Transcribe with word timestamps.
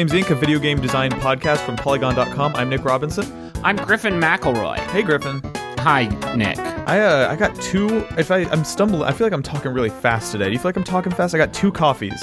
Games 0.00 0.12
Inc., 0.12 0.30
a 0.30 0.34
video 0.34 0.58
game 0.58 0.80
design 0.80 1.10
podcast 1.10 1.58
from 1.58 1.76
Polygon.com. 1.76 2.56
I'm 2.56 2.70
Nick 2.70 2.86
Robinson. 2.86 3.52
I'm 3.62 3.76
Griffin 3.76 4.14
McElroy. 4.14 4.78
Hey, 4.78 5.02
Griffin. 5.02 5.42
Hi, 5.80 6.04
Nick. 6.34 6.58
I 6.58 7.00
uh, 7.00 7.30
I 7.30 7.36
got 7.36 7.54
two. 7.60 7.98
If 8.16 8.30
I 8.30 8.44
I'm 8.50 8.64
stumbling, 8.64 9.02
I 9.02 9.12
feel 9.12 9.26
like 9.26 9.34
I'm 9.34 9.42
talking 9.42 9.74
really 9.74 9.90
fast 9.90 10.32
today. 10.32 10.46
Do 10.46 10.52
you 10.52 10.58
feel 10.58 10.70
like 10.70 10.76
I'm 10.78 10.84
talking 10.84 11.12
fast? 11.12 11.34
I 11.34 11.36
got 11.36 11.52
two 11.52 11.70
coffees. 11.70 12.18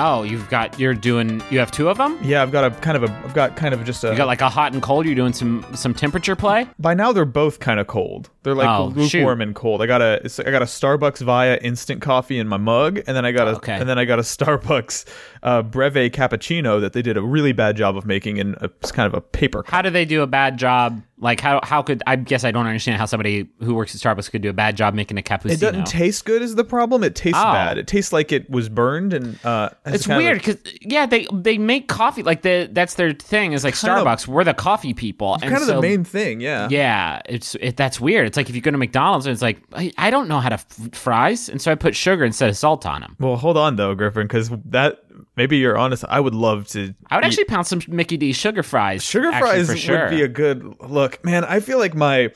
Oh, 0.00 0.22
you've 0.22 0.48
got 0.48 0.78
you're 0.78 0.94
doing 0.94 1.42
you 1.50 1.58
have 1.58 1.72
two 1.72 1.88
of 1.88 1.98
them. 1.98 2.16
Yeah, 2.22 2.40
I've 2.40 2.52
got 2.52 2.64
a 2.64 2.70
kind 2.70 2.96
of 2.96 3.02
a 3.02 3.12
I've 3.24 3.34
got 3.34 3.56
kind 3.56 3.74
of 3.74 3.84
just 3.84 4.04
a. 4.04 4.10
You 4.12 4.16
got 4.16 4.28
like 4.28 4.40
a 4.40 4.48
hot 4.48 4.72
and 4.72 4.80
cold. 4.80 5.04
You're 5.06 5.16
doing 5.16 5.32
some 5.32 5.66
some 5.74 5.92
temperature 5.94 6.36
play. 6.36 6.68
by 6.78 6.94
now 6.94 7.10
they're 7.10 7.24
both 7.24 7.58
kind 7.58 7.80
of 7.80 7.88
cold. 7.88 8.30
They're 8.44 8.54
like 8.54 8.68
Oh, 8.68 8.84
lukewarm 8.94 9.08
shoot. 9.08 9.42
and 9.42 9.54
cold. 9.56 9.82
I 9.82 9.86
got 9.86 10.00
a 10.00 10.20
it's, 10.24 10.38
I 10.38 10.52
got 10.52 10.62
a 10.62 10.66
Starbucks 10.66 11.18
Via 11.18 11.56
instant 11.56 12.00
coffee 12.00 12.38
in 12.38 12.46
my 12.46 12.58
mug, 12.58 12.98
and 13.08 13.16
then 13.16 13.24
I 13.24 13.32
got 13.32 13.48
a 13.48 13.56
Okay. 13.56 13.72
and 13.74 13.88
then 13.88 13.98
I 13.98 14.04
got 14.04 14.20
a 14.20 14.22
Starbucks 14.22 15.04
uh, 15.42 15.62
Breve 15.62 16.10
cappuccino 16.12 16.80
that 16.80 16.92
they 16.92 17.02
did 17.02 17.16
a 17.16 17.22
really 17.22 17.52
bad 17.52 17.76
job 17.76 17.96
of 17.96 18.06
making 18.06 18.36
in 18.38 18.54
a, 18.60 18.64
it's 18.80 18.92
kind 18.92 19.06
of 19.06 19.14
a 19.14 19.20
paper. 19.20 19.62
cup. 19.62 19.70
How 19.72 19.82
do 19.82 19.90
they 19.90 20.04
do 20.04 20.22
a 20.22 20.26
bad 20.26 20.56
job? 20.58 21.02
Like 21.20 21.40
how 21.40 21.58
how 21.64 21.82
could 21.82 22.00
I 22.06 22.14
guess 22.14 22.44
I 22.44 22.52
don't 22.52 22.66
understand 22.66 22.96
how 22.98 23.04
somebody 23.06 23.48
who 23.60 23.74
works 23.74 23.92
at 23.92 24.00
Starbucks 24.00 24.30
could 24.30 24.40
do 24.40 24.50
a 24.50 24.52
bad 24.52 24.76
job 24.76 24.94
making 24.94 25.18
a 25.18 25.22
cappuccino. 25.22 25.50
It 25.54 25.58
doesn't 25.60 25.86
taste 25.88 26.24
good 26.24 26.42
is 26.42 26.54
the 26.54 26.62
problem. 26.62 27.02
It 27.02 27.16
tastes 27.16 27.40
Oh. 27.40 27.52
bad. 27.52 27.76
It 27.76 27.88
tastes 27.88 28.12
like 28.12 28.30
it 28.30 28.48
was 28.48 28.68
burned 28.68 29.12
and 29.12 29.36
uh 29.44 29.70
It's 29.84 30.06
kind 30.06 30.20
of 30.20 30.24
a- 30.24 30.28
weird 30.28 30.38
because 30.38 30.58
yeah, 30.80 31.06
they 31.06 31.26
they 31.32 31.58
make 31.58 31.88
coffee 31.88 32.22
like 32.22 32.42
the 32.42 32.68
that's 32.70 32.94
their 32.94 33.10
thing 33.14 33.52
is 33.52 33.64
like 33.64 33.74
Kind 33.74 33.98
of- 33.98 34.06
Starbucks. 34.06 34.28
we're 34.28 34.44
the 34.44 34.54
coffee 34.54 34.94
people, 34.94 35.34
and 35.34 35.42
kind 35.42 35.56
of 35.60 35.66
the 35.66 35.80
main 35.80 36.04
thing, 36.04 36.40
yeah. 36.40 36.68
Yeah, 36.70 37.20
it's 37.26 37.56
it, 37.60 37.76
that's 37.76 38.00
weird. 38.00 38.28
It's 38.28 38.36
like 38.36 38.48
if 38.48 38.54
you 38.54 38.60
go 38.60 38.70
to 38.70 38.78
McDonald's 38.78 39.26
and 39.26 39.32
it's 39.32 39.42
like 39.42 39.58
I, 39.72 39.90
I 39.98 40.10
don't 40.10 40.28
know 40.28 40.38
how 40.38 40.50
to 40.50 40.54
f- 40.54 40.90
fries, 40.92 41.48
and 41.48 41.60
so 41.60 41.72
I 41.72 41.74
put 41.74 41.96
sugar 41.96 42.24
instead 42.24 42.48
of 42.48 42.56
salt 42.56 42.86
on 42.86 43.00
them. 43.00 43.16
Well, 43.18 43.34
hold 43.34 43.56
on 43.56 43.74
though, 43.74 43.92
Griffin, 43.96 44.28
because 44.28 44.50
that 44.66 45.00
maybe 45.38 45.56
you're 45.56 45.78
honest. 45.78 46.04
I 46.06 46.20
would 46.20 46.34
love 46.34 46.68
to. 46.68 46.94
I 47.08 47.14
would 47.16 47.24
eat- 47.24 47.28
actually 47.28 47.44
pound 47.44 47.66
some 47.66 47.80
Mickey 47.88 48.18
D 48.18 48.32
sugar 48.34 48.62
fries. 48.62 49.02
sugar 49.02 49.32
fries 49.32 49.70
for 49.70 49.76
sure. 49.76 50.02
would 50.02 50.10
be 50.10 50.22
a 50.22 50.28
good 50.28 50.76
look, 50.80 51.24
man. 51.24 51.44
I 51.44 51.60
feel 51.60 51.78
like 51.78 51.94
my 51.94 52.32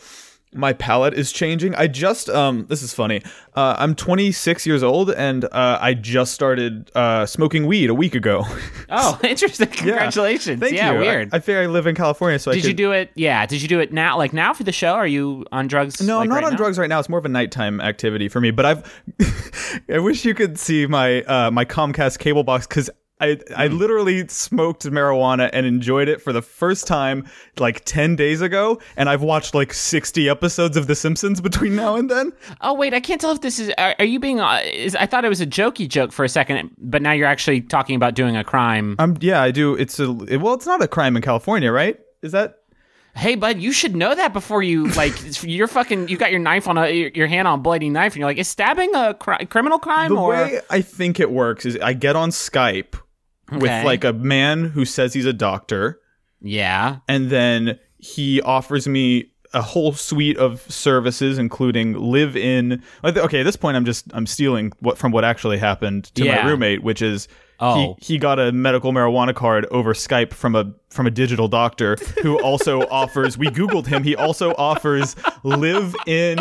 my 0.54 0.72
palate 0.72 1.14
is 1.14 1.32
changing. 1.32 1.74
I 1.74 1.86
just 1.86 2.28
um, 2.28 2.66
this 2.68 2.82
is 2.82 2.92
funny. 2.92 3.22
Uh, 3.54 3.74
I'm 3.78 3.94
26 3.94 4.66
years 4.66 4.82
old 4.82 5.10
and 5.10 5.44
uh, 5.46 5.78
I 5.80 5.94
just 5.94 6.32
started 6.32 6.90
uh 6.94 7.26
smoking 7.26 7.66
weed 7.66 7.90
a 7.90 7.94
week 7.94 8.14
ago. 8.14 8.44
Oh, 8.94 9.18
interesting! 9.24 9.68
Congratulations. 9.68 10.60
Thank 10.60 10.74
yeah, 10.74 10.92
you. 10.92 10.98
weird. 10.98 11.32
I, 11.32 11.38
I 11.38 11.40
figure 11.40 11.62
I 11.62 11.66
live 11.66 11.86
in 11.86 11.94
California, 11.94 12.38
so 12.38 12.50
I 12.50 12.54
Did 12.54 12.66
you 12.66 12.74
do 12.74 12.92
it? 12.92 13.10
Yeah. 13.14 13.46
Did 13.46 13.62
you 13.62 13.68
do 13.68 13.80
it 13.80 13.90
now? 13.90 14.18
Like 14.18 14.34
now 14.34 14.52
for 14.52 14.64
the 14.64 14.72
show? 14.72 14.92
Are 14.92 15.06
you 15.06 15.46
on 15.50 15.66
drugs? 15.66 16.02
No, 16.02 16.18
like, 16.18 16.24
I'm 16.24 16.28
not 16.28 16.34
right 16.34 16.44
on 16.44 16.50
now? 16.52 16.56
drugs 16.58 16.78
right 16.78 16.90
now. 16.90 16.98
It's 16.98 17.08
more 17.08 17.18
of 17.18 17.24
a 17.24 17.30
nighttime 17.30 17.80
activity 17.80 18.28
for 18.28 18.38
me. 18.42 18.50
But 18.50 18.66
I've, 18.66 19.02
I 19.88 19.98
wish 19.98 20.26
you 20.26 20.34
could 20.34 20.58
see 20.58 20.86
my 20.86 21.22
uh, 21.22 21.50
my 21.50 21.64
Comcast 21.64 22.18
cable 22.18 22.44
box 22.44 22.66
because 22.66 22.90
I 23.22 23.38
I 23.56 23.68
Hmm. 23.68 23.76
literally 23.78 24.26
smoked 24.28 24.84
marijuana 24.84 25.48
and 25.52 25.64
enjoyed 25.64 26.08
it 26.08 26.20
for 26.20 26.32
the 26.32 26.42
first 26.42 26.86
time 26.86 27.24
like 27.58 27.84
ten 27.84 28.16
days 28.16 28.40
ago, 28.40 28.80
and 28.96 29.08
I've 29.08 29.22
watched 29.22 29.54
like 29.54 29.72
60 29.72 30.28
episodes 30.28 30.76
of 30.76 30.86
The 30.88 30.94
Simpsons 30.94 31.40
between 31.40 31.76
now 31.76 31.96
and 31.96 32.10
then. 32.10 32.32
Oh 32.60 32.74
wait, 32.74 32.92
I 32.92 33.00
can't 33.00 33.20
tell 33.20 33.30
if 33.32 33.40
this 33.40 33.58
is. 33.58 33.70
Are, 33.78 33.94
are 33.98 34.04
you 34.04 34.18
being? 34.18 34.40
Uh, 34.40 34.60
is 34.64 34.94
I 34.96 35.06
thought 35.06 35.24
it 35.24 35.28
was 35.28 35.40
a 35.40 35.46
jokey 35.46 35.88
joke 35.88 36.12
for 36.12 36.24
a 36.24 36.28
second, 36.28 36.70
but 36.78 37.00
now 37.00 37.12
you're 37.12 37.28
actually 37.28 37.60
talking 37.62 37.96
about 37.96 38.14
doing 38.14 38.36
a 38.36 38.44
crime. 38.44 38.96
Um, 38.98 39.16
yeah, 39.20 39.40
I 39.40 39.50
do. 39.52 39.74
It's 39.74 39.98
a 40.00 40.12
well, 40.12 40.54
it's 40.54 40.66
not 40.66 40.82
a 40.82 40.88
crime 40.88 41.16
in 41.16 41.22
California, 41.22 41.70
right? 41.72 41.98
Is 42.22 42.32
that? 42.32 42.56
hey, 43.14 43.34
bud, 43.34 43.58
you 43.60 43.72
should 43.72 43.94
know 43.94 44.14
that 44.14 44.32
before 44.32 44.62
you 44.62 44.86
like. 44.94 45.12
you're 45.44 45.68
fucking. 45.68 46.08
You 46.08 46.16
got 46.16 46.30
your 46.30 46.40
knife 46.40 46.66
on 46.66 46.78
a 46.78 46.88
your, 46.90 47.10
your 47.10 47.26
hand 47.26 47.46
on 47.46 47.58
a 47.58 47.62
bloody 47.62 47.90
knife, 47.90 48.14
and 48.14 48.20
you're 48.20 48.28
like, 48.28 48.38
is 48.38 48.48
stabbing 48.48 48.90
a 48.94 49.14
cri- 49.14 49.44
criminal 49.46 49.78
crime 49.78 50.08
The 50.14 50.20
or? 50.20 50.30
way 50.30 50.60
I 50.70 50.80
think 50.80 51.20
it 51.20 51.30
works 51.30 51.66
is 51.66 51.76
I 51.82 51.92
get 51.92 52.16
on 52.16 52.30
Skype 52.30 52.94
with 53.50 53.84
like 53.84 54.04
a 54.04 54.12
man 54.12 54.64
who 54.64 54.84
says 54.84 55.12
he's 55.14 55.26
a 55.26 55.32
doctor. 55.32 56.00
yeah. 56.40 56.98
and 57.08 57.30
then 57.30 57.78
he 57.98 58.40
offers 58.42 58.86
me 58.88 59.30
a 59.54 59.60
whole 59.62 59.92
suite 59.92 60.38
of 60.38 60.62
services 60.72 61.36
including 61.38 61.92
live 61.92 62.34
in 62.36 62.82
okay 63.04 63.40
at 63.40 63.42
this 63.44 63.54
point 63.54 63.76
i'm 63.76 63.84
just 63.84 64.06
i'm 64.14 64.24
stealing 64.26 64.72
what 64.80 64.96
from 64.96 65.12
what 65.12 65.24
actually 65.24 65.58
happened 65.58 66.04
to 66.14 66.24
Yeah. 66.24 66.42
my 66.42 66.48
roommate 66.50 66.82
which 66.82 67.02
is 67.02 67.28
Oh. 67.60 67.94
he, 68.00 68.14
he 68.14 68.18
got 68.18 68.40
a 68.40 68.50
medical 68.50 68.92
marijuana 68.92 69.32
card 69.34 69.66
over 69.70 69.92
Skype 69.94 70.32
from 70.32 70.56
a 70.56 70.72
from 70.90 71.06
a 71.06 71.10
digital 71.12 71.46
doctor 71.48 71.96
who 72.22 72.40
also 72.42 72.80
offers 72.90 73.36
we 73.38 73.46
googled 73.48 73.86
him 73.86 74.02
he 74.02 74.16
also 74.16 74.52
offers 74.56 75.14
live 75.44 75.94
in 76.06 76.38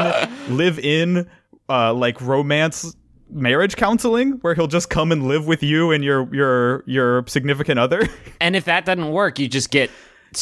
live 0.49 0.79
in 0.79 1.29
uh 1.69 1.93
like 1.93 2.19
romance 2.21 2.95
marriage 3.31 3.75
counseling 3.75 4.33
where 4.41 4.53
he'll 4.55 4.67
just 4.67 4.89
come 4.89 5.11
and 5.11 5.27
live 5.27 5.47
with 5.47 5.63
you 5.63 5.91
and 5.91 6.03
your 6.03 6.33
your 6.33 6.83
your 6.85 7.23
significant 7.27 7.79
other 7.79 8.07
And 8.41 8.55
if 8.55 8.65
that 8.65 8.85
doesn't 8.85 9.11
work, 9.11 9.39
you 9.39 9.47
just 9.47 9.71
get 9.71 9.89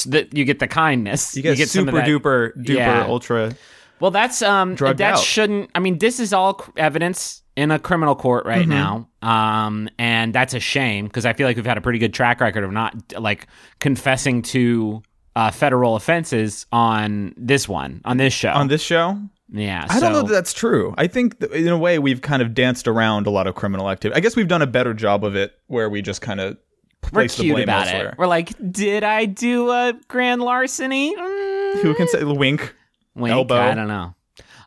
that 0.08 0.34
you 0.36 0.46
get 0.46 0.60
the 0.60 0.68
kindness. 0.68 1.36
You 1.36 1.42
get, 1.42 1.58
some 1.70 1.88
of 1.88 1.94
super 1.96 2.02
duper 2.02 2.56
duper 2.58 2.70
Yeah. 2.76 3.06
ultra. 3.08 3.56
Well, 4.00 4.12
that's 4.12 4.42
um 4.42 4.76
that 4.76 5.02
out. 5.02 5.20
shouldn't. 5.20 5.72
I 5.76 5.80
mean, 5.80 5.98
this 5.98 6.20
is 6.20 6.32
all 6.34 6.64
evidence 6.78 7.42
in 7.58 7.72
a 7.72 7.80
criminal 7.80 8.16
court 8.16 8.46
right 8.46 8.62
Mm-hmm. 8.66 8.70
now, 8.70 9.10
um, 9.22 9.90
and 10.00 10.34
that's 10.34 10.54
a 10.54 10.60
shame 10.62 11.06
because 11.08 11.26
I 11.26 11.34
feel 11.34 11.46
like 11.48 11.58
we've 11.58 11.66
had 11.66 11.78
a 11.78 11.82
pretty 11.82 12.00
good 12.00 12.14
track 12.14 12.40
record 12.40 12.64
of 12.64 12.72
not 12.72 12.96
like 13.20 13.48
confessing 13.80 14.42
to 14.44 15.02
uh, 15.36 15.52
federal 15.52 15.98
offenses 15.98 16.66
on 16.72 17.34
this 17.36 17.68
one 17.68 18.00
on 18.06 18.16
this 18.18 18.32
show. 18.34 18.52
On 18.52 18.70
this 18.70 18.82
show, 18.82 19.20
yeah, 19.52 19.86
I 19.90 20.00
don't 20.00 20.12
know 20.14 20.24
that 20.24 20.32
that's 20.34 20.54
true. 20.54 20.94
I 20.98 21.08
think 21.08 21.42
in 21.44 21.68
a 21.68 21.78
way 21.78 22.00
we've 22.00 22.22
kind 22.22 22.42
of 22.42 22.54
danced 22.54 22.88
around 22.88 23.28
a 23.28 23.30
lot 23.30 23.48
of 23.48 23.56
criminal 23.56 23.90
activity. 23.90 24.18
I 24.18 24.22
guess 24.22 24.36
we've 24.36 24.48
done 24.48 24.62
a 24.62 24.68
better 24.68 24.94
job 24.94 25.24
of 25.24 25.36
it 25.36 25.54
where 25.68 25.90
we 25.90 26.02
just 26.02 26.22
kind 26.22 26.40
of 26.40 26.58
we're 27.12 27.24
the 27.24 27.30
cute 27.30 27.56
blame 27.56 27.64
about 27.64 27.88
elsewhere. 27.88 28.10
it. 28.10 28.18
We're 28.18 28.28
like, 28.28 28.52
did 28.72 29.04
I 29.04 29.26
do 29.26 29.72
a 29.72 29.94
grand 30.08 30.42
larceny? 30.42 31.16
Mm, 31.16 31.82
Who 31.82 31.96
can 31.96 32.08
say 32.08 32.24
wink? 32.24 32.76
Wink, 33.16 33.34
Elbow. 33.34 33.60
I 33.60 33.74
don't 33.74 33.88
know. 33.88 34.16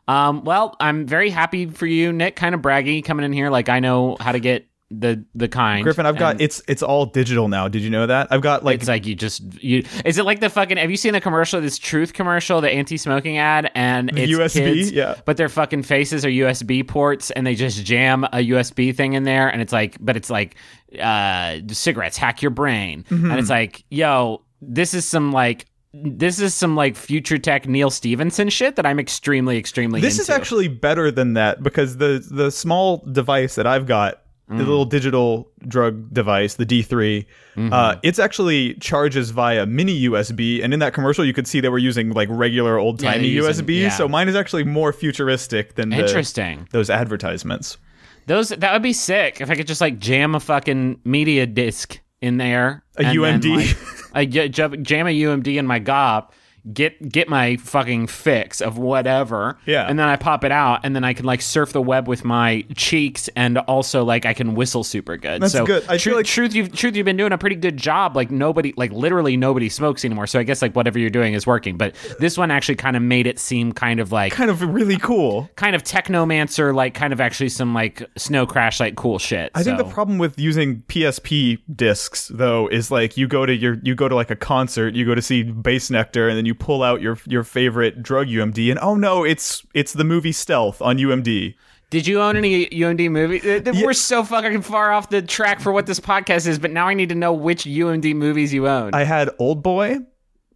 Um, 0.07 0.43
well, 0.43 0.75
I'm 0.79 1.05
very 1.05 1.29
happy 1.29 1.65
for 1.67 1.85
you, 1.85 2.11
Nick. 2.11 2.35
Kind 2.35 2.53
of 2.53 2.61
braggy 2.61 3.03
coming 3.03 3.25
in 3.25 3.31
here, 3.31 3.49
like 3.49 3.69
I 3.69 3.79
know 3.79 4.17
how 4.19 4.33
to 4.33 4.39
get 4.39 4.67
the 4.99 5.25
the 5.35 5.47
kind. 5.47 5.83
Griffin, 5.83 6.05
I've 6.05 6.17
got 6.17 6.39
it's 6.41 6.61
it's 6.67 6.83
all 6.83 7.05
digital 7.05 7.47
now. 7.47 7.67
Did 7.67 7.81
you 7.81 7.89
know 7.89 8.05
that? 8.07 8.27
I've 8.31 8.41
got 8.41 8.63
like 8.63 8.79
It's 8.79 8.87
like 8.87 9.05
you 9.05 9.15
just 9.15 9.41
you. 9.63 9.83
Is 10.05 10.17
it 10.17 10.23
like 10.25 10.39
the 10.39 10.49
fucking? 10.49 10.77
Have 10.77 10.91
you 10.91 10.97
seen 10.97 11.13
the 11.13 11.21
commercial? 11.21 11.61
This 11.61 11.77
Truth 11.77 12.13
commercial, 12.13 12.61
the 12.61 12.69
anti-smoking 12.71 13.37
ad, 13.37 13.71
and 13.75 14.17
it's 14.17 14.31
USB? 14.31 14.53
kids, 14.53 14.91
Yeah. 14.91 15.15
But 15.25 15.37
their 15.37 15.49
fucking 15.49 15.83
faces 15.83 16.25
are 16.25 16.29
USB 16.29 16.87
ports, 16.87 17.31
and 17.31 17.45
they 17.47 17.55
just 17.55 17.83
jam 17.85 18.23
a 18.25 18.37
USB 18.49 18.95
thing 18.95 19.13
in 19.13 19.23
there, 19.23 19.47
and 19.47 19.61
it's 19.61 19.73
like, 19.73 19.97
but 19.99 20.15
it's 20.15 20.29
like, 20.29 20.55
uh, 21.01 21.57
cigarettes 21.69 22.17
hack 22.17 22.41
your 22.41 22.51
brain, 22.51 23.03
Mm-hmm. 23.09 23.31
and 23.31 23.39
it's 23.39 23.49
like, 23.49 23.83
yo, 23.89 24.43
this 24.61 24.93
is 24.93 25.05
some 25.07 25.31
like. 25.31 25.65
This 25.95 26.39
is 26.39 26.55
some 26.55 26.75
like 26.75 26.95
future 26.95 27.37
tech 27.37 27.67
Neal 27.67 27.91
Stephenson 27.91 28.49
shit 28.49 28.77
that 28.77 28.85
I'm 28.87 28.99
extremely, 28.99 29.59
extremely. 29.59 30.01
this 30.01 30.17
is 30.17 30.27
actually 30.27 30.67
better 30.67 31.11
than 31.11 31.33
that 31.33 31.61
because 31.61 31.97
the 31.97 32.25
the 32.31 32.49
small 32.49 33.05
device 33.11 33.53
that 33.53 33.67
I've 33.67 33.85
got, 33.85 34.22
Mm. 34.49 34.57
the 34.57 34.63
little 34.65 34.83
digital 34.83 35.49
drug 35.67 36.13
device, 36.13 36.55
the 36.55 36.65
D3, 36.65 37.25
Mm-hmm. 37.55 37.71
uh, 37.71 37.95
it's 38.03 38.19
actually 38.19 38.73
charges 38.75 39.29
via 39.29 39.65
mini 39.65 40.01
USB. 40.09 40.61
And 40.63 40.73
in 40.73 40.79
that 40.79 40.93
commercial, 40.93 41.23
you 41.23 41.31
could 41.33 41.47
see 41.47 41.59
they 41.61 41.69
were 41.69 41.77
using 41.77 42.09
like 42.11 42.27
regular 42.31 42.77
old 42.77 43.01
Yeah, 43.01 43.13
timey 43.13 43.27
using- 43.29 43.65
USB. 43.65 43.81
yeah. 43.83 43.89
So 43.89 44.07
mine 44.09 44.27
is 44.27 44.35
actually 44.35 44.63
more 44.65 44.91
futuristic 44.91 45.75
than 45.75 45.89
the, 45.89 45.97
interesting. 45.99 46.67
those 46.71 46.89
advertisements. 46.89 47.77
Those 48.25 48.49
that 48.49 48.73
would 48.73 48.81
be 48.83 48.91
sick 48.93 49.39
if 49.39 49.49
I 49.49 49.55
could 49.55 49.67
just 49.67 49.81
like 49.81 49.99
jam 49.99 50.35
a 50.35 50.39
fucking 50.39 50.99
media 51.05 51.45
disc 51.45 51.99
in 52.21 52.37
there. 52.37 52.83
A 52.97 53.03
UMD. 53.03 53.55
like, 53.55 53.77
I 54.13 54.25
jam 54.25 54.73
a 55.07 55.11
UMD 55.13 55.57
in 55.57 55.65
my 55.67 55.79
GOP, 55.79 56.31
get 56.71 57.09
get 57.09 57.27
my 57.27 57.57
fucking 57.57 58.07
fix 58.07 58.61
of 58.61 58.77
whatever. 58.77 59.57
Yeah. 59.65 59.85
And 59.87 59.97
then 59.99 60.07
I 60.07 60.15
pop 60.15 60.43
it 60.43 60.51
out, 60.51 60.81
and 60.83 60.95
then 60.95 61.03
I 61.03 61.13
can 61.13 61.25
like 61.25 61.41
surf 61.41 61.73
the 61.73 61.81
web 61.81 62.07
with 62.07 62.23
my 62.23 62.63
cheeks, 62.75 63.29
and 63.35 63.57
also 63.59 64.03
like 64.03 64.25
I 64.25 64.33
can 64.33 64.55
whistle 64.55 64.83
super 64.83 65.17
good. 65.17 65.41
That's 65.41 65.53
so 65.53 65.65
good. 65.65 65.83
I 65.89 65.97
tru- 65.97 66.11
feel 66.11 66.17
like- 66.17 66.25
truth, 66.25 66.53
you've 66.55 66.73
truth, 66.73 66.95
you've 66.95 67.05
been 67.05 67.17
doing 67.17 67.31
a 67.33 67.37
pretty 67.37 67.55
good 67.55 67.77
job. 67.77 68.15
Like 68.15 68.31
nobody, 68.31 68.73
like 68.77 68.91
literally 68.91 69.35
nobody 69.37 69.67
smokes 69.69 70.05
anymore. 70.05 70.27
So 70.27 70.39
I 70.39 70.43
guess 70.43 70.61
like 70.61 70.75
whatever 70.75 70.99
you're 70.99 71.09
doing 71.09 71.33
is 71.33 71.45
working. 71.47 71.77
But 71.77 71.95
this 72.19 72.37
one 72.37 72.51
actually 72.51 72.75
kind 72.75 72.95
of 72.95 73.01
made 73.03 73.27
it 73.27 73.39
seem 73.39 73.71
kind 73.73 73.99
of 73.99 74.11
like 74.11 74.33
Kind 74.33 74.49
of 74.49 74.61
really 74.61 74.97
cool. 74.97 75.49
kind 75.55 75.75
of 75.75 75.83
technomancer, 75.83 76.73
like 76.73 76.93
kind 76.93 77.13
of 77.13 77.19
actually 77.21 77.49
some 77.49 77.73
like 77.73 78.07
snow 78.17 78.45
crash, 78.45 78.79
like 78.79 78.95
cool 78.95 79.19
shit. 79.19 79.51
I 79.55 79.63
think 79.63 79.77
the 79.77 79.83
problem 79.83 80.17
with 80.17 80.37
using 80.39 80.81
PSP 80.83 81.59
discs 81.75 82.29
though 82.33 82.67
is 82.67 82.91
like 82.91 83.17
you 83.17 83.27
go 83.27 83.45
to 83.45 83.53
your 83.53 83.77
you 83.83 83.95
go 83.95 84.07
to 84.07 84.15
like 84.15 84.31
a 84.31 84.35
concert, 84.35 84.93
you 84.95 85.05
go 85.05 85.15
to 85.15 85.21
see 85.21 85.43
Bassnectar, 85.43 86.27
and 86.29 86.37
then 86.37 86.45
you 86.45 86.52
pull 86.53 86.83
out 86.83 87.01
your 87.01 87.17
your 87.27 87.43
favorite 87.43 88.01
drug 88.03 88.27
UMD, 88.27 88.69
and 88.71 88.79
oh 88.81 88.95
no, 88.95 89.23
it's 89.23 89.65
it's 89.73 89.93
the 89.93 90.03
movie 90.03 90.31
Stealth 90.31 90.81
on 90.81 90.97
UMD. 90.97 91.55
Did 91.89 92.07
you 92.07 92.21
own 92.21 92.35
any 92.35 92.65
UMD 92.67 93.11
movie? 93.11 93.83
We're 93.83 93.93
so 93.93 94.23
fucking 94.23 94.63
far 94.63 94.91
off 94.91 95.09
the 95.09 95.21
track 95.21 95.59
for 95.59 95.71
what 95.71 95.85
this 95.85 95.99
podcast 95.99 96.47
is, 96.47 96.57
but 96.57 96.71
now 96.71 96.87
I 96.87 96.95
need 96.95 97.09
to 97.09 97.15
know 97.15 97.33
which 97.33 97.65
UMD 97.65 98.15
movies 98.15 98.51
you 98.51 98.67
own. 98.67 98.95
I 98.95 99.03
had 99.03 99.29
Old 99.37 99.61
Boy, 99.61 99.99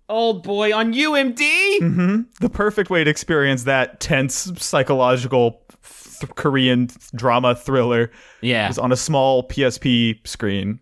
Old 0.09 0.41
boy 0.43 0.73
on 0.73 0.93
UMD. 0.93 1.37
Mm-hmm. 1.81 2.21
the 2.39 2.49
perfect 2.49 2.89
way 2.89 3.03
to 3.03 3.09
experience 3.09 3.63
that 3.65 3.99
tense 3.99 4.51
psychological 4.57 5.61
th- 6.19 6.33
Korean 6.35 6.87
drama 7.13 7.53
thriller 7.55 8.09
Yeah, 8.41 8.69
is 8.69 8.79
on 8.79 8.91
a 8.91 8.95
small 8.97 9.47
PSP 9.47 10.25
screen. 10.27 10.79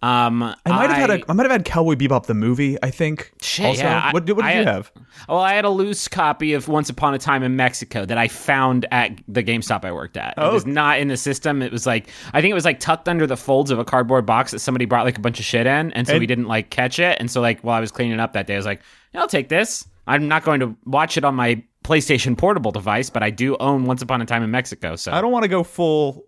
Um, 0.00 0.42
I 0.44 0.54
might 0.66 0.90
have 0.90 0.96
had 0.96 1.10
a 1.10 1.24
I 1.28 1.32
might 1.32 1.42
have 1.42 1.50
had 1.50 1.64
Cowboy 1.64 1.94
Bebop 1.96 2.26
the 2.26 2.34
movie. 2.34 2.76
I 2.82 2.90
think. 2.90 3.32
Shit, 3.42 3.66
also. 3.66 3.82
yeah, 3.82 4.00
I- 4.04 4.12
what, 4.12 4.24
did- 4.24 4.36
what 4.36 4.42
did 4.44 4.54
I 4.54 4.60
you 4.60 4.64
have? 4.64 4.92
Well, 5.28 5.40
I 5.40 5.54
had 5.54 5.64
a 5.64 5.70
loose 5.70 6.06
copy 6.06 6.52
of 6.52 6.68
Once 6.68 6.88
Upon 6.88 7.14
a 7.14 7.18
Time 7.18 7.42
in 7.42 7.56
Mexico 7.56 8.04
that 8.06 8.16
I 8.16 8.28
found 8.28 8.86
at 8.92 9.10
the 9.26 9.42
GameStop 9.42 9.84
I 9.84 9.90
worked 9.90 10.16
at. 10.16 10.34
Oh. 10.36 10.50
It 10.50 10.52
was 10.52 10.66
not 10.66 11.00
in 11.00 11.08
the 11.08 11.16
system. 11.16 11.62
It 11.62 11.72
was 11.72 11.84
like 11.84 12.08
I 12.32 12.40
think 12.40 12.52
it 12.52 12.54
was 12.54 12.64
like 12.64 12.78
tucked 12.78 13.08
under 13.08 13.26
the 13.26 13.36
folds 13.36 13.72
of 13.72 13.80
a 13.80 13.84
cardboard 13.84 14.24
box 14.24 14.52
that 14.52 14.60
somebody 14.60 14.84
brought 14.84 15.04
like 15.04 15.18
a 15.18 15.20
bunch 15.20 15.40
of 15.40 15.44
shit 15.44 15.66
in, 15.66 15.92
and 15.92 16.06
so 16.06 16.12
And- 16.12 16.20
we 16.20 16.26
didn't 16.26 16.46
like 16.46 16.70
catch 16.70 17.00
it. 17.00 17.16
And 17.18 17.28
so 17.28 17.40
like 17.40 17.60
while 17.62 17.76
I 17.76 17.80
was 17.80 17.90
cleaning 17.90 18.20
up 18.20 18.34
that 18.34 18.46
day, 18.46 18.54
I 18.54 18.56
was 18.58 18.66
like, 18.66 18.80
yeah, 19.12 19.20
I'll 19.20 19.26
take 19.28 19.48
this. 19.48 19.84
I'm 20.06 20.28
not 20.28 20.44
going 20.44 20.60
to 20.60 20.76
watch 20.86 21.16
it 21.18 21.24
on 21.24 21.34
my 21.34 21.62
PlayStation 21.84 22.36
portable 22.38 22.70
device, 22.70 23.10
but 23.10 23.22
I 23.22 23.30
do 23.30 23.56
own 23.58 23.84
Once 23.84 24.00
Upon 24.00 24.22
a 24.22 24.26
Time 24.26 24.42
in 24.42 24.50
Mexico. 24.50 24.94
So 24.96 25.10
I 25.12 25.20
don't 25.20 25.32
want 25.32 25.42
to 25.42 25.48
go 25.48 25.62
full 25.64 26.24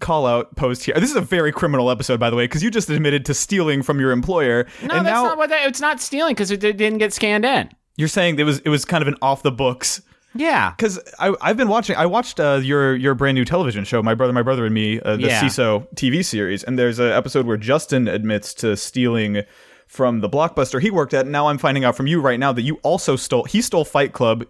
call 0.00 0.26
out 0.26 0.56
post 0.56 0.84
here. 0.84 0.94
This 0.98 1.10
is 1.10 1.16
a 1.16 1.20
very 1.20 1.52
criminal 1.52 1.90
episode, 1.90 2.18
by 2.20 2.30
the 2.30 2.36
way, 2.36 2.44
because 2.44 2.62
you 2.62 2.70
just 2.70 2.88
admitted 2.90 3.24
to 3.26 3.34
stealing 3.34 3.82
from 3.82 4.00
your 4.00 4.10
employer, 4.10 4.64
no, 4.82 4.96
and 4.96 5.06
that's 5.06 5.14
now 5.14 5.24
not 5.24 5.38
what 5.38 5.50
that, 5.50 5.68
it's 5.68 5.80
not 5.80 6.00
stealing 6.00 6.32
because 6.34 6.50
it 6.50 6.60
did- 6.60 6.76
didn't 6.76 6.98
get 6.98 7.12
scanned 7.12 7.44
in. 7.44 7.68
you're 7.96 8.08
saying 8.08 8.38
it 8.38 8.44
was 8.44 8.60
it 8.60 8.68
was 8.70 8.84
kind 8.84 9.02
of 9.02 9.08
an 9.08 9.16
off 9.22 9.42
the 9.42 9.52
books. 9.52 10.00
Yeah. 10.34 10.70
Because 10.70 10.98
I've 11.18 11.58
been 11.58 11.68
watching, 11.68 11.94
I 11.96 12.06
watched 12.06 12.40
uh, 12.40 12.58
your 12.62 12.96
your 12.96 13.14
brand 13.14 13.34
new 13.34 13.44
television 13.44 13.84
show, 13.84 14.02
my 14.02 14.14
brother, 14.14 14.32
my 14.32 14.40
brother 14.42 14.64
and 14.64 14.72
me, 14.74 14.98
uh, 14.98 15.16
the 15.16 15.24
Yeah. 15.26 15.42
Seeso 15.42 15.86
TV 15.94 16.24
series, 16.24 16.64
and 16.64 16.78
there's 16.78 16.98
an 16.98 17.12
episode 17.12 17.44
where 17.46 17.58
Justin 17.58 18.08
admits 18.08 18.54
to 18.54 18.74
stealing 18.78 19.42
from 19.88 20.20
the 20.20 20.30
blockbuster 20.30 20.80
he 20.80 20.90
worked 20.90 21.12
at. 21.12 21.26
And 21.26 21.32
now 21.32 21.48
I'm 21.48 21.58
finding 21.58 21.84
out 21.84 21.94
from 21.96 22.06
you 22.06 22.22
right 22.22 22.40
now 22.40 22.50
that 22.52 22.62
you 22.62 22.76
also 22.82 23.14
stole. 23.14 23.44
He 23.44 23.60
stole 23.60 23.84
Fight 23.84 24.14
Club. 24.14 24.46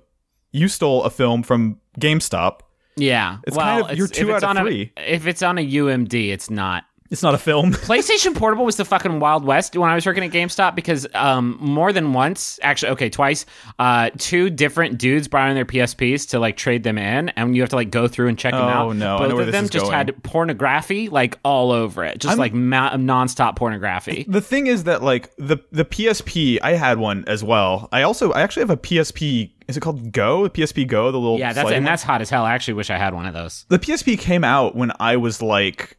You 0.53 0.69
stole 0.69 1.03
a 1.03 1.11
film 1.11 1.43
from 1.43 1.81
GameStop. 1.99 2.61
Yeah. 2.97 3.39
It's 3.47 3.57
well, 3.57 3.81
kind 3.81 3.93
of- 3.93 3.99
you're 3.99 4.07
two 4.09 4.33
out 4.35 4.43
of 4.43 4.51
on 4.51 4.57
a- 4.59 4.61
three. 4.63 4.93
if 4.97 5.27
it's 5.27 5.43
on 5.43 5.59
a 5.59 5.63
UMD, 5.63 6.31
it's 6.33 6.51
not. 6.51 6.85
It's 7.13 7.23
not 7.23 7.35
a 7.35 7.39
film. 7.39 7.73
PlayStation 7.73 8.35
Portable 8.35 8.65
was 8.65 8.77
the 8.77 8.87
fucking 8.87 9.21
Wild 9.21 9.45
West 9.45 9.77
when 9.77 9.91
I 9.91 9.95
was 9.95 10.07
working 10.07 10.25
at 10.25 10.31
GameStop 10.31 10.75
because 10.75 11.07
um, 11.13 11.59
more 11.61 11.93
than 11.93 12.15
once, 12.15 12.59
actually, 12.63 12.93
okay, 12.93 13.11
twice, 13.11 13.45
uh, 13.79 14.09
two 14.17 14.49
different 14.49 14.97
dudes 14.99 15.29
brought 15.29 15.51
in 15.51 15.55
their 15.55 15.67
PSPs 15.67 16.31
to 16.31 16.39
like 16.39 16.57
trade 16.57 16.83
them 16.85 16.97
in, 16.97 17.29
and 17.31 17.55
you 17.55 17.61
have 17.61 17.69
to 17.69 17.77
like 17.77 17.91
go 17.91 18.09
through 18.09 18.29
and 18.29 18.39
check 18.39 18.53
them 18.53 18.63
Oh, 18.63 18.69
out. 18.69 18.87
Oh 18.89 18.93
no, 18.93 19.19
both 19.19 19.41
of 19.41 19.53
them 19.53 19.69
just 19.69 19.85
going. 19.85 19.93
had 19.93 20.23
pornography 20.23 21.11
like 21.11 21.39
all 21.45 21.71
over 21.71 22.03
it, 22.03 22.19
just 22.19 22.31
I'm- 22.31 22.39
like 22.39 22.55
ma- 22.55 22.93
nonstop 22.97 23.57
pornography. 23.57 24.25
the 24.27 24.41
thing 24.41 24.67
is 24.67 24.85
that 24.85 25.03
like 25.03 25.37
the 25.37 25.59
the 25.71 25.85
PSP, 25.85 26.61
I 26.63 26.73
had 26.73 26.99
one 26.99 27.25
as 27.27 27.45
well. 27.45 27.91
I 27.93 28.03
also 28.03 28.33
I 28.33 28.41
actually 28.41 28.63
have 28.63 28.71
a 28.71 28.77
PSP. 28.79 29.53
Is 29.69 29.77
it 29.77 29.81
called 29.81 30.13
Go? 30.13 30.45
The 30.45 30.51
PSP 30.51 30.87
Go, 30.87 31.11
the 31.13 31.19
little 31.19 31.39
Yeah, 31.39 31.53
that's 31.53 31.67
and 31.69 31.77
one? 31.77 31.85
that's 31.85 32.03
hot 32.03 32.21
as 32.23 32.31
hell. 32.31 32.45
I 32.45 32.55
actually 32.55 32.75
wish 32.75 32.89
I 32.91 32.97
had 32.97 33.13
one 33.15 33.27
of 33.27 33.35
those. 33.35 33.65
the 33.69 33.79
PSP 33.79 34.19
came 34.19 34.45
out 34.45 34.75
when 34.75 34.93
I 34.99 35.17
was 35.19 35.41
like 35.43 35.97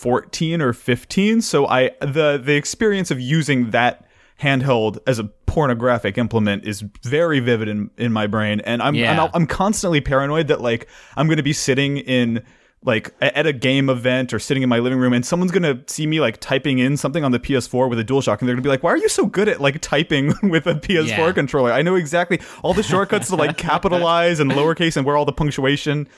14 0.00 0.62
or 0.62 0.72
15, 0.72 1.42
so 1.42 1.66
I 1.66 1.90
the 2.00 2.40
the 2.42 2.54
experience 2.54 3.10
of 3.10 3.20
using 3.20 3.70
that 3.72 4.06
handheld 4.40 4.96
as 5.06 5.18
a 5.18 5.24
pornographic 5.44 6.16
implement 6.16 6.64
is 6.64 6.82
very 7.04 7.38
vivid 7.40 7.68
in 7.68 7.90
in 7.98 8.10
my 8.10 8.26
brain 8.26 8.60
and 8.60 8.80
I'm 8.80 8.94
Yeah. 8.94 9.22
I'm, 9.24 9.30
I'm 9.34 9.46
constantly 9.46 10.00
paranoid 10.00 10.48
that 10.48 10.62
like 10.62 10.88
I'm 11.18 11.26
going 11.26 11.36
to 11.36 11.42
be 11.42 11.52
sitting 11.52 11.98
in 11.98 12.42
like 12.82 13.12
at 13.20 13.44
a 13.46 13.52
game 13.52 13.90
event 13.90 14.32
or 14.32 14.38
sitting 14.38 14.62
in 14.62 14.68
my 14.70 14.78
living 14.78 14.98
room 14.98 15.12
and 15.12 15.26
someone's 15.26 15.52
going 15.52 15.64
to 15.64 15.82
see 15.92 16.06
me 16.06 16.18
like 16.18 16.40
typing 16.40 16.78
in 16.78 16.96
something 16.96 17.22
on 17.22 17.32
the 17.32 17.38
PS4 17.38 17.90
with 17.90 17.98
a 17.98 18.04
DualShock 18.04 18.38
and 18.40 18.48
they're 18.48 18.54
going 18.56 18.62
to 18.62 18.66
be 18.66 18.70
like 18.70 18.82
why 18.82 18.90
are 18.92 18.96
you 18.96 19.10
so 19.10 19.26
good 19.26 19.50
at 19.50 19.60
like 19.60 19.78
typing 19.82 20.32
with 20.42 20.66
a 20.66 20.74
PS4 20.76 21.06
Yeah. 21.18 21.32
controller 21.32 21.72
I 21.72 21.82
know 21.82 21.96
exactly 21.96 22.40
all 22.62 22.72
the 22.72 22.82
shortcuts 22.82 23.28
to 23.28 23.36
like 23.36 23.58
capitalize 23.70 24.40
and 24.40 24.50
lowercase 24.50 24.96
and 24.96 25.04
where 25.04 25.18
all 25.18 25.26
the 25.26 25.32
punctuation 25.34 26.08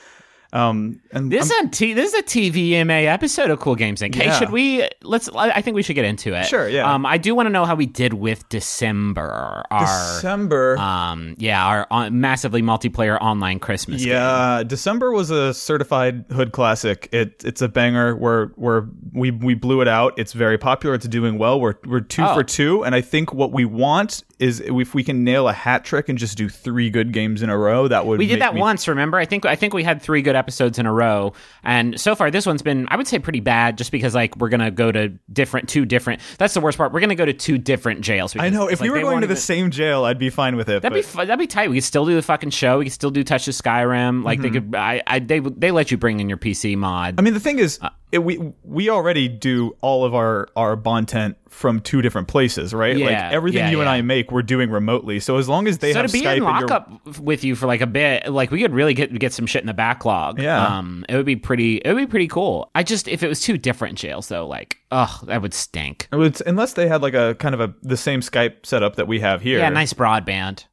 um 0.53 1.01
and 1.11 1.31
This 1.31 1.49
is 1.49 1.51
a 1.65 1.67
T- 1.69 1.93
this 1.93 2.13
is 2.13 2.19
a 2.19 2.23
TVMA 2.23 3.05
episode 3.07 3.49
of 3.49 3.59
Cool 3.59 3.75
Games 3.75 4.01
Inc. 4.01 4.13
Hey, 4.15 4.25
Yeah. 4.25 4.37
should 4.39 4.51
we? 4.51 4.87
Let's. 5.01 5.27
I 5.35 5.61
think 5.61 5.75
we 5.75 5.81
should 5.83 5.95
get 5.95 6.05
into 6.05 6.33
it. 6.39 6.45
Sure, 6.45 6.69
yeah. 6.69 6.91
Um, 6.93 7.05
I 7.05 7.17
do 7.17 7.33
want 7.35 7.47
to 7.47 7.49
know 7.51 7.65
how 7.65 7.73
we 7.75 7.85
did 7.87 8.13
with 8.13 8.47
December. 8.49 9.63
Our 9.71 9.79
December. 9.81 10.77
um, 10.77 11.35
yeah, 11.39 11.65
our 11.65 11.87
on- 11.89 12.19
massively 12.21 12.61
multiplayer 12.61 13.19
online 13.19 13.59
Christmas. 13.59 14.01
game. 14.03 14.11
yeah, 14.11 14.63
December 14.63 15.11
was 15.11 15.29
a 15.31 15.53
certified 15.53 16.25
hood 16.31 16.51
classic. 16.51 17.09
It 17.11 17.43
it's 17.43 17.61
a 17.61 17.67
banger. 17.67 18.15
We're 18.15 18.51
we're 18.55 18.85
we 19.11 19.31
we 19.31 19.55
blew 19.55 19.81
it 19.81 19.87
out. 19.87 20.13
It's 20.17 20.33
very 20.33 20.57
popular. 20.59 20.95
It's 20.95 21.07
doing 21.07 21.37
well. 21.39 21.59
We're 21.59 21.75
we're 21.85 21.99
two 22.01 22.23
Oh. 22.23 22.33
for 22.35 22.43
two, 22.43 22.83
and 22.85 22.93
I 22.93 23.01
think 23.01 23.33
what 23.33 23.51
we 23.51 23.65
want 23.65 24.23
is 24.39 24.59
if 24.59 24.93
we 24.95 25.03
can 25.03 25.23
nail 25.23 25.47
a 25.47 25.53
hat 25.53 25.85
trick 25.85 26.09
and 26.09 26.17
just 26.17 26.37
do 26.37 26.49
three 26.49 26.89
good 26.89 27.11
games 27.13 27.41
in 27.41 27.49
a 27.49 27.57
row, 27.57 27.87
that 27.87 28.05
would 28.05 28.19
We 28.19 28.27
did 28.27 28.41
that 28.41 28.55
me- 28.55 28.59
once, 28.61 28.87
remember? 28.87 29.17
I 29.17 29.25
think 29.25 29.45
I 29.45 29.55
think 29.55 29.73
we 29.73 29.83
had 29.83 30.01
three 30.01 30.21
good 30.21 30.35
episodes 30.35 30.79
in 30.79 30.85
a 30.85 30.91
row, 30.93 31.33
and 31.63 31.99
so 31.99 32.15
far 32.15 32.31
this 32.31 32.45
one's 32.45 32.61
been, 32.61 32.87
I 32.89 32.95
would 32.97 33.07
say, 33.07 33.19
pretty 33.19 33.39
bad. 33.39 33.77
Just 33.77 33.91
because 33.91 34.15
like 34.15 34.35
we're 34.37 34.49
gonna 34.49 34.71
go 34.71 34.91
to 34.91 35.09
different, 35.31 35.69
two 35.69 35.85
different. 35.85 36.21
That's 36.39 36.53
the 36.53 36.61
worst 36.61 36.77
part. 36.77 36.91
We're 36.93 36.99
gonna 36.99 37.15
go 37.15 37.25
to 37.25 37.33
two 37.33 37.57
different 37.57 38.01
jails. 38.01 38.35
I 38.37 38.49
know. 38.49 38.67
If 38.67 38.73
it's 38.73 38.81
we 38.81 38.89
were 38.89 38.99
going 39.01 39.21
to 39.21 39.27
the 39.27 39.33
even- 39.33 39.41
same 39.41 39.71
jail, 39.71 40.03
I'd 40.05 40.19
be 40.19 40.29
fine 40.29 40.55
with 40.55 40.67
it. 40.69 40.81
That'd 40.81 40.91
but- 40.91 40.95
be 40.95 41.01
fu- 41.01 41.17
that'd 41.25 41.39
be 41.39 41.47
tight. 41.47 41.69
We 41.69 41.77
could 41.77 41.83
still 41.83 42.05
do 42.05 42.15
the 42.15 42.21
fucking 42.21 42.49
show. 42.49 42.79
We 42.79 42.85
could 42.85 42.93
still 42.93 43.11
do 43.11 43.23
Touch 43.23 43.45
the 43.45 43.51
Skyrim. 43.51 44.23
Like 44.23 44.41
they 44.41 44.49
could. 44.49 44.75
I, 44.75 45.01
I 45.07 45.19
they 45.19 45.39
they 45.39 45.71
let 45.71 45.91
you 45.91 45.97
bring 45.97 46.19
in 46.19 46.27
your 46.29 46.37
PC 46.37 46.75
mod. 46.77 47.13
Mm-hmm. 47.13 47.19
I 47.19 47.21
mean, 47.23 47.33
the 47.33 47.39
thing 47.39 47.59
is, 47.59 47.79
it, 48.13 48.23
we 48.23 48.53
we 48.63 48.89
already 48.89 49.27
do 49.27 49.75
all 49.81 50.05
of 50.05 50.13
our 50.13 50.47
our 50.55 50.77
content 50.77 51.35
from 51.49 51.79
two 51.79 52.01
different 52.03 52.27
places, 52.27 52.71
right? 52.73 52.95
Yeah, 52.95 53.05
like 53.07 53.33
everything 53.33 53.59
yeah, 53.59 53.71
you 53.71 53.81
and. 53.81 53.89
I 53.89 54.01
make, 54.01 54.31
we're 54.31 54.43
doing 54.43 54.69
remotely. 54.69 55.19
So 55.19 55.37
as 55.37 55.49
long 55.49 55.67
as 55.67 55.79
they 55.79 55.93
so 55.93 56.01
have 56.01 56.11
to 56.11 56.13
be 56.13 56.21
Skype 56.21 56.37
in 56.37 56.43
lockup 56.43 57.19
with 57.19 57.43
you 57.43 57.55
for 57.55 57.65
like 57.65 57.81
a 57.81 57.87
bit, 57.87 58.27
like 58.31 58.51
we 58.51 58.61
could 58.61 58.71
really 58.71 58.93
get 58.93 59.17
get 59.17 59.33
some 59.33 59.47
shit 59.47 59.61
in 59.61 59.67
the 59.67 59.73
backlog. 59.73 60.39
Yeah. 60.39 60.77
um, 60.77 61.05
it 61.09 61.15
would 61.15 61.25
be 61.25 61.35
pretty. 61.35 61.77
It 61.77 61.91
would 61.91 62.01
be 62.01 62.07
pretty 62.07 62.27
cool. 62.27 62.69
I 62.75 62.83
just 62.83 63.07
if 63.07 63.23
it 63.23 63.27
was 63.27 63.41
two 63.41 63.57
different 63.57 63.97
jails 63.97 64.27
though, 64.27 64.47
like, 64.47 64.77
ugh, 64.91 65.25
that 65.25 65.41
would 65.41 65.53
stink. 65.55 66.07
It 66.11 66.15
would- 66.17 66.41
unless 66.45 66.73
they 66.73 66.87
had 66.87 67.01
like 67.01 67.15
a 67.15 67.35
kind 67.35 67.55
of 67.55 67.61
a 67.61 67.73
the 67.81 67.97
same 67.97 68.21
Skype 68.21 68.65
setup 68.65 68.95
that 68.97 69.07
we 69.07 69.19
have 69.21 69.41
here. 69.41 69.57
Yeah, 69.57 69.69
nice 69.69 69.93
broadband. 69.93 70.65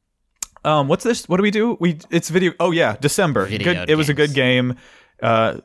Um, 0.63 0.87
what's 0.87 1.03
this? 1.03 1.27
What 1.27 1.37
do 1.37 1.43
we 1.43 1.51
do? 1.51 1.75
We 1.79 1.97
it's 2.11 2.29
video. 2.29 2.53
Oh 2.59 2.69
yeah, 2.69 2.97
December. 3.01 3.47
Video 3.47 3.73
good. 3.73 3.89
It 3.89 3.95
was 3.95 4.09
a 4.09 4.13
good 4.13 4.35
game. 4.35 4.75
Uh, 5.21 5.61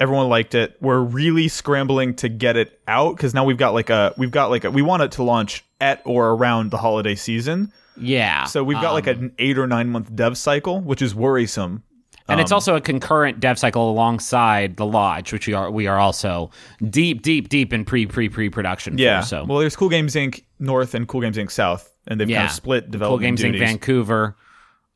everyone 0.00 0.28
liked 0.28 0.54
it. 0.54 0.76
We're 0.80 1.00
really 1.00 1.48
scrambling 1.48 2.14
to 2.16 2.28
get 2.28 2.56
it 2.56 2.80
out 2.86 3.16
because 3.16 3.34
now 3.34 3.44
we've 3.44 3.56
got 3.58 3.74
like 3.74 3.90
a 3.90 4.14
we've 4.16 4.30
got 4.30 4.50
like 4.50 4.64
a 4.64 4.70
we 4.70 4.82
want 4.82 5.02
it 5.02 5.12
to 5.12 5.22
launch 5.22 5.64
at 5.80 6.02
or 6.04 6.30
around 6.30 6.70
the 6.70 6.78
holiday 6.78 7.14
season. 7.14 7.72
Yeah. 7.96 8.44
So 8.44 8.62
we've 8.62 8.80
got 8.80 8.92
like 8.92 9.08
um, 9.08 9.18
an 9.18 9.34
eight 9.38 9.58
or 9.58 9.66
nine 9.66 9.88
month 9.88 10.14
dev 10.14 10.38
cycle, 10.38 10.80
which 10.80 11.02
is 11.02 11.14
worrisome. 11.14 11.82
and 12.28 12.38
um, 12.38 12.40
it's 12.40 12.52
also 12.52 12.76
a 12.76 12.80
concurrent 12.80 13.40
dev 13.40 13.58
cycle 13.58 13.90
alongside 13.90 14.76
the 14.76 14.86
lodge, 14.86 15.32
which 15.32 15.46
we 15.46 15.52
are 15.54 15.70
we 15.70 15.86
are 15.86 15.98
also 15.98 16.50
deep, 16.88 17.22
deep, 17.22 17.48
deep 17.48 17.72
in 17.72 17.84
pre 17.84 18.06
pre 18.06 18.28
pre 18.28 18.50
production. 18.50 18.98
Yeah. 18.98 19.22
For, 19.22 19.26
so 19.26 19.44
Well, 19.44 19.58
there's 19.58 19.76
Cool 19.76 19.88
Games 19.88 20.14
Inc. 20.14 20.44
North 20.60 20.94
and 20.94 21.08
Cool 21.08 21.22
Games 21.22 21.36
Inc. 21.36 21.50
South, 21.50 21.92
and 22.06 22.20
they've 22.20 22.30
yeah, 22.30 22.38
kind 22.38 22.48
of 22.50 22.54
split 22.54 22.84
Cool 22.84 22.90
development 22.92 23.38
Games 23.38 23.56
Inc. 23.56 23.58
Vancouver, 23.58 24.36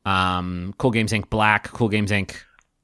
um, 0.05 0.73
Cool 0.77 0.91
Games 0.91 1.11
Inc. 1.11 1.29
Black, 1.29 1.65
Cool 1.69 1.89
Games 1.89 2.11
Inc. 2.11 2.35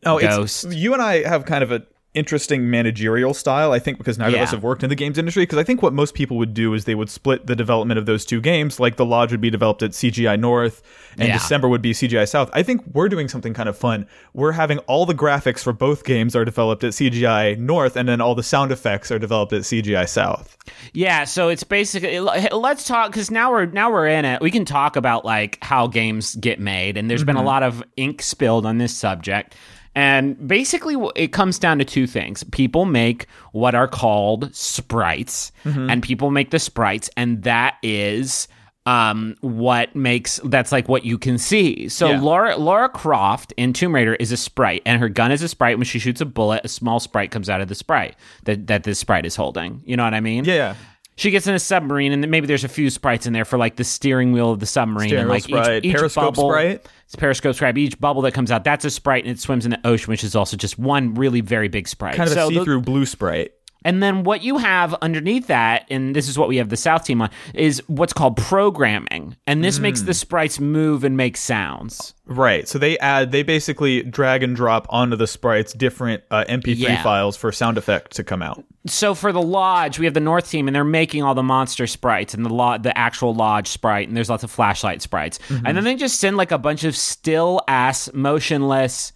Oh, 0.06 0.20
Ghost. 0.20 0.66
it's 0.66 0.76
you 0.76 0.94
and 0.94 1.02
I 1.02 1.28
have 1.28 1.46
kind 1.46 1.64
of 1.64 1.72
a 1.72 1.84
interesting 2.16 2.70
managerial 2.72 3.34
style. 3.36 3.72
I 3.72 3.78
think 3.80 3.98
because 4.00 4.18
neither 4.18 4.32
Yeah. 4.36 4.42
of 4.42 4.48
us 4.48 4.52
have 4.52 4.64
worked 4.64 4.84
in 4.84 4.90
the 4.90 4.96
games 4.96 5.18
industry. 5.20 5.44
Because 5.44 5.60
I 5.60 5.64
think 5.64 5.84
what 5.84 5.94
most 5.94 6.16
people 6.16 6.38
would 6.38 6.54
do 6.56 6.74
is 6.74 6.86
they 6.86 6.96
would 6.96 7.10
split 7.10 7.46
the 7.48 7.56
development 7.56 7.98
of 8.00 8.06
those 8.08 8.26
two 8.26 8.42
games. 8.42 8.80
Like 8.80 8.96
the 8.96 9.06
Lodge 9.06 9.32
would 9.32 9.42
be 9.42 9.52
developed 9.52 9.84
at 9.84 9.92
CGI 9.94 10.36
North, 10.36 10.82
and 11.18 11.28
Yeah. 11.28 11.38
December 11.38 11.68
would 11.70 11.82
be 11.84 11.94
CGI 11.94 12.26
South. 12.26 12.50
I 12.52 12.64
think 12.64 12.82
we're 12.94 13.10
doing 13.10 13.28
something 13.28 13.54
kind 13.54 13.70
of 13.70 13.78
fun. 13.78 14.08
We're 14.34 14.54
having 14.54 14.80
all 14.80 15.06
the 15.06 15.14
graphics 15.14 15.60
for 15.60 15.72
both 15.72 16.04
games 16.04 16.36
are 16.36 16.44
developed 16.46 16.84
at 16.84 16.94
CGI 16.94 17.56
North, 17.60 17.96
and 17.96 18.10
then 18.10 18.22
all 18.22 18.34
the 18.34 18.44
sound 18.44 18.72
effects 18.72 19.12
are 19.12 19.20
developed 19.20 19.54
at 19.54 19.62
CGI 19.66 20.06
South. 20.06 20.58
Yeah, 20.94 21.26
so 21.26 21.50
it's 21.50 21.64
basically 21.64 22.20
let's 22.20 22.86
talk 22.86 23.12
because 23.12 23.30
now 23.30 23.52
we're 23.52 23.66
now 23.68 23.92
we're 23.92 24.08
in 24.08 24.26
it. 24.26 24.42
We 24.42 24.50
can 24.52 24.66
talk 24.66 24.96
about 24.96 25.26
like 25.26 25.60
how 25.62 25.86
games 25.88 26.36
get 26.36 26.60
made, 26.60 26.98
and 26.98 27.10
there's 27.10 27.24
been 27.24 27.36
Mm-hmm. 27.36 27.46
a 27.46 27.50
lot 27.50 27.64
of 27.64 27.84
ink 27.98 28.22
spilled 28.24 28.66
on 28.66 28.80
this 28.80 28.96
subject. 28.96 29.56
And 29.96 30.48
basically, 30.48 30.96
it 31.16 31.30
comes 31.34 31.60
down 31.60 31.80
to 31.80 31.86
two 31.86 32.08
things: 32.08 32.44
people 32.46 32.86
make 32.86 33.26
what 33.52 33.76
are 33.76 33.88
called 33.88 34.54
sprites, 34.56 35.52
Mm-hmm. 35.66 35.90
and 35.90 36.04
people 36.04 36.32
make 36.32 36.52
the 36.52 36.60
sprites, 36.60 37.10
and 37.18 37.44
that 37.44 37.76
is 37.84 38.48
um 38.86 39.36
what 39.42 39.94
makes 39.94 40.40
that's 40.46 40.72
like 40.72 40.88
what 40.88 41.04
you 41.04 41.18
can 41.18 41.38
see 41.38 41.90
so 41.90 42.12
Yeah. 42.12 42.22
laura 42.22 42.56
laura 42.56 42.88
croft 42.88 43.52
in 43.58 43.74
tomb 43.74 43.94
raider 43.94 44.16
is 44.16 44.32
a 44.32 44.38
sprite 44.38 44.82
and 44.86 45.02
her 45.02 45.10
gun 45.10 45.34
is 45.34 45.44
a 45.44 45.50
sprite 45.50 45.78
when 45.78 45.84
she 45.86 46.00
shoots 46.00 46.22
a 46.22 46.26
bullet 46.26 46.62
a 46.64 46.70
small 46.70 47.02
sprite 47.02 47.30
comes 47.30 47.50
out 47.50 47.60
of 47.60 47.68
the 47.68 47.76
sprite 47.76 48.16
that 48.46 48.68
that 48.68 48.84
this 48.84 48.98
sprite 48.98 49.26
is 49.26 49.36
holding 49.36 49.82
you 49.86 49.98
know 49.98 50.06
what 50.06 50.14
i 50.14 50.22
mean 50.22 50.46
Yeah, 50.46 50.56
yeah. 50.56 50.76
she 51.18 51.30
gets 51.30 51.46
in 51.46 51.54
a 51.54 51.60
submarine, 51.60 52.14
and 52.14 52.24
then 52.24 52.30
maybe 52.32 52.48
there's 52.48 52.64
a 52.64 52.70
few 52.70 52.90
sprites 52.90 53.28
in 53.28 53.34
there 53.34 53.44
for 53.46 53.58
like 53.60 53.76
the 53.76 53.84
steering 53.84 54.32
wheel 54.32 54.52
of 54.54 54.62
the 54.62 54.66
submarine, 54.66 55.10
Steering 55.10 55.24
and 55.24 55.30
like 55.30 55.44
sprite, 55.44 55.84
each, 55.84 55.92
each 55.94 55.96
periscope 55.98 56.36
bubble, 56.36 56.50
sprite. 56.50 56.88
It's 57.10 57.16
periscope 57.16 57.56
sprite. 57.56 57.76
Each 57.76 58.00
bubble 58.00 58.22
that 58.22 58.36
comes 58.36 58.52
out, 58.52 58.64
that's 58.64 58.86
a 58.86 58.92
sprite, 58.92 59.24
and 59.24 59.32
it 59.32 59.40
swims 59.40 59.66
in 59.66 59.72
the 59.72 59.80
ocean, 59.84 60.12
which 60.12 60.24
is 60.24 60.36
also 60.36 60.56
just 60.56 60.78
one 60.78 61.16
really 61.16 61.42
very 61.42 61.68
big 61.68 61.88
sprite. 61.88 62.16
Kind 62.16 62.30
of 62.30 62.36
so 62.36 62.46
a 62.46 62.50
see-through 62.50 62.82
blue 62.82 63.08
sprite. 63.08 63.54
And 63.86 64.04
then 64.04 64.24
what 64.24 64.44
you 64.44 64.58
have 64.58 64.94
underneath 64.96 65.48
that, 65.48 65.86
and 65.90 66.14
this 66.14 66.28
is 66.28 66.38
what 66.38 66.50
we 66.50 66.58
have 66.58 66.68
the 66.68 66.76
South 66.76 67.06
team 67.06 67.22
on, 67.22 67.30
is 67.54 67.82
what's 67.88 68.12
called 68.12 68.36
programming. 68.36 69.38
And 69.48 69.64
this 69.64 69.80
makes 69.80 70.02
Mm. 70.02 70.06
the 70.08 70.14
sprites 70.14 70.60
move 70.60 71.06
and 71.06 71.16
make 71.16 71.38
sounds. 71.38 72.14
Right. 72.26 72.68
So 72.68 72.78
they 72.78 72.98
add, 73.00 73.32
they 73.32 73.42
basically 73.42 74.04
drag 74.04 74.44
and 74.44 74.54
drop 74.56 74.86
onto 74.90 75.16
the 75.16 75.28
sprites 75.28 75.72
different 75.72 76.24
uh, 76.30 76.44
MP3 76.50 76.76
Yeah. 76.78 77.02
files 77.04 77.38
for 77.38 77.52
sound 77.54 77.78
effect 77.78 78.12
to 78.18 78.24
come 78.26 78.42
out. 78.42 78.64
So 78.86 79.16
for 79.16 79.32
the 79.32 79.42
lodge, 79.42 79.98
we 79.98 80.04
have 80.06 80.14
the 80.14 80.20
North 80.20 80.50
team, 80.50 80.68
and 80.68 80.76
they're 80.76 80.84
making 80.84 81.24
all 81.24 81.34
the 81.34 81.42
monster 81.44 81.88
sprites 81.88 82.34
and 82.34 82.46
the 82.46 82.54
lo- 82.54 82.78
the 82.78 82.96
actual 82.98 83.34
lodge 83.34 83.68
sprite, 83.68 84.08
and 84.10 84.16
there's 84.18 84.30
lots 84.30 84.44
of 84.44 84.52
flashlight 84.52 85.02
sprites. 85.02 85.40
And 85.66 85.76
then 85.78 85.84
they 85.86 85.96
just 85.96 86.20
send 86.20 86.36
like 86.38 86.52
a 86.52 86.58
bunch 86.58 86.84
of 86.84 86.96
still 86.98 87.62
ass, 87.68 88.10
motionless 88.14 89.14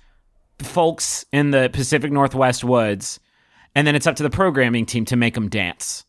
folks 0.60 1.26
in 1.32 1.52
the 1.52 1.70
Pacific 1.74 2.12
Northwest 2.12 2.64
woods, 2.64 3.20
and 3.76 3.86
then 3.88 3.96
it's 3.96 4.08
up 4.08 4.16
to 4.18 4.24
the 4.24 4.30
programming 4.30 4.86
team 4.86 5.06
to 5.06 5.16
make 5.16 5.34
them 5.34 5.50
dance. 5.50 6.06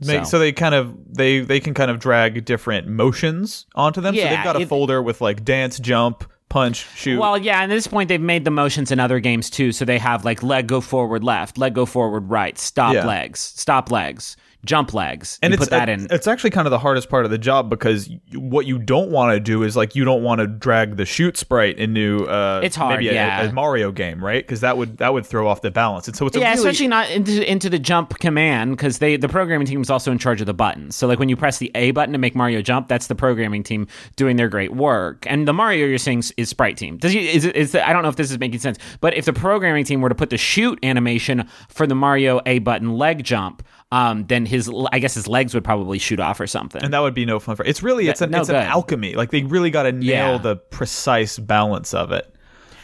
Make, 0.00 0.24
So- 0.24 0.30
so. 0.30 0.38
they 0.38 0.52
kind 0.52 0.74
of 0.74 0.94
they 1.06 1.40
they 1.40 1.60
can 1.60 1.74
kind 1.74 1.90
of 1.90 1.98
drag 1.98 2.44
different 2.44 2.88
motions 2.88 3.66
onto 3.74 4.00
them. 4.00 4.14
so 4.14 4.20
Yeah, 4.20 4.34
they've 4.36 4.44
got 4.44 4.56
a 4.56 4.60
it- 4.60 4.68
folder 4.68 5.02
with 5.02 5.20
like 5.20 5.44
dance, 5.44 5.78
jump, 5.78 6.24
punch, 6.48 6.86
shoot. 6.96 7.20
Well, 7.20 7.36
yeah, 7.36 7.62
and 7.62 7.70
at 7.70 7.74
this 7.74 7.86
point 7.86 8.08
they've 8.08 8.20
made 8.20 8.44
the 8.44 8.50
motions 8.50 8.90
in 8.90 8.98
other 8.98 9.20
games 9.20 9.50
too. 9.50 9.72
So 9.72 9.84
they 9.84 9.98
have 9.98 10.24
like 10.24 10.42
leg 10.42 10.66
go 10.66 10.80
forward 10.80 11.22
left, 11.22 11.58
leg 11.58 11.74
go 11.74 11.84
forward 11.86 12.30
right, 12.30 12.58
stop 12.58 12.94
Yeah. 12.94 13.06
legs, 13.06 13.40
stop 13.40 13.90
legs, 13.90 14.36
jump 14.64 14.92
legs. 14.94 15.38
and 15.42 15.56
put 15.56 15.70
that 15.70 15.88
in. 15.88 16.06
it's 16.10 16.26
actually 16.26 16.50
kind 16.50 16.66
of 16.66 16.70
the 16.70 16.78
hardest 16.78 17.08
part 17.08 17.24
of 17.24 17.30
the 17.30 17.38
job 17.38 17.70
because 17.70 18.10
what 18.34 18.66
you 18.66 18.78
don't 18.78 19.10
want 19.10 19.34
to 19.34 19.40
do 19.40 19.62
is 19.62 19.76
like 19.76 19.94
you 19.94 20.04
don't 20.04 20.22
want 20.22 20.40
to 20.40 20.46
drag 20.46 20.96
the 20.96 21.06
shoot 21.06 21.36
sprite 21.36 21.78
into 21.78 22.26
uh 22.28 22.60
It's 22.62 22.76
hard, 22.76 22.96
maybe 22.96 23.08
a, 23.08 23.14
yeah. 23.14 23.42
a 23.42 23.52
Mario 23.52 23.90
game, 23.92 24.22
right? 24.22 24.44
Because 24.44 24.60
that 24.60 24.76
would 24.76 24.98
that 24.98 25.12
would 25.12 25.24
throw 25.26 25.48
off 25.48 25.62
the 25.62 25.70
balance. 25.70 26.08
And 26.08 26.16
so 26.16 26.26
it's 26.26 26.36
a 26.36 26.40
yeah, 26.40 26.50
really, 26.50 26.58
especially 26.58 26.88
not 26.88 27.10
into 27.10 27.50
into 27.50 27.70
the 27.70 27.78
jump 27.78 28.18
command 28.18 28.72
because 28.76 28.98
they 28.98 29.16
the 29.16 29.28
programming 29.28 29.66
team 29.66 29.80
is 29.80 29.90
also 29.90 30.12
in 30.12 30.18
charge 30.18 30.40
of 30.40 30.46
the 30.46 30.54
buttons. 30.54 30.94
So 30.96 31.06
like 31.06 31.18
when 31.18 31.28
you 31.28 31.36
press 31.36 31.58
the 31.58 31.70
A 31.74 31.92
button 31.92 32.12
to 32.12 32.18
make 32.18 32.34
Mario 32.34 32.60
jump, 32.62 32.88
that's 32.88 33.06
the 33.06 33.14
programming 33.14 33.62
team 33.62 33.86
doing 34.16 34.36
their 34.36 34.48
great 34.48 34.74
work. 34.74 35.26
And 35.26 35.48
the 35.48 35.52
Mario 35.52 35.86
you're 35.86 35.98
seeing 35.98 36.22
is- 36.36 36.48
sprite 36.50 36.76
team. 36.76 36.98
Does 36.98 37.12
he, 37.12 37.28
is 37.28 37.44
it, 37.44 37.56
is 37.56 37.72
the, 37.72 37.88
I 37.88 37.92
don't 37.92 38.02
know 38.02 38.08
if 38.08 38.16
this 38.16 38.30
is 38.30 38.38
making 38.38 38.58
sense, 38.60 38.78
but 39.00 39.14
if 39.14 39.24
the 39.24 39.32
programming 39.32 39.84
team 39.84 40.00
were 40.00 40.08
to 40.08 40.14
put 40.14 40.30
the 40.30 40.36
shoot 40.36 40.78
animation 40.82 41.48
for 41.68 41.86
the 41.86 41.94
Mario 41.94 42.40
A 42.44 42.58
button 42.58 42.92
leg 42.92 43.22
jump, 43.24 43.62
um, 43.92 44.24
then 44.26 44.46
his 44.46 44.70
I 44.92 44.98
guess 44.98 45.14
his 45.14 45.26
legs 45.28 45.54
would 45.54 45.64
probably 45.64 45.98
shoot 45.98 46.20
off 46.20 46.40
or 46.40 46.46
something. 46.46 46.82
and 46.82 46.92
that 46.94 47.00
would 47.00 47.14
be 47.14 47.24
no 47.24 47.38
fun 47.40 47.56
for. 47.56 47.64
It's 47.64 47.82
really 47.82 48.08
it's 48.08 48.20
an 48.20 48.30
no 48.30 48.40
it's 48.40 48.48
an 48.48 48.56
alchemy. 48.56 49.14
Like 49.14 49.30
they 49.30 49.42
really 49.42 49.70
got 49.70 49.84
to 49.84 49.92
nail 49.92 50.32
Yeah. 50.32 50.38
the 50.38 50.56
precise 50.56 51.38
balance 51.38 51.92
of 51.94 52.12
it. 52.12 52.32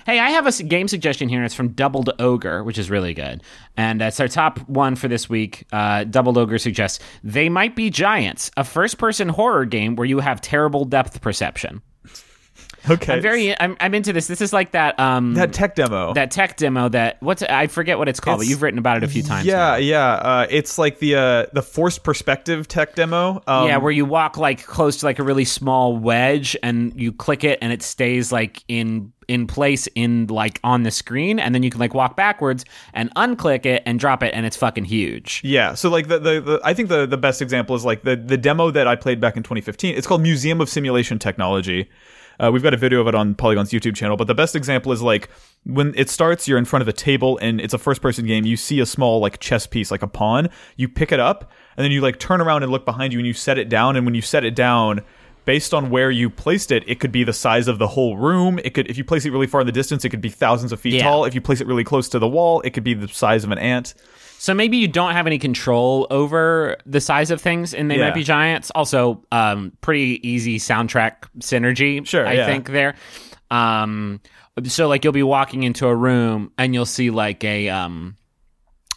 Hey, 0.04 0.20
I 0.20 0.30
have 0.30 0.46
a 0.46 0.62
game 0.62 0.86
suggestion 0.86 1.28
here, 1.28 1.38
and 1.40 1.44
it's 1.46 1.54
from 1.54 1.70
Doubled 1.70 2.10
Ogre, 2.20 2.62
which 2.62 2.78
is 2.78 2.88
really 2.90 3.12
good. 3.12 3.42
And 3.76 4.00
it's 4.00 4.20
our 4.20 4.28
top 4.28 4.60
one 4.68 4.94
for 4.94 5.08
this 5.08 5.28
week. 5.28 5.66
Uh, 5.72 6.04
Doubled 6.04 6.38
Ogre 6.38 6.58
suggests 6.58 7.00
They 7.24 7.48
Might 7.48 7.74
Be 7.74 7.90
Giants, 7.90 8.52
a 8.56 8.62
first 8.62 8.98
person 8.98 9.28
horror 9.28 9.64
game 9.64 9.96
where 9.96 10.04
you 10.06 10.20
have 10.20 10.40
terrible 10.40 10.84
depth 10.84 11.20
perception. 11.22 11.82
Okay, 12.96 13.14
I'm 13.14 13.22
very, 13.22 13.58
I'm, 13.60 13.76
I'm 13.80 13.94
into 13.94 14.12
this. 14.12 14.26
This 14.26 14.40
is 14.40 14.52
like 14.52 14.70
that, 14.70 14.98
um, 14.98 15.34
that 15.34 15.52
tech 15.52 15.74
demo. 15.74 16.14
that 16.14 16.30
tech 16.30 16.56
demo 16.56 16.88
that, 16.88 17.20
what's, 17.20 17.42
I 17.42 17.66
forget 17.66 17.98
what 17.98 18.08
it's 18.08 18.20
called, 18.20 18.38
but 18.38 18.46
you've 18.46 18.62
written 18.62 18.78
about 18.78 18.98
it 18.98 19.04
a 19.04 19.08
few 19.08 19.22
times. 19.22 19.46
yeah, 19.46 19.56
now. 19.56 19.76
yeah. 19.76 20.12
Uh, 20.12 20.46
it's 20.48 20.78
like 20.78 20.98
the 20.98 21.16
uh, 21.16 21.46
the 21.52 21.62
forced 21.62 22.04
perspective 22.04 22.68
tech 22.68 22.94
demo. 22.94 23.42
Um, 23.46 23.68
yeah, 23.68 23.76
where 23.78 23.92
you 23.92 24.04
walk 24.04 24.36
like 24.36 24.64
close 24.64 24.98
to 24.98 25.06
like 25.06 25.18
a 25.18 25.22
really 25.22 25.44
small 25.44 25.96
wedge 25.96 26.56
and 26.62 26.98
you 26.98 27.12
click 27.12 27.44
it 27.44 27.58
and 27.60 27.72
it 27.72 27.82
stays 27.82 28.32
like 28.32 28.62
in 28.68 29.12
in 29.28 29.46
place 29.46 29.88
in 29.94 30.26
like 30.28 30.60
on 30.62 30.82
the 30.82 30.90
screen 30.90 31.38
and 31.38 31.54
then 31.54 31.62
you 31.62 31.70
can 31.70 31.80
like 31.80 31.94
walk 31.94 32.16
backwards 32.16 32.64
and 32.94 33.12
unclick 33.14 33.66
it 33.66 33.82
and 33.84 33.98
drop 33.98 34.22
it 34.22 34.32
and 34.34 34.46
it's 34.46 34.56
fucking 34.56 34.84
huge. 34.84 35.40
Yeah, 35.44 35.74
so 35.74 35.90
like 35.90 36.08
the, 36.08 36.18
the, 36.18 36.40
the 36.40 36.60
I 36.64 36.74
think 36.74 36.88
the, 36.88 37.06
the 37.06 37.16
best 37.16 37.42
example 37.42 37.74
is 37.76 37.84
like 37.84 38.02
the 38.02 38.16
the 38.16 38.36
demo 38.36 38.70
that 38.70 38.86
I 38.86 38.96
played 38.96 39.20
back 39.20 39.36
in 39.36 39.42
2015. 39.42 39.96
It's 39.96 40.06
called 40.06 40.22
Museum 40.22 40.60
of 40.60 40.68
Simulation 40.68 41.18
Technology. 41.18 41.88
Uh, 42.38 42.50
we've 42.52 42.62
got 42.62 42.74
a 42.74 42.76
video 42.76 43.00
of 43.00 43.08
it 43.08 43.14
on 43.14 43.34
Polygon's 43.34 43.70
YouTube 43.70 43.94
channel, 43.96 44.16
but 44.16 44.26
the 44.26 44.34
best 44.34 44.54
example 44.56 44.92
is 44.92 45.02
like 45.02 45.28
when 45.64 45.94
it 45.96 46.10
starts, 46.10 46.46
you're 46.46 46.58
in 46.58 46.64
front 46.64 46.82
of 46.82 46.88
a 46.88 46.92
table 46.92 47.38
and 47.42 47.60
it's 47.60 47.74
a 47.74 47.78
first 47.78 48.02
person 48.02 48.26
game. 48.26 48.44
You 48.44 48.56
see 48.56 48.80
a 48.80 48.86
small 48.86 49.20
like 49.20 49.38
chess 49.40 49.66
piece, 49.66 49.90
like 49.90 50.02
a 50.02 50.06
pawn. 50.08 50.48
You 50.76 50.88
pick 50.88 51.12
it 51.12 51.20
up 51.20 51.50
and 51.76 51.84
then 51.84 51.90
you 51.92 52.00
like 52.00 52.18
turn 52.18 52.40
around 52.40 52.62
and 52.62 52.70
look 52.72 52.84
behind 52.84 53.12
you 53.12 53.18
and 53.18 53.26
you 53.26 53.32
set 53.32 53.58
it 53.58 53.68
down. 53.68 53.96
And 53.96 54.04
when 54.04 54.14
you 54.14 54.22
set 54.22 54.44
it 54.44 54.54
down, 54.54 55.00
based 55.44 55.72
on 55.72 55.90
where 55.90 56.10
you 56.10 56.28
placed 56.28 56.72
it, 56.72 56.82
it 56.88 56.98
could 56.98 57.12
be 57.12 57.22
the 57.22 57.32
size 57.32 57.68
of 57.68 57.78
the 57.78 57.86
whole 57.86 58.16
room. 58.16 58.58
It 58.64 58.74
could, 58.74 58.90
if 58.90 58.98
you 58.98 59.04
place 59.04 59.24
it 59.24 59.30
really 59.30 59.46
far 59.46 59.60
in 59.60 59.66
the 59.66 59.72
distance, 59.72 60.04
it 60.04 60.08
could 60.10 60.20
be 60.20 60.28
thousands 60.28 60.72
of 60.72 60.80
feet 60.80 60.94
Yeah. 60.94 61.04
tall. 61.04 61.24
If 61.24 61.34
you 61.36 61.40
place 61.40 61.60
it 61.60 61.66
really 61.68 61.84
close 61.84 62.08
to 62.10 62.18
the 62.18 62.26
wall, 62.28 62.60
it 62.62 62.70
could 62.70 62.82
be 62.84 62.94
the 62.94 63.06
size 63.08 63.44
of 63.44 63.52
an 63.52 63.58
ant. 63.58 63.94
So 64.46 64.54
maybe 64.54 64.76
you 64.76 64.86
don't 64.86 65.10
have 65.10 65.26
any 65.26 65.40
control 65.40 66.06
over 66.08 66.76
the 66.86 67.00
size 67.00 67.32
of 67.32 67.40
things 67.40 67.74
and 67.74 67.90
they 67.90 67.98
Yeah. 67.98 68.04
might 68.04 68.14
be 68.14 68.22
giants. 68.22 68.70
Also, 68.76 69.24
um, 69.32 69.72
pretty 69.80 70.20
easy 70.22 70.60
soundtrack 70.60 71.24
synergy. 71.40 72.06
Sure, 72.06 72.24
I 72.24 72.34
yeah. 72.34 72.46
think 72.46 72.68
there. 72.70 72.94
Um, 73.50 74.20
so 74.62 74.86
like 74.86 75.02
you'll 75.02 75.12
be 75.12 75.24
walking 75.24 75.64
into 75.64 75.88
a 75.88 75.94
room 75.96 76.52
and 76.58 76.72
you'll 76.74 76.86
see 76.86 77.10
like 77.10 77.42
a 77.42 77.70
um. 77.70 78.16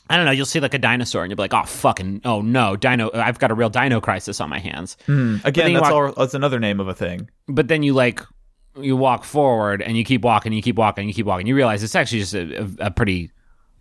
I 0.07 0.17
don't 0.17 0.25
know. 0.25 0.31
You'll 0.31 0.45
see 0.45 0.59
like 0.59 0.75
a 0.75 0.77
dinosaur, 0.77 1.23
and 1.23 1.31
you'll 1.31 1.37
be 1.37 1.41
like, 1.41 1.53
"Oh 1.55 1.63
fucking! 1.65 2.21
Oh 2.25 2.41
no, 2.41 2.75
dino! 2.75 3.09
I've 3.15 3.39
got 3.39 3.49
a 3.49 3.55
real 3.55 3.69
dino 3.71 3.99
crisis 3.99 4.39
on 4.39 4.49
my 4.51 4.59
hands." 4.59 4.97
Again, 5.07 5.41
then 5.53 5.73
that's 5.73 5.81
walk- 5.81 5.91
all. 5.93 6.11
That's 6.25 6.35
another 6.35 6.59
name 6.59 6.79
of 6.79 6.87
a 6.87 6.93
thing. 6.93 7.27
But 7.47 7.69
then 7.69 7.81
you 7.81 7.93
like 7.93 8.21
you 8.79 8.95
walk 8.95 9.23
forward, 9.23 9.81
and 9.81 9.97
you 9.97 10.03
keep 10.03 10.21
walking, 10.23 10.53
you 10.53 10.61
keep 10.61 10.75
walking, 10.77 11.07
you 11.07 11.13
keep 11.15 11.25
walking. 11.25 11.47
You 11.47 11.55
realize 11.55 11.81
it's 11.81 11.95
actually 11.95 12.19
just 12.19 12.35
a, 12.35 12.61
a, 12.61 12.87
a 12.87 12.91
pretty. 12.91 13.31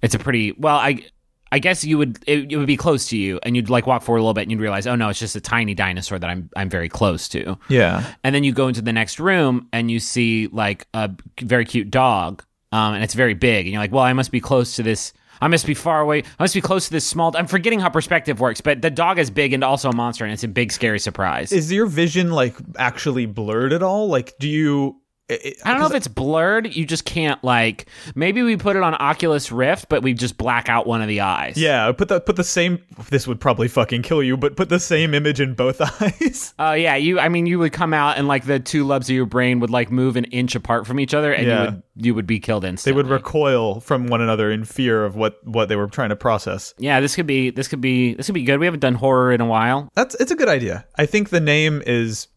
It's 0.00 0.14
a 0.14 0.18
pretty 0.18 0.52
well. 0.52 0.76
I 0.76 1.02
I 1.50 1.58
guess 1.58 1.84
you 1.84 1.98
would 1.98 2.18
it, 2.26 2.52
it 2.52 2.56
would 2.56 2.66
be 2.66 2.76
close 2.76 3.08
to 3.08 3.16
you, 3.16 3.40
and 3.42 3.56
you'd 3.56 3.70
like 3.70 3.86
walk 3.86 4.02
forward 4.02 4.18
a 4.18 4.22
little 4.22 4.34
bit, 4.34 4.42
and 4.42 4.50
you'd 4.50 4.60
realize, 4.60 4.86
oh 4.86 4.94
no, 4.94 5.08
it's 5.08 5.18
just 5.18 5.36
a 5.36 5.40
tiny 5.40 5.74
dinosaur 5.74 6.18
that 6.18 6.28
I'm 6.28 6.50
I'm 6.56 6.68
very 6.68 6.88
close 6.88 7.28
to. 7.30 7.58
Yeah. 7.68 8.04
And 8.24 8.34
then 8.34 8.44
you 8.44 8.52
go 8.52 8.68
into 8.68 8.82
the 8.82 8.92
next 8.92 9.18
room, 9.18 9.68
and 9.72 9.90
you 9.90 10.00
see 10.00 10.48
like 10.48 10.86
a 10.94 11.10
very 11.40 11.64
cute 11.64 11.90
dog, 11.90 12.44
um, 12.72 12.94
and 12.94 13.04
it's 13.04 13.14
very 13.14 13.34
big, 13.34 13.66
and 13.66 13.72
you're 13.72 13.82
like, 13.82 13.92
well, 13.92 14.04
I 14.04 14.12
must 14.12 14.30
be 14.30 14.40
close 14.40 14.76
to 14.76 14.82
this. 14.82 15.12
I 15.40 15.46
must 15.46 15.66
be 15.66 15.74
far 15.74 16.00
away. 16.00 16.24
I 16.38 16.42
must 16.42 16.54
be 16.54 16.60
close 16.60 16.86
to 16.86 16.90
this 16.90 17.06
small. 17.06 17.32
I'm 17.36 17.46
forgetting 17.46 17.78
how 17.78 17.90
perspective 17.90 18.40
works, 18.40 18.60
but 18.60 18.82
the 18.82 18.90
dog 18.90 19.20
is 19.20 19.30
big 19.30 19.52
and 19.52 19.62
also 19.62 19.88
a 19.88 19.94
monster, 19.94 20.24
and 20.24 20.32
it's 20.32 20.42
a 20.42 20.48
big 20.48 20.72
scary 20.72 20.98
surprise. 20.98 21.52
Is 21.52 21.70
your 21.72 21.86
vision 21.86 22.32
like 22.32 22.56
actually 22.76 23.26
blurred 23.26 23.72
at 23.72 23.82
all? 23.82 24.08
Like, 24.08 24.36
do 24.38 24.48
you? 24.48 25.00
It, 25.28 25.58
I 25.64 25.72
don't 25.72 25.80
know 25.80 25.86
if 25.86 25.94
it's 25.94 26.08
blurred. 26.08 26.74
You 26.74 26.86
just 26.86 27.04
can't 27.04 27.42
like. 27.44 27.86
Maybe 28.14 28.42
we 28.42 28.56
put 28.56 28.76
it 28.76 28.82
on 28.82 28.94
Oculus 28.94 29.52
Rift, 29.52 29.88
but 29.90 30.02
we 30.02 30.14
just 30.14 30.38
black 30.38 30.68
out 30.70 30.86
one 30.86 31.02
of 31.02 31.08
the 31.08 31.20
eyes. 31.20 31.56
Yeah, 31.58 31.92
put 31.92 32.08
the 32.08 32.20
put 32.20 32.36
the 32.36 32.44
same. 32.44 32.78
This 33.10 33.26
would 33.26 33.38
probably 33.38 33.68
fucking 33.68 34.02
kill 34.02 34.22
you, 34.22 34.36
but 34.38 34.56
put 34.56 34.70
the 34.70 34.80
same 34.80 35.12
image 35.12 35.38
in 35.40 35.52
both 35.54 35.80
eyes. 36.02 36.54
Oh 36.58 36.72
yeah. 36.72 36.96
You. 36.96 37.20
I 37.20 37.28
mean, 37.28 37.44
you 37.46 37.58
would 37.58 37.72
come 37.72 37.92
out 37.92 38.16
and 38.16 38.26
like 38.26 38.46
the 38.46 38.58
two 38.58 38.86
lobes 38.86 39.10
of 39.10 39.14
your 39.16 39.26
brain 39.26 39.60
would 39.60 39.70
like 39.70 39.90
move 39.90 40.16
an 40.16 40.24
inch 40.24 40.54
apart 40.54 40.86
from 40.86 40.98
each 40.98 41.12
other, 41.12 41.32
and 41.32 41.46
Yeah. 41.46 41.58
you 41.58 41.64
would 41.70 41.82
you 42.00 42.14
would 42.14 42.26
be 42.26 42.40
killed 42.40 42.64
instantly. 42.64 42.92
They 43.02 43.08
would 43.08 43.10
recoil 43.12 43.80
from 43.80 44.06
one 44.06 44.20
another 44.22 44.50
in 44.50 44.64
fear 44.64 45.04
of 45.04 45.14
what 45.16 45.46
what 45.46 45.68
they 45.68 45.76
were 45.76 45.88
trying 45.88 46.08
to 46.08 46.16
process. 46.16 46.72
yeah. 46.78 47.00
This 47.00 47.14
could 47.14 47.26
be. 47.26 47.50
This 47.50 47.68
could 47.68 47.80
be. 47.82 48.14
This 48.14 48.26
could 48.26 48.34
be 48.34 48.44
good. 48.44 48.58
We 48.60 48.66
haven't 48.66 48.80
done 48.80 48.94
horror 48.94 49.32
in 49.32 49.40
a 49.42 49.46
while. 49.46 49.90
That's 49.94 50.14
it's 50.14 50.30
a 50.30 50.36
good 50.36 50.48
idea. 50.48 50.86
I 50.96 51.04
think 51.04 51.28
the 51.28 51.40
name 51.40 51.82
is 51.86 52.28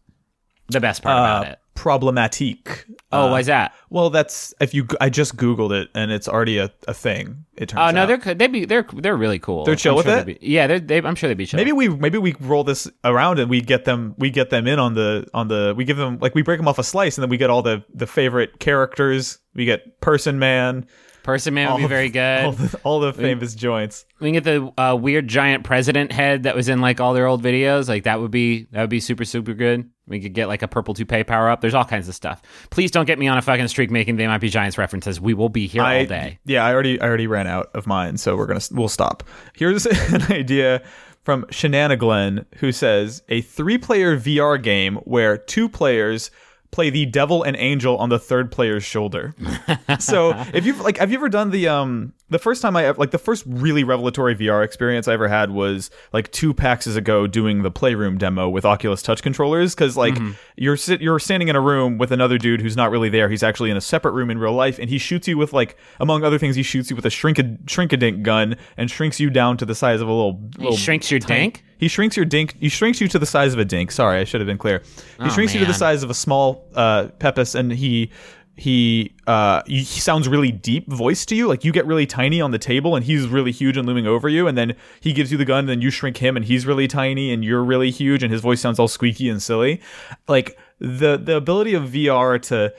The 0.68 0.80
best 0.80 1.02
part 1.02 1.16
uh, 1.16 1.20
about 1.20 1.46
it. 1.52 1.58
Problematique. 1.74 2.84
Oh, 3.10 3.26
Uh, 3.26 3.30
why's 3.30 3.46
that? 3.46 3.74
well, 3.90 4.10
that's 4.10 4.54
if 4.60 4.72
you. 4.74 4.86
I 5.00 5.10
just 5.10 5.36
googled 5.36 5.72
it 5.72 5.90
and 5.94 6.10
it's 6.10 6.28
already 6.28 6.58
a, 6.58 6.70
a 6.88 6.94
thing. 6.94 7.44
It 7.56 7.68
turns 7.68 7.78
out. 7.78 7.88
Oh 7.88 7.90
no, 7.92 8.02
out. 8.02 8.24
they're 8.24 8.34
they'd 8.34 8.52
be 8.52 8.64
they're 8.64 8.86
they're 8.94 9.16
really 9.16 9.38
cool. 9.38 9.64
They're 9.64 9.76
chill 9.76 9.92
I'm 9.92 9.96
with 9.98 10.06
sure 10.06 10.18
it? 10.18 10.26
Be, 10.26 10.38
yeah, 10.40 10.66
they're, 10.66 10.80
they, 10.80 10.98
I'm 10.98 11.14
sure 11.14 11.28
they'd 11.28 11.36
be 11.36 11.46
chill. 11.46 11.58
Maybe 11.58 11.72
we 11.72 11.88
maybe 11.88 12.18
we 12.18 12.34
roll 12.40 12.64
this 12.64 12.90
around 13.04 13.38
and 13.38 13.50
we 13.50 13.60
get 13.60 13.84
them 13.84 14.14
we 14.18 14.30
get 14.30 14.50
them 14.50 14.66
in 14.66 14.78
on 14.78 14.94
the 14.94 15.26
on 15.34 15.48
the 15.48 15.74
we 15.76 15.84
give 15.84 15.96
them 15.98 16.18
like 16.20 16.34
we 16.34 16.42
break 16.42 16.58
them 16.58 16.68
off 16.68 16.78
a 16.78 16.84
slice 16.84 17.18
and 17.18 17.22
then 17.22 17.30
we 17.30 17.36
get 17.36 17.50
all 17.50 17.62
the 17.62 17.84
the 17.94 18.06
favorite 18.06 18.58
characters. 18.58 19.38
We 19.54 19.64
get 19.66 20.00
Person 20.00 20.38
Man. 20.38 20.86
Person 21.22 21.54
Man 21.54 21.70
would 21.70 21.76
be 21.76 21.82
all 21.84 21.88
very 21.88 22.08
good. 22.08 22.44
All 22.44 22.52
the, 22.52 22.80
all 22.82 23.00
the 23.00 23.12
famous 23.12 23.54
joints. 23.54 24.06
We 24.18 24.32
can 24.32 24.42
get 24.42 24.44
the 24.44 24.82
uh, 24.82 24.96
weird 24.96 25.28
giant 25.28 25.62
president 25.62 26.10
head 26.10 26.42
that 26.44 26.56
was 26.56 26.68
in 26.68 26.80
like 26.80 27.00
all 27.00 27.14
their 27.14 27.26
old 27.26 27.44
videos. 27.44 27.88
Like 27.88 28.04
that 28.04 28.18
would 28.20 28.32
be 28.32 28.66
that 28.72 28.80
would 28.80 28.90
be 28.90 28.98
super 28.98 29.24
super 29.24 29.54
good. 29.54 29.88
We 30.06 30.20
could 30.20 30.32
get 30.32 30.48
like 30.48 30.62
a 30.62 30.68
purple 30.68 30.94
toupee 30.94 31.24
power 31.24 31.48
up. 31.48 31.60
There's 31.60 31.74
all 31.74 31.84
kinds 31.84 32.08
of 32.08 32.14
stuff. 32.14 32.42
Please 32.70 32.90
don't 32.90 33.04
get 33.06 33.18
me 33.18 33.28
on 33.28 33.38
a 33.38 33.42
fucking 33.42 33.68
streak 33.68 33.90
making 33.90 34.16
they 34.16 34.26
might 34.26 34.38
be 34.38 34.48
giants 34.48 34.76
references. 34.76 35.20
We 35.20 35.34
will 35.34 35.48
be 35.48 35.66
here 35.66 35.82
I, 35.82 36.00
all 36.00 36.06
day. 36.06 36.38
Yeah, 36.44 36.64
I 36.64 36.72
already 36.72 37.00
I 37.00 37.06
already 37.06 37.26
ran 37.26 37.46
out 37.46 37.70
of 37.74 37.86
mine, 37.86 38.16
so 38.16 38.36
we're 38.36 38.46
gonna 38.46 38.60
we'll 38.72 38.88
stop. 38.88 39.22
Here's 39.54 39.86
an 40.12 40.22
idea 40.32 40.82
from 41.22 41.44
Shenaniglen 41.50 42.46
who 42.56 42.72
says 42.72 43.22
a 43.28 43.40
three 43.42 43.78
player 43.78 44.16
VR 44.16 44.60
game 44.60 44.96
where 45.04 45.38
two 45.38 45.68
players 45.68 46.30
play 46.72 46.88
the 46.88 47.06
devil 47.06 47.42
and 47.42 47.54
angel 47.58 47.98
on 47.98 48.08
the 48.08 48.18
third 48.18 48.50
player's 48.50 48.82
shoulder. 48.82 49.34
so 50.00 50.30
if 50.52 50.66
you've 50.66 50.80
like, 50.80 50.96
have 50.96 51.12
you 51.12 51.18
ever 51.18 51.28
done 51.28 51.50
the 51.50 51.68
um 51.68 52.14
the 52.30 52.38
first 52.38 52.62
time 52.62 52.76
I 52.76 52.90
like 52.90 53.10
the 53.10 53.18
first 53.18 53.44
really 53.46 53.84
revelatory 53.84 54.34
VR 54.34 54.64
experience 54.64 55.06
I 55.06 55.12
ever 55.12 55.28
had 55.28 55.50
was 55.50 55.90
like 56.12 56.32
two 56.32 56.54
PAXs 56.54 56.96
ago 56.96 57.26
doing 57.26 57.62
the 57.62 57.70
Playroom 57.70 58.16
demo 58.16 58.48
with 58.48 58.64
Oculus 58.64 59.02
Touch 59.02 59.22
controllers 59.22 59.74
because 59.74 59.96
like 59.96 60.16
you're 60.56 60.78
sit 60.78 61.02
you're 61.02 61.18
standing 61.18 61.48
in 61.48 61.56
a 61.56 61.60
room 61.60 61.98
with 61.98 62.10
another 62.10 62.38
dude 62.38 62.62
who's 62.62 62.76
not 62.76 62.90
really 62.90 63.10
there. 63.10 63.28
He's 63.28 63.42
actually 63.42 63.70
in 63.70 63.76
a 63.76 63.82
separate 63.82 64.12
room 64.12 64.30
in 64.30 64.38
real 64.38 64.54
life, 64.54 64.78
and 64.78 64.88
he 64.88 64.98
shoots 64.98 65.28
you 65.28 65.36
with 65.36 65.52
like 65.52 65.76
among 66.00 66.24
other 66.24 66.38
things, 66.38 66.56
he 66.56 66.62
shoots 66.62 66.88
you 66.88 66.96
with 66.96 67.04
a 67.04 67.10
shrink 67.10 67.38
a 67.38 67.44
shrinkadink 67.44 68.22
gun 68.22 68.56
and 68.78 68.90
shrinks 68.90 69.20
you 69.20 69.28
down 69.28 69.58
to 69.58 69.66
the 69.66 69.74
size 69.74 70.00
of 70.00 70.08
a 70.08 70.12
little. 70.12 70.40
little 70.56 70.76
shrinks 70.76 71.10
your 71.10 71.20
tank. 71.20 71.54
dink? 71.54 71.64
He 71.82 71.88
shrinks 71.88 72.16
your 72.16 72.24
dink. 72.26 72.54
He 72.60 72.68
shrinks 72.68 73.00
you 73.00 73.08
to 73.08 73.18
the 73.18 73.26
size 73.26 73.52
of 73.52 73.58
a 73.58 73.64
dink. 73.64 73.90
Sorry, 73.90 74.20
I 74.20 74.24
should 74.24 74.40
have 74.40 74.46
been 74.46 74.56
clear. 74.56 74.82
He 75.18 75.24
Oh, 75.24 75.28
shrinks 75.30 75.52
you 75.52 75.58
to 75.58 75.66
the 75.66 75.72
size 75.74 76.04
of 76.04 76.10
a 76.10 76.14
small 76.14 76.64
uh, 76.76 77.08
pepis, 77.18 77.56
and 77.56 77.72
he 77.72 78.12
he 78.54 79.12
uh 79.26 79.62
he 79.66 79.82
sounds 79.82 80.28
really 80.28 80.52
deep 80.52 80.86
voice 80.86 81.24
to 81.26 81.34
you 81.34 81.48
like 81.48 81.64
you 81.64 81.72
get 81.72 81.86
really 81.86 82.04
tiny 82.06 82.38
on 82.38 82.50
the 82.50 82.58
table 82.58 82.94
and 82.94 83.04
he's 83.06 83.26
really 83.26 83.50
huge 83.50 83.78
and 83.78 83.86
looming 83.88 84.06
over 84.06 84.28
you 84.28 84.46
and 84.46 84.58
then 84.58 84.76
he 85.00 85.14
gives 85.14 85.32
you 85.32 85.38
the 85.38 85.44
gun 85.46 85.60
and 85.60 85.68
then 85.70 85.80
you 85.80 85.90
shrink 85.90 86.18
him 86.18 86.36
and 86.36 86.44
he's 86.44 86.66
really 86.66 86.86
tiny 86.86 87.32
and 87.32 87.42
you're 87.46 87.64
really 87.64 87.90
huge 87.90 88.22
and 88.22 88.30
his 88.30 88.42
voice 88.42 88.60
sounds 88.60 88.78
all 88.78 88.86
squeaky 88.88 89.30
and 89.30 89.42
silly 89.42 89.80
like 90.28 90.58
the 90.78 91.16
the 91.16 91.34
ability 91.34 91.72
of 91.72 91.84
VR 91.84 92.40
to 92.42 92.72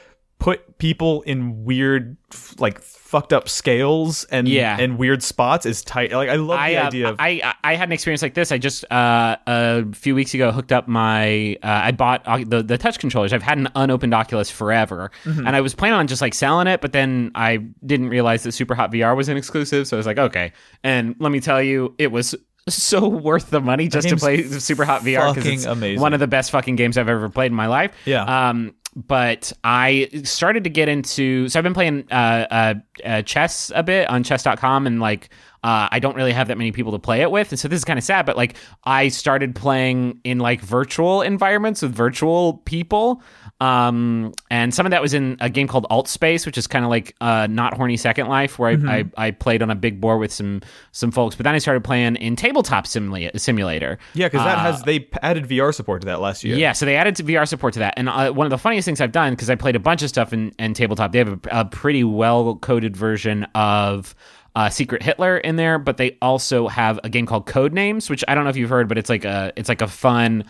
put 0.43 0.77
people 0.77 1.21
in 1.21 1.63
weird 1.63 2.17
like 2.59 2.81
fucked 2.81 3.31
up 3.31 3.47
scales 3.47 4.25
and 4.25 4.45
Yeah. 4.45 4.75
and 4.77 4.97
weird 4.97 5.23
spots 5.23 5.65
is 5.65 5.81
tight 5.83 6.12
like 6.12 6.27
I 6.27 6.35
love 6.35 6.59
I, 6.59 6.71
the 6.73 6.77
uh, 6.81 6.88
idea 6.88 7.09
of 7.09 7.15
I 7.17 7.29
I 7.43 7.53
I 7.71 7.75
had 7.75 7.88
an 7.88 7.93
experience 7.93 8.21
like 8.21 8.33
this. 8.33 8.51
I 8.51 8.57
just 8.57 8.83
uh, 8.91 9.38
a 9.47 9.85
few 9.93 10.13
weeks 10.15 10.33
ago 10.33 10.51
hooked 10.51 10.73
up 10.73 10.88
my 10.89 11.53
uh, 11.63 11.67
I 11.88 11.91
bought 11.91 12.25
the 12.50 12.62
the 12.62 12.77
touch 12.77 13.00
controllers. 13.00 13.31
I've 13.31 13.41
had 13.41 13.57
an 13.57 13.69
unopened 13.75 14.13
Oculus 14.13 14.50
forever, 14.50 15.12
Mm-hmm. 15.23 15.47
and 15.47 15.55
I 15.55 15.62
was 15.62 15.73
planning 15.73 15.97
on 15.97 16.07
just 16.07 16.21
like 16.21 16.33
selling 16.33 16.67
it, 16.67 16.81
but 16.81 16.91
then 16.91 17.31
I 17.35 17.57
didn't 17.85 18.09
realize 18.09 18.43
that 18.43 18.50
Superhot 18.50 18.91
VR 18.91 19.15
was 19.15 19.29
an 19.29 19.38
exclusive, 19.38 19.88
so 19.88 19.95
I 19.95 20.00
was 20.00 20.05
like, 20.05 20.17
okay. 20.17 20.51
And 20.83 21.15
let 21.19 21.31
me 21.31 21.39
tell 21.39 21.62
you, 21.63 21.95
it 21.97 22.12
was. 22.12 22.35
So 22.67 23.07
worth 23.29 23.50
the 23.50 23.59
money 23.62 23.88
just 23.89 24.07
to 24.09 24.15
play 24.17 24.39
Superhot 24.43 25.00
VR 25.01 25.33
because 25.33 25.47
it's 25.50 25.65
amazing. 25.65 26.01
one 26.01 26.13
of 26.13 26.19
the 26.19 26.27
best 26.27 26.51
fucking 26.51 26.75
games 26.77 26.97
I've 26.97 27.09
ever 27.09 27.29
played 27.29 27.51
in 27.51 27.55
my 27.55 27.67
life. 27.67 27.91
Yeah. 28.05 28.23
Um, 28.50 28.73
but 28.95 29.51
I 29.63 30.09
started 30.23 30.63
to 30.65 30.69
get 30.69 30.88
into 30.88 31.50
so 31.50 31.59
I've 31.59 31.63
been 31.63 31.73
playing 31.73 32.05
uh, 32.12 32.47
uh, 32.50 32.73
uh, 33.03 33.21
chess 33.23 33.71
a 33.75 33.83
bit 33.83 34.09
on 34.09 34.23
chess.com 34.23 34.88
and 34.88 35.00
like 35.00 35.29
uh, 35.63 35.88
I 35.91 36.00
don't 36.00 36.15
really 36.15 36.33
have 36.33 36.50
that 36.50 36.57
many 36.57 36.73
people 36.73 36.91
to 36.91 37.00
play 37.00 37.21
it 37.21 37.31
with. 37.31 37.51
And 37.51 37.59
so 37.59 37.67
this 37.67 37.77
is 37.77 37.85
kind 37.85 37.97
of 37.97 38.03
sad 38.03 38.25
but 38.25 38.38
like 38.38 38.55
I 38.83 39.07
started 39.07 39.55
playing 39.55 40.19
in 40.23 40.39
like 40.39 40.62
virtual 40.62 41.21
environments 41.21 41.81
with 41.81 41.93
virtual 41.93 42.57
people 42.65 43.21
um, 43.63 44.34
and 44.50 44.74
some 44.74 44.86
of 44.86 44.91
that 44.91 45.01
was 45.01 45.13
in 45.13 45.38
a 45.39 45.50
game 45.50 45.67
called 45.67 45.86
Alt 45.89 46.08
Space 46.08 46.46
which 46.46 46.58
is 46.58 46.67
kind 46.67 46.84
of 46.84 46.89
like 46.89 47.15
uh, 47.22 47.48
not 47.50 47.74
horny 47.75 47.98
Second 47.98 48.27
Life 48.27 48.60
where 48.60 48.72
I, 48.72 48.98
I, 48.98 49.27
I 49.27 49.32
played 49.32 49.62
on 49.62 49.70
a 49.70 49.75
big 49.75 50.01
board 50.01 50.20
with 50.20 50.32
some 50.34 50.62
some 50.91 51.12
folks 51.12 51.36
but 51.36 51.43
then 51.43 51.55
I 51.55 51.60
started 51.60 51.84
playing 51.84 52.15
in 52.17 52.36
Tabletop 52.36 52.86
Simula- 52.86 53.39
Simulator. 53.39 53.98
Yeah 54.13 54.27
because 54.27 54.43
that 54.46 54.60
has 54.60 54.82
they 54.84 55.08
added 55.22 55.46
VR 55.46 55.74
support 55.74 56.01
to 56.01 56.05
that 56.08 56.20
last 56.20 56.43
year. 56.43 56.55
Uh, 56.55 56.60
yeah, 56.60 56.72
so 56.72 56.86
they 56.86 56.96
added 56.96 57.15
VR 57.15 57.48
support 57.48 57.74
to 57.74 57.79
that. 57.79 57.93
And 57.98 58.10
uh, 58.10 58.32
one 58.32 58.46
of 58.46 58.51
the 58.51 58.58
funniest 58.58 58.86
things 58.86 59.00
I've 59.01 59.12
done, 59.12 59.34
because 59.34 59.50
I 59.50 59.55
played 59.55 59.75
a 59.75 59.79
bunch 59.79 60.01
of 60.01 60.10
stuff 60.10 60.34
in, 60.34 60.53
in 60.60 60.74
tabletop, 60.74 61.12
they 61.12 61.20
have 61.20 61.34
a, 61.34 61.39
a 61.51 61.65
pretty 61.65 62.03
well 62.03 62.55
coded 62.58 62.98
version 62.98 63.43
of 63.55 64.15
uh, 64.55 64.69
Secret 64.69 65.01
Hitler 65.01 65.38
in 65.38 65.55
there, 65.55 65.79
but 65.79 65.98
they 65.98 66.17
also 66.22 66.67
have 66.67 67.00
a 67.03 67.10
game 67.10 67.25
called 67.25 67.48
Codenames, 67.48 68.10
which 68.10 68.24
I 68.27 68.36
don't 68.36 68.43
know 68.43 68.50
if 68.50 68.57
you've 68.57 68.69
heard, 68.69 68.88
but 68.88 68.98
it's 68.98 69.10
like 69.10 69.25
a 69.25 69.51
it's 69.55 69.69
like 69.69 69.81
a 69.81 69.88
fun, 69.88 70.45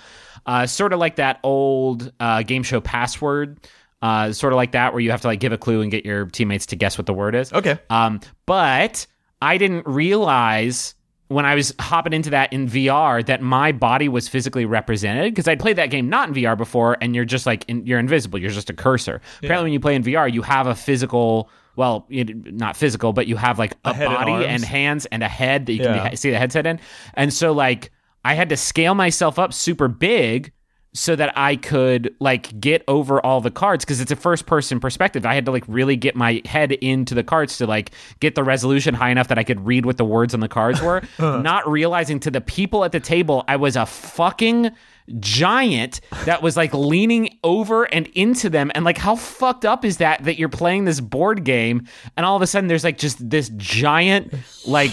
uh, 0.45 0.67
sort 0.67 0.93
of 0.93 1.00
like 1.00 1.15
that 1.17 1.39
old 1.43 2.12
uh, 2.19 2.43
game 2.43 2.63
show 2.63 2.81
password. 2.81 3.60
Uh, 4.01 4.33
sort 4.33 4.51
of 4.51 4.57
like 4.57 4.74
that, 4.74 4.91
where 4.91 5.00
you 5.00 5.12
have 5.12 5.22
to 5.22 5.27
like 5.27 5.39
give 5.39 5.53
a 5.53 5.57
clue 5.57 5.79
and 5.79 5.89
get 5.89 6.05
your 6.05 6.25
teammates 6.25 6.65
to 6.65 6.75
guess 6.75 6.98
what 6.98 7.05
the 7.05 7.13
word 7.13 7.36
is. 7.36 7.53
okay 7.53 7.79
Um, 7.89 8.19
but 8.45 9.07
I 9.41 9.57
didn't 9.57 9.88
realize 9.88 10.93
when 11.34 11.46
I 11.46 11.56
was 11.56 11.74
hopping 11.80 12.13
into 12.13 12.30
that 12.32 12.54
in 12.54 12.68
VR 12.68 13.25
that 13.25 13.42
my 13.42 13.72
body 13.72 14.08
was 14.10 14.28
physically 14.28 14.66
represented 14.66 15.34
because 15.34 15.48
I'd 15.48 15.60
played 15.60 15.75
that 15.78 15.88
game 15.88 16.10
not 16.10 16.30
in 16.30 16.36
VR 16.36 16.58
before, 16.58 16.98
and 17.02 17.16
you're 17.16 17.25
just 17.25 17.46
like 17.46 17.66
in, 17.68 17.86
you're 17.86 18.00
invisible. 18.00 18.40
You're 18.40 18.52
just 18.52 18.70
a 18.70 18.74
cursor. 18.74 19.22
Apparently, 19.40 19.66
when 19.66 19.74
you 19.74 19.80
play 19.80 19.96
in 19.96 20.04
VR, 20.04 20.32
you 20.32 20.42
have 20.42 20.68
a 20.68 20.75
physical. 20.75 21.50
Well, 21.75 22.06
it, 22.10 22.54
not 22.54 22.78
physical, 22.78 23.13
but 23.13 23.26
you 23.28 23.36
have 23.36 23.58
like 23.58 23.74
a, 23.84 23.89
and 23.89 24.00
body 24.00 24.32
arms. 24.32 24.46
and, 24.48 24.63
hands 24.63 25.06
and 25.08 25.24
a 25.24 25.28
head 25.28 25.65
that 25.65 25.74
you 25.74 25.82
Yeah. 25.84 26.08
can 26.10 26.17
see 26.17 26.30
the 26.30 26.38
headset 26.38 26.67
in. 26.67 26.80
And 27.15 27.34
so, 27.34 27.52
like, 27.52 27.91
I 28.24 28.36
had 28.36 28.50
to 28.50 28.58
scale 28.58 28.93
myself 28.93 29.39
up 29.39 29.54
super 29.54 29.88
big 29.88 30.52
so 30.93 31.15
that 31.15 31.36
I 31.38 31.56
could 31.56 32.15
like 32.19 32.60
get 32.60 32.84
over 32.88 33.23
all 33.25 33.41
the 33.41 33.49
cards 33.51 33.84
because 33.84 33.99
it's 33.99 34.12
a 34.12 34.15
first 34.15 34.45
person 34.45 34.79
perspective. 34.79 35.25
I 35.25 35.34
had 35.34 35.45
to 35.45 35.51
like 35.51 35.63
really 35.67 35.95
get 35.95 36.15
my 36.15 36.41
head 36.45 36.71
into 36.71 37.15
the 37.15 37.23
cards 37.23 37.58
to 37.58 37.67
like 37.67 37.91
get 38.19 38.36
the 38.36 38.43
resolution 38.43 38.93
high 38.93 39.10
enough 39.10 39.27
that 39.29 39.39
I 39.39 39.43
could 39.43 39.65
read 39.65 39.86
what 39.86 39.97
the 39.97 40.06
words 40.06 40.34
on 40.34 40.39
the 40.39 40.47
cards 40.47 40.82
were, 40.82 41.01
uh. 41.19 41.38
not 41.38 41.67
realizing 41.67 42.19
to 42.21 42.32
the 42.32 42.41
people 42.41 42.84
at 42.86 42.91
the 42.91 42.99
table 42.99 43.43
I 43.47 43.56
was 43.56 43.75
a 43.75 43.86
fucking 43.86 44.71
giant 45.20 46.02
that 46.26 46.42
was 46.42 46.56
like 46.56 46.74
leaning 46.74 47.38
over 47.44 47.84
and 47.84 48.08
into 48.08 48.50
them. 48.50 48.72
And 48.76 48.86
like 48.86 48.98
how 48.98 49.16
fucked 49.16 49.66
up 49.66 49.84
is 49.86 49.98
that 49.98 50.24
that 50.24 50.38
you're 50.38 50.50
playing 50.50 50.86
this 50.86 51.00
board 51.00 51.44
game 51.44 51.88
and 52.16 52.26
all 52.26 52.36
of 52.36 52.42
a 52.42 52.48
sudden 52.48 52.68
there's 52.68 52.84
like 52.84 52.98
just 52.98 53.30
this 53.30 53.50
giant 53.58 54.34
like 54.66 54.92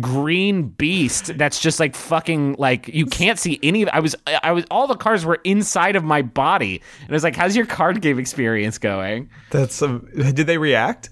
green 0.00 0.68
beast 0.68 1.36
that's 1.38 1.60
just 1.60 1.80
like 1.80 1.94
fucking 1.94 2.56
like 2.58 2.88
you 2.88 3.06
can't 3.06 3.38
see 3.38 3.58
any 3.62 3.82
of 3.82 3.88
I 3.92 4.00
was 4.00 4.14
I 4.42 4.52
was 4.52 4.64
all 4.70 4.86
the 4.86 4.96
cards 4.96 5.24
were 5.24 5.40
inside 5.44 5.96
of 5.96 6.04
my 6.04 6.22
body. 6.22 6.82
And 7.00 7.10
it 7.10 7.12
was 7.12 7.24
like 7.24 7.36
how's 7.36 7.56
your 7.56 7.66
card 7.66 8.00
game 8.00 8.18
experience 8.18 8.78
going? 8.78 9.30
That's 9.50 9.82
um, 9.82 10.08
did 10.14 10.46
they 10.46 10.58
react 10.58 11.10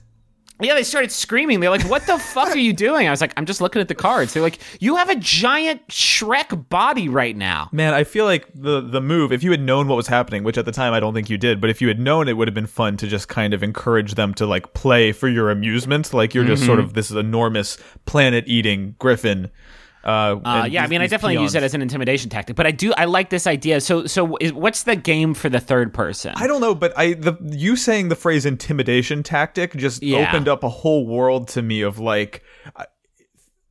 yeah, 0.60 0.74
they 0.74 0.82
started 0.82 1.10
screaming. 1.12 1.60
They're 1.60 1.70
like, 1.70 1.82
"What 1.88 2.06
the 2.06 2.18
fuck 2.18 2.48
are 2.48 2.58
you 2.58 2.72
doing?" 2.72 3.06
I 3.06 3.10
was 3.10 3.20
like, 3.20 3.32
"I'm 3.36 3.46
just 3.46 3.60
looking 3.60 3.80
at 3.80 3.88
the 3.88 3.94
cards." 3.94 4.32
They're 4.34 4.42
like, 4.42 4.58
"You 4.80 4.96
have 4.96 5.08
a 5.10 5.16
giant 5.16 5.86
Shrek 5.88 6.68
body 6.68 7.08
right 7.08 7.36
now." 7.36 7.68
Man, 7.72 7.94
I 7.94 8.04
feel 8.04 8.24
like 8.24 8.46
the 8.54 8.80
the 8.80 9.00
move, 9.00 9.32
if 9.32 9.42
you 9.42 9.50
had 9.50 9.60
known 9.60 9.88
what 9.88 9.96
was 9.96 10.06
happening, 10.08 10.44
which 10.44 10.58
at 10.58 10.64
the 10.64 10.72
time 10.72 10.92
I 10.92 11.00
don't 11.00 11.14
think 11.14 11.30
you 11.30 11.38
did, 11.38 11.60
but 11.60 11.70
if 11.70 11.80
you 11.80 11.88
had 11.88 11.98
known, 12.00 12.28
it 12.28 12.36
would 12.36 12.48
have 12.48 12.54
been 12.54 12.66
fun 12.66 12.96
to 12.98 13.06
just 13.06 13.28
kind 13.28 13.54
of 13.54 13.62
encourage 13.62 14.14
them 14.14 14.34
to 14.34 14.46
like 14.46 14.72
play 14.74 15.12
for 15.12 15.28
your 15.28 15.50
amusement. 15.50 16.12
Like 16.12 16.34
you're 16.34 16.44
just 16.44 16.64
sort 16.66 16.78
Mm-hmm. 16.78 16.86
of 16.88 16.94
this 16.94 17.10
enormous 17.10 17.78
planet 18.06 18.44
eating 18.46 18.94
griffin. 18.98 19.50
Uh, 20.10 20.40
Uh, 20.44 20.62
and 20.64 20.72
yeah, 20.72 20.82
I 20.84 20.86
mean, 20.88 21.00
I 21.00 21.04
these 21.04 21.10
definitely 21.10 21.34
use 21.34 21.52
peons. 21.52 21.54
it 21.56 21.62
as 21.62 21.74
an 21.74 21.82
intimidation 21.82 22.30
tactic, 22.30 22.56
but 22.56 22.66
I 22.66 22.70
do 22.70 22.92
I 22.96 23.04
like 23.04 23.30
this 23.30 23.46
idea. 23.46 23.80
So, 23.80 24.06
so 24.06 24.36
is, 24.40 24.52
what's 24.52 24.82
the 24.82 24.96
game 24.96 25.34
for 25.34 25.48
the 25.48 25.60
third 25.60 25.92
person? 25.94 26.32
I 26.36 26.46
don't 26.46 26.60
know, 26.60 26.74
but 26.74 26.92
I 26.96 27.14
the 27.14 27.36
you 27.50 27.76
saying 27.76 28.08
the 28.08 28.16
phrase 28.16 28.44
intimidation 28.46 29.22
tactic 29.22 29.76
just 29.76 30.02
Yeah. 30.02 30.28
opened 30.28 30.48
up 30.48 30.64
a 30.64 30.68
whole 30.68 31.06
world 31.06 31.48
to 31.48 31.62
me 31.62 31.82
of 31.82 31.98
like 31.98 32.42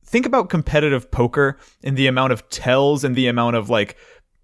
think 0.04 0.26
about 0.26 0.48
competitive 0.50 1.10
poker 1.10 1.56
and 1.84 1.96
the 1.96 2.06
amount 2.08 2.32
of 2.32 2.48
tells 2.48 3.04
and 3.04 3.14
the 3.14 3.28
amount 3.28 3.56
of 3.56 3.70
like 3.70 3.96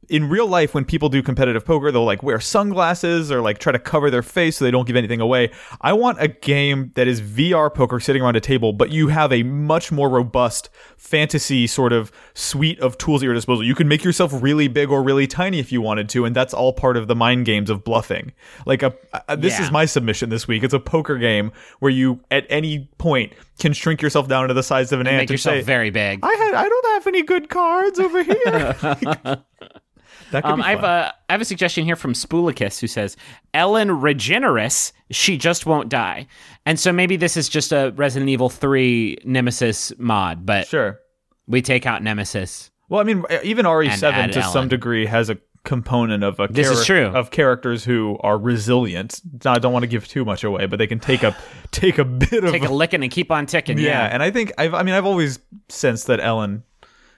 in 0.08 0.28
real 0.28 0.46
life 0.46 0.74
when 0.74 0.84
people 0.84 1.08
do 1.08 1.22
competitive 1.22 1.64
poker 1.64 1.90
they'll 1.92 2.04
like 2.04 2.22
wear 2.22 2.38
sunglasses 2.40 3.30
or 3.32 3.40
like 3.40 3.58
try 3.58 3.72
to 3.72 3.78
cover 3.78 4.10
their 4.10 4.22
face 4.22 4.56
so 4.56 4.64
they 4.64 4.70
don't 4.70 4.86
give 4.86 4.96
anything 4.96 5.20
away 5.20 5.50
i 5.80 5.92
want 5.92 6.20
a 6.20 6.28
game 6.28 6.90
that 6.94 7.06
is 7.08 7.20
vr 7.20 7.72
poker 7.72 7.98
sitting 8.00 8.22
around 8.22 8.36
a 8.36 8.40
table 8.40 8.72
but 8.72 8.90
you 8.90 9.08
have 9.08 9.32
a 9.32 9.42
much 9.42 9.90
more 9.90 10.08
robust 10.08 10.68
fantasy 10.96 11.66
sort 11.66 11.92
of 11.92 12.10
suite 12.34 12.78
of 12.80 12.96
tools 12.98 13.22
at 13.22 13.24
your 13.24 13.34
disposal 13.34 13.64
you 13.64 13.74
can 13.74 13.88
make 13.88 14.04
yourself 14.04 14.32
really 14.42 14.68
big 14.68 14.90
or 14.90 15.02
really 15.02 15.26
tiny 15.26 15.58
if 15.58 15.70
you 15.72 15.80
wanted 15.80 16.08
to 16.08 16.24
and 16.24 16.34
that's 16.36 16.54
all 16.54 16.72
part 16.72 16.96
of 16.96 17.06
the 17.08 17.14
mind 17.14 17.44
games 17.46 17.70
of 17.70 17.82
bluffing 17.84 18.32
like 18.66 18.82
a, 18.82 18.94
a 19.28 19.36
this 19.36 19.54
Yeah. 19.58 19.64
is 19.66 19.70
my 19.70 19.84
submission 19.84 20.30
this 20.30 20.46
week 20.48 20.62
it's 20.62 20.74
a 20.74 20.80
poker 20.80 21.16
game 21.18 21.52
where 21.80 21.90
you 21.90 22.20
at 22.30 22.46
any 22.50 22.88
point 22.98 23.32
can 23.58 23.72
shrink 23.72 24.02
yourself 24.02 24.28
down 24.28 24.48
to 24.48 24.54
the 24.54 24.62
size 24.62 24.92
of 24.92 25.00
an 25.00 25.06
ant 25.06 25.16
Make 25.16 25.20
and 25.22 25.30
yourself 25.30 25.56
say, 25.56 25.62
very 25.62 25.88
big. 25.90 26.20
I 26.22 26.34
had 26.34 26.54
I 26.54 26.68
don't 26.68 26.86
have 26.88 27.06
any 27.06 27.22
good 27.22 27.48
cards 27.48 27.98
over 27.98 28.22
here. 28.22 28.76
Um, 30.32 30.60
I 30.60 30.70
have 30.70 30.84
a 30.84 31.14
I 31.28 31.32
have 31.32 31.40
a 31.40 31.44
suggestion 31.44 31.84
here 31.84 31.96
from 31.96 32.12
Spoolicus 32.12 32.80
who 32.80 32.86
says 32.86 33.16
Ellen 33.54 33.88
Regeneris, 33.88 34.92
she 35.10 35.36
just 35.36 35.66
won't 35.66 35.88
die, 35.88 36.26
and 36.64 36.78
so 36.78 36.92
maybe 36.92 37.16
this 37.16 37.36
is 37.36 37.48
just 37.48 37.72
a 37.72 37.92
Resident 37.96 38.28
Evil 38.28 38.48
Three 38.48 39.18
Nemesis 39.24 39.92
mod, 39.98 40.44
but 40.46 40.66
sure. 40.66 41.00
we 41.46 41.62
take 41.62 41.86
out 41.86 42.02
Nemesis. 42.02 42.70
Well, 42.88 43.00
I 43.00 43.04
mean, 43.04 43.24
even 43.42 43.66
RE7 43.66 44.12
add 44.12 44.32
to 44.32 44.42
some 44.44 44.68
degree 44.68 45.06
has 45.06 45.28
a 45.28 45.38
component 45.64 46.22
of 46.22 46.38
a 46.38 46.46
This 46.48 46.70
is 46.70 46.86
true. 46.86 47.06
of 47.06 47.30
characters 47.32 47.84
who 47.84 48.16
are 48.20 48.38
resilient. 48.38 49.20
I 49.44 49.58
don't 49.58 49.72
want 49.72 49.82
to 49.82 49.88
give 49.88 50.06
too 50.06 50.24
much 50.24 50.44
away, 50.44 50.66
but 50.66 50.78
they 50.78 50.86
can 50.86 51.00
take 51.00 51.22
a 51.24 51.36
take 51.72 51.98
a 51.98 52.04
bit 52.04 52.44
of 52.44 52.52
Take 52.52 52.62
a 52.64 52.72
licking 52.72 53.02
and 53.02 53.10
keep 53.10 53.30
on 53.30 53.46
ticking. 53.46 53.78
yeah. 53.78 53.84
Yeah, 53.84 54.08
And 54.12 54.22
I 54.22 54.30
think 54.30 54.52
I've 54.56 54.72
I 54.74 54.82
mean 54.84 54.94
I've 54.94 55.04
always 55.04 55.40
sensed 55.68 56.06
that 56.06 56.20
Ellen 56.20 56.62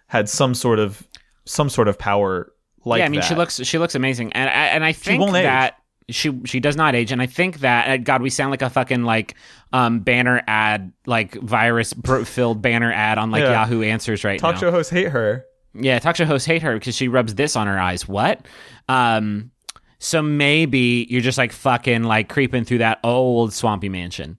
had 0.07 0.29
some 0.29 0.55
sort 0.55 0.79
of 0.79 1.07
some 1.45 1.69
sort 1.69 1.89
of 1.89 1.99
power 1.99 2.51
like 2.89 3.01
yeah. 3.01 3.07
I 3.07 3.09
mean, 3.09 3.21
that. 3.21 3.27
she 3.27 3.35
looks 3.35 3.61
she 3.65 3.79
looks 3.79 3.95
amazing, 3.95 4.33
and 4.33 4.49
I, 4.49 4.65
and 4.67 4.85
I 4.85 4.93
think 4.93 5.23
age. 5.23 5.33
that. 5.33 5.77
She 6.11 6.41
she 6.47 6.59
does 6.59 6.75
not 6.75 6.95
age, 6.95 7.13
and 7.13 7.21
I 7.21 7.27
think 7.27 7.61
that 7.61 7.89
uh, 7.91 7.97
God, 7.99 8.23
we 8.23 8.31
sound 8.31 8.51
like 8.51 8.63
a 8.63 8.71
fucking 8.71 9.03
like 9.05 9.35
um 9.75 10.01
banner 10.01 10.43
ad, 10.47 10.91
like 11.05 11.35
virus 11.35 11.93
filled 12.25 12.63
banner 12.63 12.91
ad 12.91 13.19
on 13.19 13.31
like 13.31 13.43
Yeah. 13.43 13.51
Yahoo 13.51 13.83
Answers 13.83 14.25
right 14.25 14.41
talk 14.41 14.55
now. 14.55 14.61
Talk 14.61 14.61
show 14.61 14.71
hosts 14.71 14.91
hate 14.91 15.11
her. 15.11 15.45
Yeah, 15.75 15.99
talk 15.99 16.17
show 16.17 16.25
hosts 16.25 16.47
hate 16.47 16.63
her 16.63 16.73
because 16.73 16.95
she 16.95 17.09
rubs 17.09 17.35
this 17.35 17.57
on 17.57 17.67
her 17.67 17.79
eyes. 17.79 18.09
What? 18.09 18.47
Um, 18.89 19.51
So 19.99 20.23
maybe 20.23 21.07
you're 21.11 21.21
just 21.21 21.37
like 21.37 21.53
fucking 21.53 22.05
like 22.05 22.31
creeping 22.31 22.65
through 22.65 22.79
that 22.79 23.01
old 23.05 23.53
swampy 23.53 23.91
mansion 23.91 24.39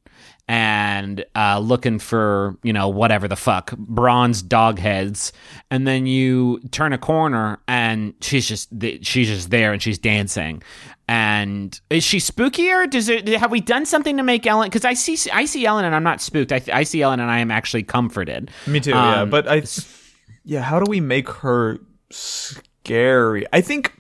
and 0.50 1.24
uh, 1.36 1.60
looking 1.60 2.00
for 2.00 2.58
you 2.64 2.74
know 2.74 2.90
whatever 2.90 3.28
the 3.28 3.36
fuck 3.36 3.72
bronze 3.78 4.42
dog 4.42 4.80
heads, 4.80 5.32
and 5.70 5.88
then 5.88 6.08
you 6.08 6.60
turn 6.72 6.92
a 6.92 6.98
corner 6.98 7.60
and 7.68 8.16
she's 8.20 8.48
just 8.48 8.70
she's 9.02 9.28
just 9.28 9.52
there 9.52 9.72
and 9.72 9.82
she's 9.82 10.00
dancing. 10.00 10.62
And 11.08 11.80
is 11.90 12.04
she 12.04 12.18
spookier? 12.18 12.90
Does 12.90 13.10
it 13.10 13.28
have 13.28 13.52
we 13.52 13.62
done 13.62 13.86
something 13.86 14.18
to 14.18 14.24
make 14.24 14.46
Ellen? 14.48 14.68
Because 14.68 14.86
I 14.86 14.96
see 14.96 15.30
I 15.32 15.46
see 15.46 15.66
Ellen 15.66 15.86
and 15.86 15.96
I'm 15.96 16.04
not 16.04 16.20
spooked. 16.20 16.52
I, 16.52 16.62
I 16.74 16.84
see 16.84 17.04
Ellen 17.04 17.20
and 17.20 17.30
I 17.30 17.40
am 17.40 17.52
actually 17.52 17.84
comforted. 17.84 18.50
Me 18.66 18.80
too. 18.80 18.90
yeah, 18.90 19.26
but 19.26 19.48
I 19.48 19.64
yeah. 20.44 20.62
How 20.62 20.80
do 20.80 20.90
we 20.90 21.00
make 21.00 21.30
her 21.30 21.80
scary? 22.10 23.46
I 23.54 23.62
think 23.62 23.94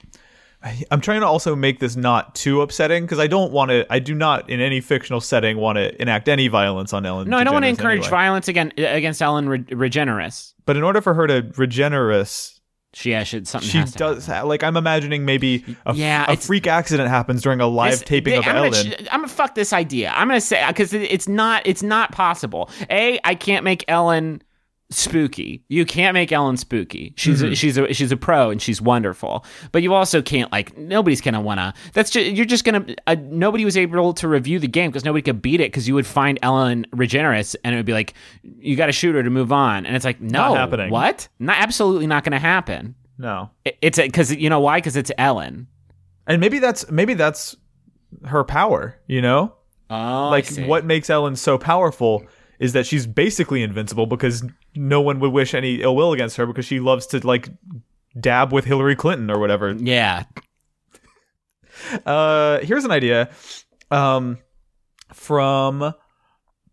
I, 0.61 0.83
am 0.91 0.99
trying 0.99 1.21
to 1.21 1.27
also 1.27 1.55
make 1.55 1.79
this 1.79 1.95
not 1.95 2.35
too 2.35 2.61
upsetting 2.61 3.05
because 3.05 3.19
I 3.19 3.27
don't 3.27 3.51
want 3.53 3.71
to. 3.71 3.85
I 3.89 3.99
do 3.99 4.13
not, 4.13 4.49
in 4.49 4.59
any 4.59 4.81
fictional 4.81 5.21
setting, 5.21 5.57
want 5.57 5.77
to 5.77 6.01
enact 6.01 6.27
any 6.27 6.49
violence 6.49 6.91
on 6.91 7.05
Ellen. 7.05 7.29
No, 7.29 7.37
I 7.37 7.45
don't 7.45 7.53
want 7.53 7.63
to 7.63 7.69
encourage 7.69 7.99
anyway. 7.99 8.09
violence 8.09 8.47
against 8.49 8.77
against 8.77 9.21
Ellen 9.21 9.47
Re- 9.47 9.63
Regeneres. 9.63 10.53
But 10.65 10.75
in 10.75 10.83
order 10.83 10.99
for 11.01 11.13
her 11.13 11.27
to 11.27 11.49
regenerate, 11.55 12.59
she 12.93 13.11
yeah, 13.11 13.23
should 13.23 13.47
something. 13.47 13.69
She 13.69 13.83
does 13.97 14.25
ha- 14.25 14.41
like 14.41 14.63
I'm 14.63 14.75
imagining 14.75 15.23
maybe 15.23 15.63
a, 15.85 15.93
yeah, 15.93 16.29
a 16.29 16.35
freak 16.35 16.67
accident 16.67 17.07
happens 17.07 17.41
during 17.41 17.61
a 17.61 17.67
live 17.67 17.91
this, 17.91 18.01
taping 18.01 18.33
they, 18.33 18.39
of 18.39 18.47
I'm 18.47 18.55
Ellen. 18.57 18.71
Gonna, 18.71 18.95
I'm 19.11 19.21
gonna 19.21 19.27
fuck 19.27 19.55
this 19.55 19.71
idea. 19.71 20.11
I'm 20.13 20.27
gonna 20.27 20.41
say 20.41 20.65
because 20.67 20.91
it's 20.93 21.27
not 21.27 21.61
it's 21.65 21.83
not 21.83 22.11
possible. 22.11 22.69
A, 22.89 23.19
I 23.23 23.35
can't 23.35 23.63
make 23.63 23.85
Ellen 23.87 24.41
spooky. 24.91 25.63
You 25.67 25.85
can't 25.85 26.13
make 26.13 26.31
Ellen 26.31 26.57
spooky. 26.57 27.13
She's 27.15 27.41
Mm-hmm. 27.41 27.51
a, 27.51 27.55
she's 27.55 27.77
a 27.77 27.93
she's 27.93 28.11
a 28.11 28.17
pro 28.17 28.49
and 28.49 28.61
she's 28.61 28.81
wonderful. 28.81 29.45
But 29.71 29.83
you 29.83 29.93
also 29.93 30.21
can't 30.21 30.51
like 30.51 30.77
nobody's 30.77 31.21
gonna 31.21 31.41
wanna. 31.41 31.73
That's 31.93 32.09
just 32.09 32.31
you're 32.31 32.45
just 32.45 32.63
gonna. 32.65 32.85
Uh, 33.07 33.15
nobody 33.21 33.65
was 33.65 33.77
able 33.77 34.13
to 34.13 34.27
review 34.27 34.59
the 34.59 34.67
game 34.67 34.89
because 34.91 35.05
nobody 35.05 35.21
could 35.21 35.41
beat 35.41 35.61
it 35.61 35.71
because 35.71 35.87
you 35.87 35.93
would 35.95 36.07
find 36.07 36.39
Ellen 36.41 36.85
Regeneres 36.93 37.55
and 37.63 37.73
it 37.75 37.77
would 37.77 37.85
be 37.85 37.93
like 37.93 38.13
you 38.43 38.75
got 38.75 38.87
to 38.87 38.91
shoot 38.91 39.13
her 39.15 39.23
to 39.23 39.29
move 39.29 39.51
on 39.51 39.85
and 39.85 39.95
it's 39.95 40.05
like 40.05 40.19
no 40.21 40.49
Not 40.49 40.57
happening. 40.57 40.89
What? 40.89 41.27
Not 41.39 41.57
absolutely 41.59 42.07
not 42.07 42.23
gonna 42.23 42.39
happen. 42.39 42.95
no, 43.17 43.51
It- 43.65 43.77
It's 43.81 43.97
because 43.99 44.33
you 44.35 44.49
know 44.49 44.59
why? 44.59 44.77
Because 44.77 44.95
it's 44.95 45.11
Ellen. 45.17 45.67
and 46.27 46.39
maybe 46.39 46.59
that's 46.59 46.89
maybe 46.89 47.13
that's 47.13 47.55
her 48.25 48.43
power. 48.43 48.97
You 49.07 49.21
know, 49.21 49.53
Oh, 49.91 50.29
like 50.29 50.47
what 50.65 50.83
makes 50.85 51.09
Ellen 51.09 51.35
so 51.35 51.57
powerful 51.57 52.23
is 52.59 52.73
that 52.73 52.85
she's 52.85 53.07
basically 53.07 53.63
invincible 53.63 54.05
because 54.05 54.43
no 54.75 55.01
one 55.01 55.19
would 55.19 55.31
wish 55.31 55.53
any 55.53 55.81
ill 55.81 55.95
will 55.95 56.13
against 56.13 56.37
her 56.37 56.45
because 56.45 56.65
she 56.65 56.79
loves 56.79 57.07
to 57.07 57.25
like 57.25 57.49
dab 58.19 58.51
with 58.51 58.65
Hillary 58.65 58.95
Clinton 58.95 59.29
or 59.29 59.39
whatever. 59.39 59.71
Yeah, 59.73 60.23
Uh, 62.05 62.59
here's 62.59 62.83
an 62.85 62.91
idea 62.91 63.29
um, 63.91 64.37
from 65.13 65.93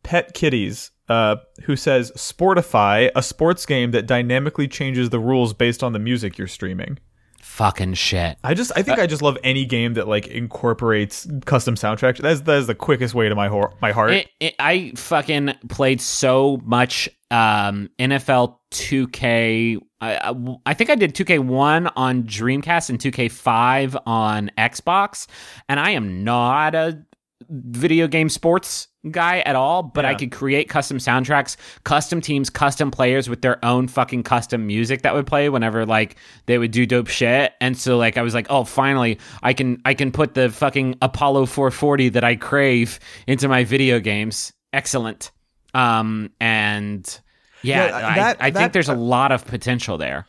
Pet 0.02 0.35
Kitties, 0.35 0.90
uh, 1.09 1.37
who 1.64 1.76
says 1.76 2.11
Sportify, 2.16 3.11
a 3.14 3.22
sports 3.22 3.66
game 3.66 3.92
that 3.92 4.06
dynamically 4.06 4.68
changes 4.68 5.11
the 5.11 5.20
rules 5.20 5.52
based 5.54 5.82
on 5.82 5.92
the 5.92 5.98
music 5.98 6.38
you're 6.38 6.48
streaming. 6.48 6.98
Fucking 7.46 7.94
shit. 7.94 8.37
I 8.44 8.54
just, 8.54 8.72
I 8.76 8.82
think 8.82 8.98
I 8.98 9.06
just 9.06 9.22
love 9.22 9.38
any 9.42 9.64
game 9.64 9.94
that 9.94 10.09
like 10.09 10.26
incorporates 10.26 11.26
custom 11.46 11.76
soundtrack. 11.76 12.18
That's 12.18 12.40
that 12.42 12.59
is 12.59 12.66
the 12.66 12.74
quickest 12.74 13.14
way 13.14 13.28
to 13.28 13.35
my 13.35 13.48
hor- 13.48 13.72
my 13.80 13.92
heart. 13.92 14.11
It, 14.11 14.28
it, 14.40 14.54
I 14.59 14.92
fucking 14.96 15.54
played 15.68 16.00
so 16.00 16.61
much 16.64 17.09
um, 17.30 17.88
NFL 17.98 18.56
2K. 18.72 19.78
I, 20.00 20.16
I, 20.16 20.35
I 20.66 20.74
think 20.74 20.90
I 20.90 20.96
did 20.96 21.14
2K1 21.14 21.92
on 21.96 22.24
Dreamcast 22.24 22.90
and 22.90 22.98
2K5 22.98 24.02
on 24.04 24.50
Xbox, 24.59 25.26
and 25.68 25.80
I 25.80 25.92
am 25.92 26.24
not 26.24 26.74
a 26.74 27.02
video 27.48 28.09
game 28.09 28.28
sports 28.28 28.88
guy 29.10 29.40
at 29.40 29.56
all, 29.56 29.82
but 29.82 30.04
I 30.04 30.14
could 30.14 30.32
create 30.32 30.68
custom 30.68 30.98
soundtracks, 30.98 31.56
custom 31.84 32.20
teams, 32.20 32.50
custom 32.50 32.90
players 32.90 33.28
with 33.28 33.42
their 33.42 33.64
own 33.64 33.88
fucking 33.88 34.22
custom 34.22 34.66
music 34.66 35.02
that 35.02 35.14
would 35.14 35.26
play 35.26 35.48
whenever 35.48 35.86
like 35.86 36.16
they 36.46 36.58
would 36.58 36.70
do 36.70 36.86
dope 36.86 37.08
shit. 37.08 37.52
And 37.60 37.76
so 37.76 37.96
like 37.98 38.16
I 38.16 38.22
was 38.22 38.34
like, 38.34 38.46
"Oh, 38.50 38.64
finally 38.64 39.18
I 39.42 39.52
can 39.52 39.80
I 39.84 39.94
can 39.94 40.12
put 40.12 40.34
the 40.34 40.50
fucking 40.50 40.96
Apollo 41.02 41.46
440 41.46 42.10
that 42.10 42.24
I 42.24 42.36
crave 42.36 42.98
into 43.26 43.48
my 43.48 43.64
video 43.64 44.00
games." 44.00 44.52
Excellent. 44.72 45.30
Um 45.74 46.30
and 46.40 47.20
yeah, 47.62 47.86
Yeah, 47.86 47.96
I, 47.96 48.14
that- 48.16 48.36
I 48.40 48.44
think 48.44 48.54
that- 48.54 48.72
there's 48.72 48.88
a 48.88 48.94
lot 48.94 49.32
of 49.32 49.44
potential 49.46 49.98
there. 49.98 50.26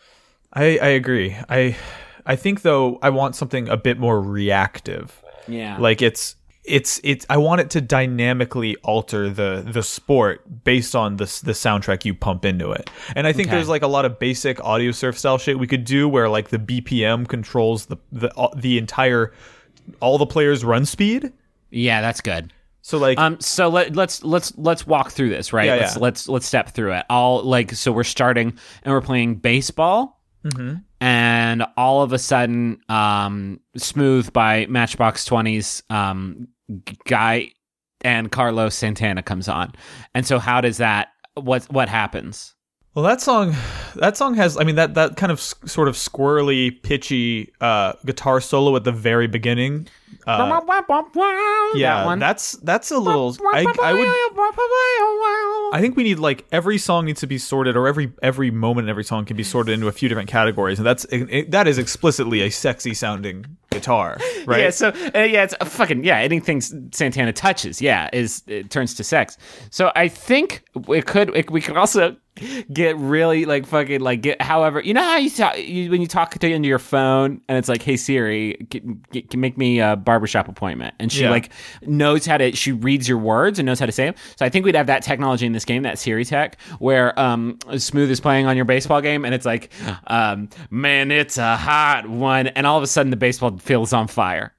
I 0.54 0.78
I 0.82 0.88
agree. 0.90 1.36
I 1.50 1.76
I 2.26 2.36
think 2.36 2.62
though 2.62 3.00
I 3.02 3.10
want 3.10 3.36
something 3.36 3.70
a 3.70 3.78
bit 3.78 3.98
more 4.00 4.20
reactive. 4.22 5.22
Yeah. 5.48 5.78
like 5.80 6.02
it's 6.02 6.36
it's 6.68 7.00
it's 7.04 7.26
i 7.30 7.38
want 7.38 7.62
it 7.62 7.70
to 7.70 7.80
dynamically 7.82 8.76
alter 8.84 9.30
the 9.30 9.64
the 9.66 9.82
sport 9.82 10.42
based 10.64 10.96
on 10.96 11.16
the 11.18 11.26
the 11.46 11.54
soundtrack 11.54 12.04
you 12.06 12.14
pump 12.14 12.44
into 12.46 12.72
it 12.72 12.90
and 13.16 13.26
i 13.26 13.32
think 13.34 13.48
Okay. 13.48 13.56
there's 13.56 13.70
like 13.70 13.84
a 13.84 13.88
lot 13.88 14.04
of 14.06 14.20
basic 14.20 14.58
Audiosurf 14.58 15.16
style 15.18 15.38
shit 15.38 15.58
we 15.58 15.68
could 15.68 15.86
do 15.86 16.10
where 16.10 16.28
like 16.30 16.50
the 16.50 16.60
bpm 16.60 17.28
controls 17.28 17.86
the 17.88 17.98
the 18.12 18.30
the 18.56 18.78
entire 18.78 19.32
all 20.02 20.18
the 20.18 20.26
players 20.26 20.64
run 20.66 20.86
speed 20.86 21.32
yeah, 21.70 22.00
that's 22.02 22.22
good. 22.22 22.54
so 22.82 22.98
like 22.98 23.18
Um, 23.20 23.40
so 23.42 23.68
let, 23.68 23.94
let's 23.96 24.24
let's 24.24 24.54
let's 24.58 24.88
walk 24.88 25.12
through 25.12 25.30
this, 25.30 25.52
right? 25.52 25.66
Yeah, 25.66 25.76
let's 25.76 25.96
yeah. 25.96 26.02
let's 26.02 26.30
let's 26.30 26.46
step 26.46 26.70
through 26.70 26.94
it. 26.94 27.06
All 27.10 27.44
like 27.44 27.74
so 27.74 27.92
we're 27.92 28.06
starting 28.06 28.58
and 28.84 28.94
we're 28.94 29.02
playing 29.02 29.36
baseball, 29.36 30.22
Mm-hmm. 30.46 30.76
and 31.02 31.66
all 31.76 32.04
of 32.04 32.14
a 32.14 32.20
sudden, 32.20 32.80
um, 32.88 33.60
smooth 33.76 34.32
by 34.32 34.66
Matchbox 34.68 35.26
Twenty's, 35.26 35.84
um, 35.90 36.36
g- 36.40 36.48
guy 37.06 37.52
and 38.02 38.32
Carlos 38.32 38.76
Santana 38.76 39.24
comes 39.24 39.48
on, 39.48 39.74
and 40.14 40.26
so 40.26 40.40
how 40.40 40.62
does 40.62 40.78
that? 40.78 41.10
What 41.36 41.64
what 41.72 41.90
happens? 41.90 42.56
well 42.98 43.06
that 43.06 43.22
song 43.22 43.56
that 43.98 44.18
song 44.18 44.34
has 44.34 44.58
i 44.58 44.64
mean 44.64 44.76
that 44.76 44.96
that 44.96 45.16
kind 45.18 45.32
of 45.32 45.40
sort 45.40 45.88
of 45.88 45.94
squirrely 45.94 46.82
pitchy 46.82 47.54
uh 47.62 47.94
guitar 48.08 48.42
solo 48.42 48.76
at 48.76 48.84
the 48.86 48.92
very 48.92 49.28
beginning 49.28 49.88
uh, 50.26 50.38
yeah 51.76 52.00
that 52.00 52.06
one. 52.06 52.20
that's 52.20 52.54
that's 52.64 52.92
a 52.92 52.98
little 52.98 53.36
I, 53.54 53.66
I 53.82 53.94
would 53.94 54.08
I 55.74 55.82
think 55.82 55.96
we 55.96 56.04
need 56.04 56.20
like 56.20 56.46
every 56.52 56.78
song 56.78 57.06
needs 57.06 57.20
to 57.22 57.28
be 57.28 57.38
sorted, 57.38 57.76
or 57.76 57.88
every 57.88 58.12
every 58.22 58.52
moment 58.52 58.86
in 58.86 58.90
every 58.90 59.04
song 59.04 59.26
can 59.26 59.36
be 59.36 59.44
sorted 59.44 59.74
into 59.74 59.88
a 59.88 59.92
few 59.92 60.08
different 60.08 60.30
categories, 60.30 60.80
and 60.80 60.86
that's 60.86 61.06
it, 61.06 61.52
that 61.52 61.68
is 61.68 61.78
explicitly 61.78 62.42
a 62.42 62.50
sexy 62.50 62.94
sounding 62.94 63.58
guitar, 63.72 64.18
right? 64.46 64.62
Yeah, 64.62 64.70
so 64.70 64.90
uh, 64.90 65.20
yeah, 65.20 65.44
it's 65.44 65.56
a 65.60 65.66
fucking 65.66 66.04
yeah. 66.04 66.18
Anything 66.18 66.62
Santana 66.62 67.34
touches, 67.34 67.82
yeah, 67.82 68.10
is 68.14 68.44
it 68.48 68.70
turns 68.70 68.94
to 68.96 69.04
sex. 69.04 69.38
So 69.70 69.92
I 69.96 70.08
think 70.08 70.64
it 70.88 71.06
could. 71.06 71.36
It, 71.36 71.52
we 71.52 71.62
could 71.62 71.78
also 71.78 72.16
get 72.72 72.96
really 72.98 73.46
like 73.46 73.66
fucking 73.66 74.00
like 74.00 74.22
get. 74.22 74.42
However, 74.42 74.80
you 74.80 74.94
know 74.94 75.04
how 75.04 75.18
you, 75.18 75.30
talk, 75.30 75.58
you 75.58 75.92
when 75.92 76.02
you 76.02 76.08
talk 76.08 76.38
to 76.38 76.50
into 76.50 76.70
your 76.70 76.80
phone 76.80 77.42
and 77.50 77.58
it's 77.58 77.68
like, 77.68 77.82
"Hey 77.82 77.98
Siri, 77.98 78.66
can, 78.70 79.04
can 79.12 79.40
make 79.42 79.58
me 79.58 79.80
a 79.80 79.97
barbershop 79.98 80.48
appointment," 80.48 80.96
and 81.00 81.12
she 81.12 81.24
Yeah. 81.24 81.32
like 81.32 81.50
knows 81.82 82.26
how 82.26 82.38
to. 82.38 82.52
She 82.54 82.72
reads 82.72 83.08
your 83.08 83.18
words 83.18 83.60
and 83.60 83.66
knows 83.66 83.80
how 83.80 83.86
to 83.86 83.92
say 83.92 84.06
them. 84.06 84.16
So 84.38 84.46
I 84.46 84.50
think 84.50 84.66
we'd 84.66 84.76
have 84.76 84.88
that 84.88 85.04
technology 85.04 85.46
in 85.46 85.52
this 85.54 85.66
game, 85.66 85.84
that 85.84 86.00
Siri 86.00 86.26
tech, 86.26 86.58
where 86.80 87.18
um 87.20 87.58
Smooth 87.78 88.10
is 88.12 88.20
playing 88.20 88.46
on 88.46 88.56
your 88.56 88.66
baseball 88.66 89.02
game 89.02 89.26
and 89.26 89.34
it's 89.34 89.46
like, 89.46 89.72
um, 90.08 90.50
man, 90.70 91.12
it's 91.12 91.38
a 91.38 91.56
hot 91.58 92.08
one, 92.08 92.48
and 92.48 92.66
all 92.66 92.78
of 92.78 92.84
a 92.84 92.88
sudden 92.88 93.10
the 93.10 93.18
baseball 93.18 93.58
feels 93.58 93.94
on 93.94 94.08
fire 94.08 94.54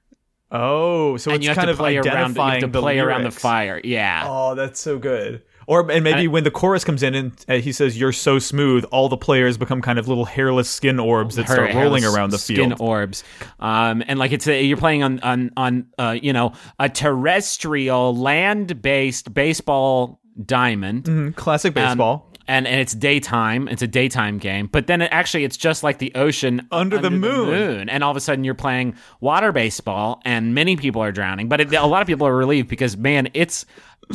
oh, 0.51 1.17
so 1.17 1.31
and 1.31 1.37
it's 1.37 1.43
you 1.43 1.49
have 1.49 1.57
kind 1.57 1.67
to 1.67 1.71
of 1.73 1.77
play 1.77 1.97
around. 1.97 2.35
You 2.35 2.41
have 2.41 2.59
to 2.59 2.67
play 2.69 2.99
around 2.99 3.23
the 3.23 3.31
fire. 3.31 3.79
Yeah. 3.83 4.23
Oh, 4.27 4.55
that's 4.55 4.79
so 4.79 4.97
good. 4.97 5.43
Or 5.69 5.89
and 5.91 6.03
maybe 6.03 6.27
when 6.27 6.43
the 6.43 6.49
chorus 6.49 6.83
comes 6.83 7.03
in 7.03 7.13
and 7.13 7.45
uh, 7.47 7.53
he 7.57 7.71
says 7.71 7.95
"You're 7.95 8.11
so 8.11 8.39
smooth," 8.39 8.85
all 8.85 9.07
the 9.07 9.17
players 9.17 9.55
become 9.55 9.83
kind 9.83 9.99
of 9.99 10.07
little 10.07 10.25
hairless 10.25 10.67
skin 10.67 10.99
orbs 10.99 11.35
that 11.35 11.47
start 11.47 11.75
rolling 11.75 12.03
around 12.03 12.31
the 12.31 12.39
skin 12.39 12.55
field. 12.55 12.71
Skin 12.79 12.87
orbs, 12.87 13.23
um, 13.59 14.03
and 14.07 14.17
like 14.17 14.31
it's 14.31 14.47
a, 14.47 14.63
you're 14.63 14.77
playing 14.77 15.03
on 15.03 15.19
on 15.19 15.51
on 15.55 15.85
uh, 15.99 16.17
you 16.19 16.33
know 16.33 16.53
a 16.79 16.89
terrestrial 16.89 18.15
land 18.15 18.81
based 18.81 19.31
baseball 19.33 20.19
diamond, 20.43 21.03
Mhm, 21.03 21.35
Classic 21.35 21.69
Um, 21.77 21.83
baseball. 21.83 22.33
and 22.47 22.65
and 22.65 22.81
it's 22.81 22.93
daytime. 22.93 23.67
It's 23.67 23.83
a 23.83 23.87
daytime 23.87 24.39
game, 24.39 24.67
but 24.71 24.87
then 24.87 25.03
it, 25.03 25.09
actually 25.11 25.43
it's 25.43 25.55
just 25.57 25.83
like 25.83 25.99
the 25.99 26.11
ocean 26.15 26.67
Under 26.71 26.97
the 26.97 27.11
moon. 27.11 27.89
and 27.89 28.03
all 28.03 28.09
of 28.09 28.17
a 28.17 28.21
sudden 28.21 28.43
you're 28.43 28.55
playing 28.55 28.95
water 29.21 29.51
baseball, 29.51 30.19
and 30.25 30.55
many 30.55 30.75
people 30.77 31.03
are 31.03 31.11
drowning, 31.11 31.47
but 31.47 31.61
it, 31.61 31.71
a 31.75 31.85
lot 31.85 32.01
of 32.01 32.07
people 32.07 32.25
are 32.25 32.35
relieved 32.35 32.69
because 32.69 32.97
man, 32.97 33.29
it's 33.35 33.65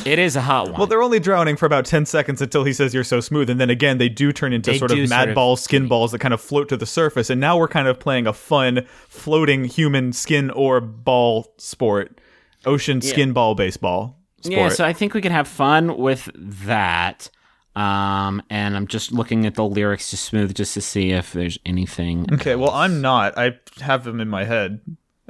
it 0.04 0.18
is 0.18 0.36
a 0.36 0.40
hot 0.40 0.64
one. 0.70 0.78
Well, 0.78 0.86
they're 0.86 1.02
only 1.02 1.20
drowning 1.20 1.56
for 1.56 1.66
about 1.66 1.84
10 1.84 2.06
seconds 2.06 2.42
until 2.42 2.64
he 2.64 2.72
says 2.72 2.92
you're 2.94 3.04
so 3.04 3.20
smooth. 3.20 3.48
And 3.50 3.60
then 3.60 3.70
again, 3.70 3.98
they 3.98 4.08
do 4.08 4.32
turn 4.32 4.52
into 4.52 4.70
They 4.72 4.78
sort 4.78 4.90
of 4.90 4.98
sort 4.98 5.08
mad 5.10 5.28
of- 5.30 5.34
balls, 5.34 5.62
skin 5.62 5.88
balls 5.88 6.12
that 6.12 6.18
kind 6.20 6.34
of 6.34 6.40
float 6.40 6.68
to 6.70 6.76
the 6.76 6.86
surface. 6.86 7.30
And 7.30 7.40
now 7.40 7.56
we're 7.56 7.68
kind 7.68 7.88
of 7.88 7.98
playing 8.00 8.26
a 8.26 8.32
fun, 8.32 8.86
floating 9.08 9.64
human 9.64 10.12
skin 10.12 10.50
or 10.50 10.80
ball 10.80 11.52
sport, 11.58 12.20
ocean 12.66 13.00
skin 13.00 13.32
ball 13.32 13.54
baseball 13.54 14.18
sport. 14.40 14.58
Yeah, 14.58 14.68
so 14.70 14.84
I 14.84 14.92
think 14.92 15.14
we 15.14 15.20
can 15.22 15.32
have 15.32 15.46
fun 15.48 15.96
with 15.96 16.28
that. 16.34 17.30
Um, 17.76 18.40
and 18.50 18.76
I'm 18.76 18.86
just 18.86 19.10
looking 19.10 19.46
at 19.46 19.56
the 19.56 19.64
lyrics 19.64 20.10
to 20.10 20.16
Smooth 20.16 20.54
just 20.54 20.74
to 20.74 20.80
see 20.80 21.10
if 21.10 21.32
there's 21.32 21.58
anything. 21.66 22.26
okay, 22.34 22.54
well, 22.54 22.70
I'm 22.70 23.00
not. 23.00 23.36
I 23.36 23.58
have 23.80 24.04
them 24.04 24.20
in 24.20 24.28
my 24.28 24.44
head. 24.44 24.80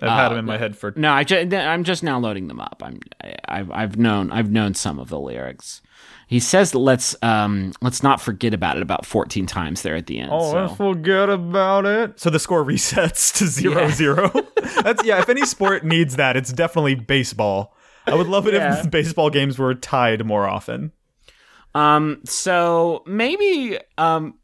I've 0.01 0.09
had 0.11 0.29
them 0.31 0.39
in 0.39 0.45
my 0.45 0.59
head 0.59 0.77
for. 0.77 0.93
No, 0.97 1.13
I 1.13 1.25
ju- 1.25 1.49
I'm 1.57 1.85
just 1.85 2.03
now 2.03 2.19
loading 2.19 2.49
them 2.49 2.61
up. 2.61 2.83
I'm 2.85 3.01
I, 3.23 3.35
I've 3.47 3.71
I've 3.71 3.97
known 3.97 4.33
I've 4.33 4.51
known 4.51 4.75
some 4.75 4.99
of 4.99 5.09
the 5.09 5.21
lyrics. 5.21 5.81
He 6.27 6.41
says 6.41 6.75
let's 6.75 7.15
um 7.23 7.73
let's 7.81 8.03
not 8.03 8.21
forget 8.21 8.55
about 8.55 8.77
it 8.77 8.83
about 8.83 9.07
14 9.07 9.47
times 9.47 9.83
there 9.83 9.95
at 9.95 10.07
the 10.07 10.19
end. 10.19 10.31
Oh, 10.33 10.51
so. 10.51 10.63
let's 10.63 10.77
forget 10.77 11.29
about 11.31 11.87
it. 11.87 12.19
So 12.19 12.29
the 12.31 12.39
score 12.41 12.65
resets 12.65 13.37
to 13.39 13.47
zero 13.47 13.83
Yeah. 13.83 13.91
zero. 13.91 14.31
That's 14.83 15.05
yeah. 15.05 15.21
If 15.21 15.29
any 15.29 15.47
sport 15.47 15.85
needs 15.85 16.17
that, 16.17 16.37
it's 16.37 16.53
definitely 16.53 16.95
baseball. 16.97 17.77
I 18.07 18.15
would 18.15 18.27
love 18.27 18.49
it 18.49 18.55
Yeah. 18.55 18.81
if 18.81 18.91
baseball 18.91 19.31
games 19.31 19.59
were 19.59 19.75
tied 19.75 20.25
more 20.27 20.49
often. 20.49 20.93
Um, 21.75 22.21
so 22.25 23.03
maybe 23.07 23.79
um 23.99 24.35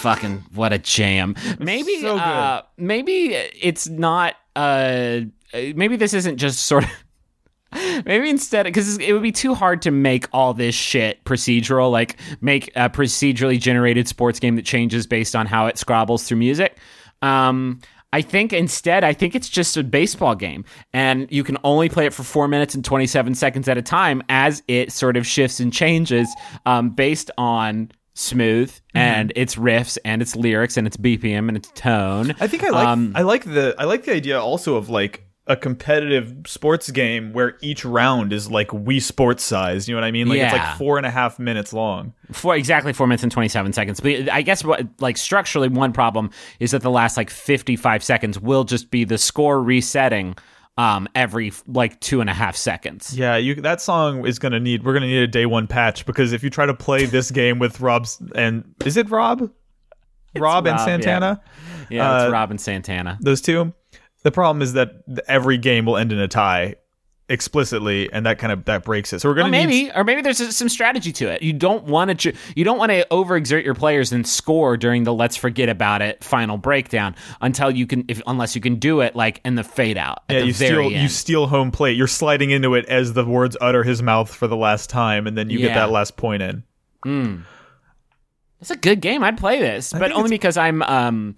fucking 0.00 0.44
what 0.54 0.72
a 0.72 0.78
jam. 0.78 1.36
Maybe 1.58 2.00
so 2.00 2.16
uh 2.16 2.62
maybe 2.76 3.34
it's 3.34 3.88
not 3.88 4.34
uh 4.56 5.20
maybe 5.52 5.96
this 5.96 6.14
isn't 6.14 6.38
just 6.38 6.66
sort 6.66 6.84
of 6.84 6.90
Maybe 8.04 8.28
instead, 8.28 8.64
because 8.64 8.98
it 8.98 9.12
would 9.12 9.22
be 9.22 9.30
too 9.30 9.54
hard 9.54 9.82
to 9.82 9.92
make 9.92 10.26
all 10.32 10.54
this 10.54 10.74
shit 10.74 11.22
procedural, 11.24 11.92
like 11.92 12.16
make 12.40 12.68
a 12.74 12.90
procedurally 12.90 13.60
generated 13.60 14.08
sports 14.08 14.40
game 14.40 14.56
that 14.56 14.64
changes 14.64 15.06
based 15.06 15.36
on 15.36 15.46
how 15.46 15.66
it 15.66 15.76
scrabbles 15.78 16.26
through 16.26 16.38
music. 16.38 16.76
Um, 17.22 17.80
I 18.12 18.22
think 18.22 18.52
instead, 18.52 19.04
I 19.04 19.12
think 19.12 19.36
it's 19.36 19.48
just 19.48 19.76
a 19.76 19.84
baseball 19.84 20.34
game, 20.34 20.64
and 20.92 21.30
you 21.30 21.44
can 21.44 21.58
only 21.62 21.88
play 21.88 22.06
it 22.06 22.12
for 22.12 22.24
four 22.24 22.48
minutes 22.48 22.74
and 22.74 22.84
27 22.84 23.36
seconds 23.36 23.68
at 23.68 23.78
a 23.78 23.82
time 23.82 24.20
as 24.28 24.64
it 24.66 24.90
sort 24.90 25.16
of 25.16 25.24
shifts 25.24 25.60
and 25.60 25.72
changes 25.72 26.28
um, 26.66 26.90
based 26.90 27.30
on 27.38 27.92
smooth 28.20 28.72
and 28.94 29.32
its 29.34 29.56
riffs 29.56 29.98
and 30.04 30.22
its 30.22 30.36
lyrics 30.36 30.76
and 30.76 30.86
its 30.86 30.96
BPM 30.96 31.48
and 31.48 31.56
its 31.56 31.70
tone. 31.74 32.34
I 32.40 32.46
think 32.46 32.64
I 32.64 32.70
like 32.70 32.86
Um, 32.86 33.12
I 33.16 33.22
like 33.22 33.44
the 33.44 33.74
I 33.78 33.84
like 33.84 34.04
the 34.04 34.14
idea 34.14 34.40
also 34.40 34.76
of 34.76 34.88
like 34.88 35.24
a 35.46 35.56
competitive 35.56 36.32
sports 36.46 36.90
game 36.92 37.32
where 37.32 37.56
each 37.60 37.84
round 37.84 38.32
is 38.32 38.48
like 38.48 38.68
Wii 38.68 39.02
Sports 39.02 39.42
size. 39.42 39.88
You 39.88 39.94
know 39.94 40.00
what 40.00 40.06
I 40.06 40.12
mean? 40.12 40.28
Like 40.28 40.38
it's 40.38 40.52
like 40.52 40.78
four 40.78 40.96
and 40.96 41.04
a 41.04 41.10
half 41.10 41.40
minutes 41.40 41.72
long. 41.72 42.12
for 42.30 42.54
exactly 42.54 42.92
four 42.92 43.08
minutes 43.08 43.24
and 43.24 43.32
27 43.32 43.72
seconds. 43.72 43.98
But 44.00 44.30
I 44.30 44.42
guess 44.42 44.62
what, 44.62 44.86
like, 45.00 45.16
structurally, 45.16 45.68
one 45.68 45.92
problem 45.92 46.30
is 46.60 46.70
that 46.70 46.82
the 46.82 46.90
last, 46.90 47.16
like, 47.16 47.30
55 47.30 48.04
seconds 48.04 48.38
will 48.38 48.62
just 48.62 48.92
be 48.92 49.02
the 49.02 49.18
score 49.18 49.60
resetting 49.60 50.36
um, 50.80 51.08
every, 51.14 51.52
like, 51.66 52.00
two 52.00 52.22
and 52.22 52.30
a 52.30 52.32
half 52.32 52.56
seconds. 52.56 53.14
Yeah, 53.16 53.36
you 53.36 53.56
that 53.56 53.82
song 53.82 54.26
is 54.26 54.38
gonna 54.38 54.60
need 54.60 54.82
we're 54.82 54.94
gonna 54.94 55.08
need 55.08 55.22
a 55.22 55.26
day 55.26 55.44
one 55.44 55.66
patch 55.66 56.06
because 56.06 56.32
if 56.32 56.42
you 56.42 56.48
try 56.48 56.64
to 56.64 56.74
play 56.74 57.04
this 57.04 57.30
game 57.42 57.58
with 57.58 57.80
Rob's 57.80 58.20
and 58.34 58.74
is 58.84 58.96
it 58.96 59.10
Rob? 59.10 59.50
Rob 60.38 60.66
and 60.66 60.80
Santana? 60.80 61.42
Yeah, 61.90 62.24
it's 62.24 62.32
Rob 62.32 62.50
and 62.50 62.60
Santana. 62.60 63.18
Those 63.20 63.42
two. 63.42 63.74
The 64.22 64.30
problem 64.30 64.62
is 64.62 64.74
that 64.74 65.02
every 65.28 65.58
game 65.58 65.84
will 65.84 65.96
end 65.96 66.12
in 66.12 66.18
a 66.18 66.28
tie 66.28 66.76
explicitly 67.30 68.12
and 68.12 68.26
that 68.26 68.38
kind 68.38 68.52
of 68.52 68.64
that 68.66 68.84
breaks 68.84 69.12
it. 69.14 69.20
So 69.20 69.28
we're 69.28 69.36
gonna 69.36 69.50
need 69.50 69.66
maybe, 69.66 69.92
or 69.94 70.04
maybe 70.04 70.20
there's 70.20 70.54
some 70.54 70.68
strategy 70.68 71.12
to 71.12 71.28
it. 71.30 71.40
You 71.42 71.52
don't 71.54 71.84
want 71.84 72.20
to, 72.20 72.32
you 72.54 72.64
don't 72.64 72.76
want 72.76 72.90
to 72.90 73.06
overexert 73.10 73.64
your 73.64 73.74
players 73.74 74.12
and 74.12 74.26
score 74.26 74.76
during 74.76 75.04
the 75.04 75.14
"let's 75.14 75.36
forget 75.36 75.68
about 75.68 76.02
it" 76.02 76.22
final 76.22 76.58
breakdown 76.58 77.14
until 77.40 77.70
you 77.70 77.86
can, 77.86 78.04
if 78.08 78.20
unless 78.26 78.54
you 78.54 78.60
can 78.60 78.76
do 78.76 79.00
it 79.00 79.16
like 79.16 79.40
in 79.44 79.54
the 79.54 79.64
fade 79.64 79.96
out 79.96 80.24
at 80.28 80.36
yeah, 80.36 80.42
you 80.42 80.52
steal 80.52 80.80
end. 80.80 80.90
you 80.92 81.08
steal 81.08 81.46
home 81.46 81.70
plate. 81.70 81.96
You're 81.96 82.06
sliding 82.06 82.50
into 82.50 82.74
it 82.74 82.84
as 82.86 83.12
the 83.14 83.24
words 83.24 83.56
utter 83.60 83.82
his 83.84 84.02
mouth 84.02 84.32
for 84.34 84.46
the 84.48 84.56
last 84.56 84.90
time, 84.90 85.26
and 85.26 85.38
then 85.38 85.48
you 85.48 85.58
get 85.60 85.74
that 85.74 85.90
last 85.90 86.16
point 86.16 86.42
in. 86.42 86.64
It's 88.60 88.70
a 88.70 88.76
good 88.76 89.00
game. 89.00 89.24
I'd 89.24 89.38
play 89.38 89.58
this, 89.60 89.92
but 89.92 90.12
only 90.12 90.24
it's- 90.26 90.30
because 90.30 90.56
I'm 90.56 90.82
um 90.82 91.36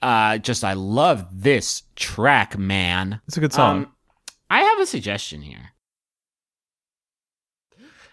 uh 0.00 0.38
just 0.38 0.64
I 0.64 0.72
love 0.72 1.26
this 1.32 1.82
track, 1.96 2.56
man. 2.58 3.20
It's 3.28 3.36
a 3.36 3.40
good 3.40 3.52
song. 3.52 3.76
Um, 3.84 3.91
I 4.52 4.60
have 4.60 4.80
a 4.80 4.86
suggestion 4.86 5.40
here. 5.40 5.72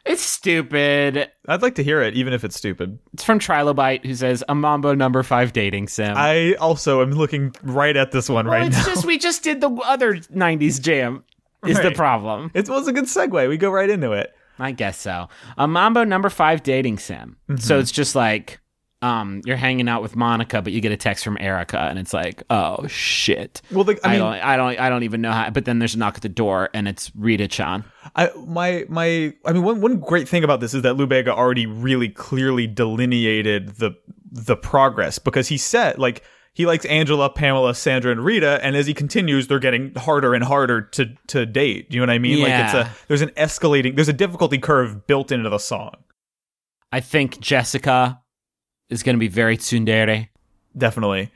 It's 0.05 0.21
stupid. 0.21 1.29
I'd 1.49 1.61
like 1.61 1.75
to 1.75 1.83
hear 1.83 2.01
it, 2.01 2.13
even 2.13 2.31
if 2.31 2.45
it's 2.45 2.55
stupid. 2.55 2.97
It's 3.13 3.25
from 3.25 3.39
Trilobite, 3.39 4.05
who 4.05 4.15
says 4.15 4.41
a 4.47 4.55
Mambo 4.55 4.95
number 4.95 5.21
five 5.21 5.51
dating 5.51 5.89
sim. 5.89 6.13
I 6.15 6.53
also 6.53 7.01
am 7.01 7.11
looking 7.11 7.53
right 7.61 7.95
at 7.97 8.13
this 8.13 8.29
one 8.29 8.45
well, 8.45 8.55
right 8.55 8.67
it's 8.67 8.77
now. 8.77 8.85
just 8.85 9.05
we 9.05 9.17
just 9.17 9.43
did 9.43 9.59
the 9.59 9.69
other 9.83 10.15
'90s 10.15 10.81
jam. 10.81 11.25
Is 11.67 11.77
the 11.77 11.91
problem? 11.91 12.51
It 12.53 12.69
was 12.69 12.87
a 12.87 12.93
good 12.93 13.03
segue. 13.03 13.49
We 13.49 13.57
go 13.57 13.69
right 13.69 13.89
into 13.89 14.13
it. 14.13 14.33
I 14.57 14.71
guess 14.71 14.97
so. 14.97 15.27
A 15.57 15.67
Mambo 15.67 16.05
number 16.05 16.29
five 16.29 16.63
dating 16.63 16.99
sim. 16.99 17.35
Mm-hmm. 17.49 17.57
So 17.57 17.79
it's 17.79 17.91
just 17.91 18.15
like 18.15 18.61
um, 19.01 19.41
you're 19.45 19.55
hanging 19.57 19.87
out 19.87 20.01
with 20.01 20.15
Monica, 20.15 20.61
but 20.61 20.73
you 20.73 20.81
get 20.81 20.91
a 20.91 20.97
text 20.97 21.23
from 21.23 21.37
Erica, 21.39 21.79
and 21.79 21.97
it's 21.97 22.13
like, 22.13 22.43
oh 22.49 22.85
shit. 22.87 23.61
Well, 23.71 23.85
the, 23.85 23.97
I 24.03 24.09
I, 24.09 24.11
mean, 24.11 24.19
don't, 24.19 24.33
I 24.33 24.57
don't, 24.57 24.79
I 24.79 24.89
don't 24.89 25.03
even 25.03 25.21
know 25.21 25.31
how. 25.31 25.49
But 25.51 25.65
then 25.65 25.79
there's 25.79 25.95
a 25.95 25.97
knock 25.97 26.15
at 26.15 26.21
the 26.21 26.29
door, 26.29 26.69
and 26.73 26.87
it's 26.87 27.11
Rita 27.15 27.47
Chan. 27.47 27.85
I 28.15 28.29
my 28.45 28.85
my 28.89 29.33
I 29.45 29.53
mean 29.53 29.63
one 29.63 29.79
one 29.81 29.99
great 29.99 30.27
thing 30.27 30.43
about 30.43 30.59
this 30.59 30.73
is 30.73 30.81
that 30.81 30.95
Lou 30.95 31.07
Bega 31.07 31.33
already 31.33 31.65
really 31.65 32.09
clearly 32.09 32.67
delineated 32.67 33.75
the 33.77 33.91
the 34.31 34.55
progress 34.57 35.17
because 35.17 35.47
he 35.47 35.57
said 35.57 35.97
like 35.97 36.23
he 36.53 36.65
likes 36.65 36.83
Angela, 36.85 37.29
Pamela, 37.29 37.73
Sandra, 37.75 38.11
and 38.11 38.25
Rita, 38.25 38.59
and 38.61 38.75
as 38.75 38.85
he 38.85 38.93
continues, 38.93 39.47
they're 39.47 39.59
getting 39.59 39.93
harder 39.95 40.33
and 40.33 40.43
harder 40.43 40.81
to 40.81 41.13
to 41.27 41.45
date. 41.45 41.87
You 41.89 41.99
know 42.01 42.03
what 42.03 42.09
I 42.13 42.19
mean? 42.19 42.41
Like 42.41 42.51
it's 42.51 42.73
Yeah. 42.73 42.87
a 42.91 43.07
there's 43.07 43.21
an 43.21 43.29
escalating 43.29 43.95
there's 43.95 44.09
a 44.09 44.13
difficulty 44.13 44.57
curve 44.57 45.07
built 45.07 45.31
into 45.31 45.49
the 45.49 45.57
song. 45.59 45.93
I 46.91 46.99
think 46.99 47.39
Jessica 47.39 48.19
is 48.89 49.03
going 49.03 49.15
to 49.15 49.19
be 49.19 49.27
very 49.27 49.57
tsundere. 49.57 50.27
Definitely. 50.77 51.31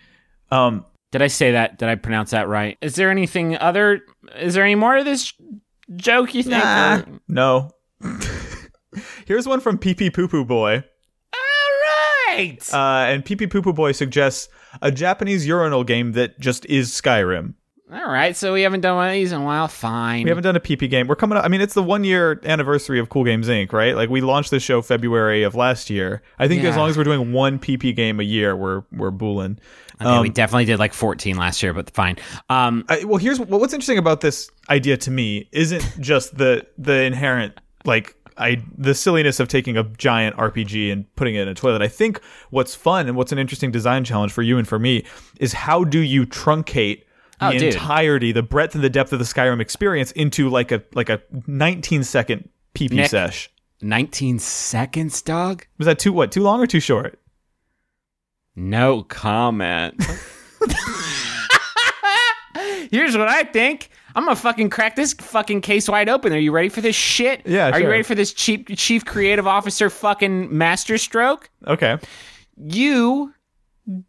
Um 0.52 0.86
Did 1.12 1.22
I 1.22 1.28
say 1.28 1.52
that? 1.54 1.78
Did 1.78 1.90
I 1.90 1.96
pronounce 1.96 2.32
that 2.32 2.48
right? 2.48 2.78
Is 2.82 2.96
there 2.96 3.10
anything 3.12 3.58
other? 3.58 4.02
Is 4.38 4.54
there 4.54 4.64
any 4.64 4.76
more 4.76 4.98
of 4.98 5.06
this 5.06 5.34
joke? 5.96 6.34
You 6.34 6.44
think? 6.44 6.64
nah, 6.64 7.00
Or- 7.00 7.20
no. 7.28 7.72
Here's 9.26 9.48
one 9.48 9.60
from 9.60 9.78
Pee 9.78 9.94
Pee 9.96 10.10
Poo 10.10 10.28
Poo 10.28 10.46
Boy. 10.46 10.84
All 11.34 12.36
right. 12.36 12.58
Uh, 12.72 13.06
and 13.12 13.26
Pee 13.26 13.36
Pee 13.36 13.48
Poo 13.48 13.62
Poo 13.62 13.74
Boy 13.74 13.92
suggests 13.92 14.50
a 14.82 14.92
Japanese 14.92 15.48
urinal 15.48 15.84
game 15.84 16.12
that 16.14 16.40
just 16.40 16.66
is 16.68 16.90
Skyrim. 16.92 17.56
All 17.92 18.10
right. 18.10 18.36
So 18.36 18.54
we 18.54 18.62
haven't 18.62 18.82
done 18.82 18.96
one 18.96 19.08
of 19.08 19.14
these 19.14 19.32
in 19.32 19.42
a 19.42 19.44
while. 19.44 19.68
Fine. 19.68 20.24
We 20.24 20.30
haven't 20.30 20.44
done 20.44 20.56
a 20.56 20.60
PP 20.60 20.90
game. 20.90 21.08
We're 21.08 21.16
coming 21.16 21.38
up. 21.38 21.46
I 21.46 21.48
mean, 21.48 21.62
it's 21.62 21.74
the 21.74 21.84
one 21.84 22.04
year 22.04 22.40
anniversary 22.44 22.98
of 22.98 23.10
Cool 23.10 23.26
Games 23.26 23.48
Inc., 23.50 23.74
right? 23.74 23.96
Like 23.96 24.10
we 24.10 24.22
launched 24.22 24.52
the 24.52 24.60
show 24.60 24.82
February 24.82 25.44
of 25.44 25.54
last 25.54 25.90
year. 25.90 26.22
I 26.40 26.48
think 26.48 26.64
as 26.64 26.78
long 26.78 26.90
as 26.90 26.98
we're 26.98 27.04
doing 27.04 27.34
one 27.34 27.60
PP 27.60 27.96
game 27.96 28.20
a 28.20 28.24
year, 28.24 28.56
we're 28.56 28.84
we're 28.92 29.12
booling. 29.12 29.60
Okay, 30.02 30.22
we 30.22 30.30
definitely 30.30 30.66
did 30.66 30.80
like 30.80 30.94
14 30.94 31.38
last 31.38 31.62
year, 31.62 31.74
but 31.74 31.90
fine. 31.92 32.18
Um, 32.50 32.84
I, 32.90 33.04
well, 33.04 33.18
here's 33.18 33.40
well, 33.40 33.60
what's 33.60 33.74
interesting 33.74 33.98
about 33.98 34.22
this 34.22 34.50
idea 34.70 34.98
to 34.98 35.12
me 35.12 35.50
isn't 35.52 35.86
just 36.00 36.38
the 36.38 36.66
the 36.78 37.04
inherent 37.04 37.60
like 37.86 38.16
I 38.38 38.64
the 38.78 38.96
silliness 38.96 39.40
of 39.40 39.50
taking 39.50 39.78
a 39.78 39.84
giant 39.84 40.36
RPG 40.38 40.92
and 40.92 41.14
putting 41.16 41.36
it 41.36 41.42
in 41.42 41.48
a 41.50 41.54
toilet. 41.54 41.82
I 41.82 41.90
think 41.90 42.22
what's 42.50 42.76
fun 42.76 43.08
and 43.08 43.16
what's 43.18 43.32
an 43.32 43.40
interesting 43.40 43.72
design 43.72 44.04
challenge 44.04 44.32
for 44.32 44.42
you 44.42 44.58
and 44.58 44.68
for 44.68 44.80
me 44.80 45.06
is 45.40 45.54
how 45.54 45.84
do 45.84 46.00
you 46.00 46.26
truncate 46.26 47.04
Oh, 47.48 47.52
the 47.52 47.56
Oh, 47.58 47.60
dude. 47.60 47.74
entirety, 47.74 48.32
the 48.32 48.44
breadth 48.44 48.76
and 48.76 48.84
the 48.84 48.90
depth 48.90 49.14
of 49.14 49.20
the 49.20 49.26
Skyrim 49.26 49.60
experience 49.62 50.12
into 50.14 50.50
like 50.50 50.72
a 50.72 50.84
like 50.94 51.10
a 51.10 51.22
19 51.48 52.04
second 52.04 52.50
PP 52.76 52.92
Nick. 52.94 53.10
sesh. 53.10 53.50
19 53.82 54.40
seconds, 54.40 55.22
dog. 55.22 55.66
Was 55.78 55.86
that 55.88 56.00
too 56.00 56.14
what? 56.14 56.32
Too 56.32 56.42
long 56.42 56.62
or 56.62 56.68
too 56.68 56.80
short? 56.80 57.20
No 58.56 59.04
comment. 59.04 60.02
Here's 62.92 63.18
what 63.18 63.28
I 63.28 63.44
think. 63.44 63.90
I'm 64.16 64.26
gonna 64.26 64.36
fucking 64.36 64.70
crack 64.70 64.96
this 64.96 65.14
fucking 65.14 65.62
case 65.62 65.90
wide 65.90 66.08
open. 66.08 66.32
Are 66.34 66.38
you 66.38 66.52
ready 66.52 66.70
for 66.70 66.82
this 66.82 66.96
shit? 66.96 67.42
Yeah, 67.46 67.72
Are 67.72 67.80
you 67.80 67.90
ready 67.90 68.04
for 68.04 68.14
this 68.14 68.32
chief 68.32 68.68
chief 68.78 69.04
creative 69.06 69.48
officer 69.48 69.90
fucking 69.90 70.56
masterstroke? 70.56 71.50
Okay. 71.66 71.98
You 72.58 73.34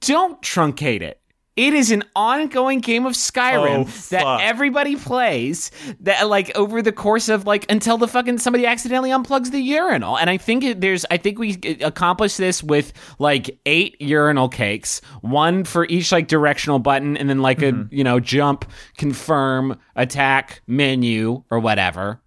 don't 0.01 0.41
truncate 0.43 1.01
it. 1.01 1.21
It 1.57 1.73
is 1.73 1.93
an 1.93 2.03
ongoing 2.17 2.81
game 2.81 3.07
of 3.07 3.13
Skyrim 3.13 3.87
Oh, 3.87 4.09
that 4.11 4.41
everybody 4.43 4.97
plays 4.97 5.71
that 6.01 6.29
like 6.29 6.55
over 6.57 6.83
the 6.83 6.91
course 6.91 7.29
of 7.29 7.47
like 7.47 7.71
until 7.71 7.97
the 7.97 8.09
fucking 8.09 8.39
somebody 8.39 8.67
accidentally 8.67 9.11
unplugs 9.11 9.53
the 9.53 9.61
urinal. 9.61 10.19
And 10.19 10.29
I 10.29 10.37
think 10.37 10.65
it, 10.65 10.81
there's 10.81 11.07
I 11.13 11.17
think 11.17 11.39
we 11.39 11.53
accomplished 11.81 12.39
this 12.39 12.61
with 12.63 12.93
like 13.21 13.57
eight 13.67 13.95
urinal 14.01 14.49
cakes, 14.49 15.01
one 15.21 15.63
for 15.63 15.85
each 15.87 16.11
like 16.11 16.27
directional 16.27 16.81
button 16.81 17.17
and 17.17 17.31
then 17.31 17.41
like 17.41 17.59
Mm-hmm. 17.59 17.83
a, 17.93 17.97
you 17.97 18.03
know, 18.03 18.19
jump, 18.19 18.65
confirm, 18.97 19.79
attack, 19.95 20.61
menu 20.67 21.45
or 21.51 21.61
whatever. 21.61 22.21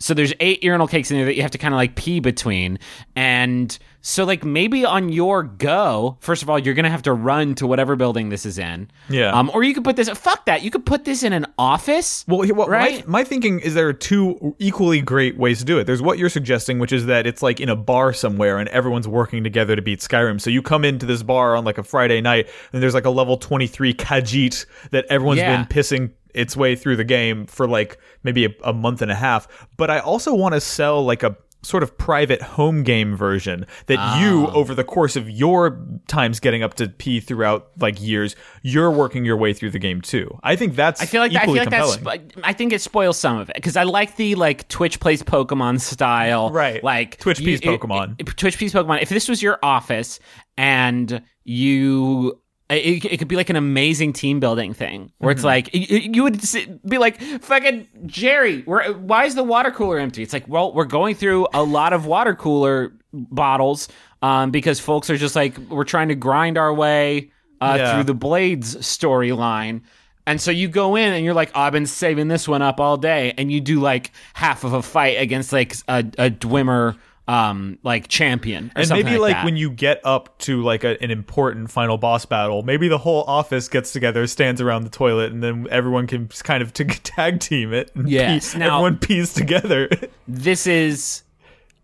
So 0.00 0.14
there's 0.14 0.32
eight 0.40 0.62
urinal 0.62 0.86
cakes 0.86 1.10
in 1.10 1.16
there 1.16 1.26
that 1.26 1.34
you 1.36 1.42
have 1.42 1.50
to 1.52 1.58
kind 1.58 1.74
of 1.74 1.78
like 1.78 1.94
pee 1.96 2.20
between. 2.20 2.78
And 3.16 3.76
so 4.00 4.24
like 4.24 4.44
maybe 4.44 4.84
on 4.84 5.08
your 5.08 5.42
go, 5.42 6.16
first 6.20 6.42
of 6.42 6.48
all, 6.48 6.56
you're 6.58 6.74
gonna 6.74 6.88
have 6.88 7.02
to 7.02 7.12
run 7.12 7.56
to 7.56 7.66
whatever 7.66 7.96
building 7.96 8.28
this 8.28 8.46
is 8.46 8.58
in. 8.58 8.88
Yeah. 9.10 9.32
Um, 9.36 9.50
or 9.52 9.64
you 9.64 9.74
could 9.74 9.82
put 9.82 9.96
this 9.96 10.08
fuck 10.10 10.46
that. 10.46 10.62
You 10.62 10.70
could 10.70 10.86
put 10.86 11.04
this 11.04 11.24
in 11.24 11.32
an 11.32 11.46
office. 11.58 12.24
Well, 12.28 12.46
what, 12.54 12.68
Right? 12.68 13.06
my, 13.08 13.18
my 13.20 13.24
thinking 13.24 13.58
is 13.58 13.74
there 13.74 13.88
are 13.88 13.92
two 13.92 14.54
equally 14.60 15.00
great 15.00 15.36
ways 15.36 15.58
to 15.58 15.64
do 15.64 15.78
it. 15.78 15.84
There's 15.84 16.00
what 16.00 16.16
you're 16.16 16.28
suggesting, 16.30 16.78
which 16.78 16.92
is 16.92 17.06
that 17.06 17.26
it's 17.26 17.42
like 17.42 17.58
in 17.58 17.68
a 17.68 17.76
bar 17.76 18.12
somewhere 18.12 18.58
and 18.58 18.68
everyone's 18.68 19.08
working 19.08 19.42
together 19.42 19.74
to 19.74 19.82
beat 19.82 19.98
Skyrim. 19.98 20.40
So 20.40 20.48
you 20.48 20.62
come 20.62 20.84
into 20.84 21.06
this 21.06 21.24
bar 21.24 21.56
on 21.56 21.64
like 21.64 21.76
a 21.78 21.82
Friday 21.82 22.20
night 22.20 22.48
and 22.72 22.80
there's 22.80 22.94
like 22.94 23.04
a 23.04 23.10
level 23.10 23.36
23 23.36 23.94
Khajiit 23.94 24.64
that 24.92 25.06
everyone's 25.10 25.38
Yeah. 25.40 25.56
been 25.56 25.66
pissing 25.66 26.12
its 26.38 26.56
way 26.56 26.76
through 26.76 26.96
the 26.96 27.04
game 27.04 27.46
for 27.46 27.66
like 27.68 27.98
maybe 28.22 28.44
a, 28.46 28.50
a 28.64 28.72
month 28.72 29.02
and 29.02 29.10
a 29.10 29.14
half. 29.16 29.48
But 29.76 29.90
I 29.90 29.98
also 29.98 30.34
want 30.34 30.54
to 30.54 30.60
sell 30.60 31.04
like 31.04 31.22
a 31.22 31.36
sort 31.64 31.82
of 31.82 31.98
private 31.98 32.40
home 32.40 32.84
game 32.84 33.16
version 33.16 33.66
that 33.86 34.20
you 34.20 34.46
Ah. 34.46 34.52
over 34.54 34.76
the 34.76 34.84
course 34.84 35.16
of 35.16 35.28
your 35.28 35.84
times 36.06 36.38
getting 36.38 36.62
up 36.62 36.74
to 36.74 36.88
P 36.88 37.18
throughout 37.18 37.70
like 37.80 38.00
years, 38.00 38.36
you're 38.62 38.92
working 38.92 39.24
your 39.24 39.36
way 39.36 39.52
through 39.52 39.70
the 39.70 39.80
game 39.80 40.00
too. 40.00 40.38
I 40.44 40.54
think 40.54 40.76
that's 40.76 41.02
I 41.02 41.06
feel 41.06 41.20
like 41.20 41.34
I 41.34 41.44
feel 41.46 41.54
like 41.54 41.62
compelling. 41.64 42.04
that's. 42.04 42.24
I 42.44 42.52
think 42.52 42.72
it 42.72 42.80
spoils 42.80 43.18
some 43.18 43.38
of 43.38 43.50
it 43.50 43.56
because 43.56 43.76
I 43.76 43.82
like 43.82 44.14
the 44.14 44.36
like 44.36 44.68
Twitch 44.68 45.00
plays 45.00 45.20
Pokemon 45.24 45.80
style, 45.80 46.50
Right. 46.52 46.82
Like 46.84 47.18
Twitch 47.18 47.38
plays 47.42 47.60
Pokemon. 47.60 48.14
it- 48.20 48.28
it- 48.28 48.36
Twitch 48.36 48.56
plays 48.56 48.72
Pokemon. 48.72 49.02
If 49.02 49.08
this 49.08 49.28
was 49.28 49.42
your 49.42 49.58
office 49.60 50.20
and 50.56 51.20
you. 51.42 52.40
It, 52.70 53.02
it 53.06 53.16
could 53.18 53.28
be 53.28 53.36
like 53.36 53.48
an 53.48 53.56
amazing 53.56 54.12
team 54.12 54.40
building 54.40 54.74
thing 54.74 55.10
where 55.18 55.32
Mm-hmm. 55.32 55.38
it's 55.38 55.44
like 55.44 55.70
you, 55.74 55.98
you 55.98 56.22
would 56.22 56.38
be 56.86 56.98
like 56.98 57.18
fucking 57.40 57.88
Jerry. 58.06 58.60
Where, 58.62 58.92
why 58.92 59.24
is 59.24 59.34
the 59.34 59.42
water 59.44 59.70
cooler 59.70 59.98
empty? 59.98 60.22
It's 60.22 60.34
like 60.34 60.46
well, 60.48 60.72
we're 60.74 60.84
going 60.84 61.14
through 61.14 61.46
a 61.54 61.62
lot 61.62 61.92
of 61.94 62.04
water 62.04 62.34
cooler 62.34 62.92
bottles 63.12 63.88
um, 64.20 64.50
because 64.50 64.80
folks 64.80 65.08
are 65.08 65.16
just 65.16 65.34
like 65.34 65.56
we're 65.70 65.84
trying 65.84 66.08
to 66.08 66.14
grind 66.14 66.58
our 66.58 66.74
way 66.74 67.30
uh, 67.60 67.76
Yeah. 67.78 67.94
through 67.94 68.04
the 68.04 68.14
Blades 68.14 68.76
storyline. 68.76 69.80
And 70.26 70.38
so 70.38 70.50
you 70.50 70.68
go 70.68 70.94
in 70.94 71.14
and 71.14 71.24
you're 71.24 71.32
like, 71.32 71.50
oh, 71.54 71.60
I've 71.62 71.72
been 71.72 71.86
saving 71.86 72.28
this 72.28 72.46
one 72.46 72.60
up 72.60 72.80
all 72.80 72.98
day, 72.98 73.32
and 73.38 73.50
you 73.50 73.62
do 73.62 73.80
like 73.80 74.10
half 74.34 74.62
of 74.62 74.74
a 74.74 74.82
fight 74.82 75.18
against 75.18 75.54
like 75.54 75.74
a, 75.88 76.00
a 76.18 76.30
Dwemer 76.30 76.98
um 77.28 77.78
like 77.82 78.08
champion, 78.08 78.72
and 78.74 78.88
something 78.88 79.04
maybe 79.04 79.18
like, 79.18 79.34
that. 79.34 79.44
when 79.44 79.56
you 79.56 79.70
get 79.70 80.00
up 80.02 80.38
to 80.38 80.62
like 80.62 80.82
a, 80.82 81.00
an 81.02 81.10
important 81.10 81.70
final 81.70 81.98
boss 81.98 82.24
battle, 82.24 82.62
maybe 82.62 82.88
the 82.88 82.98
whole 82.98 83.22
office 83.28 83.68
gets 83.68 83.92
together, 83.92 84.26
stands 84.26 84.60
around 84.60 84.84
the 84.84 84.90
toilet, 84.90 85.30
and 85.30 85.42
then 85.42 85.66
everyone 85.70 86.06
can 86.06 86.28
kind 86.28 86.62
of 86.62 86.72
t- 86.72 86.84
tag 87.04 87.38
team 87.40 87.72
it. 87.74 87.90
And 87.94 88.08
Yes, 88.08 88.54
pee- 88.54 88.58
now- 88.60 88.76
everyone 88.76 88.96
pees 88.98 89.34
together. 89.34 89.88
this 90.26 90.66
is 90.66 91.22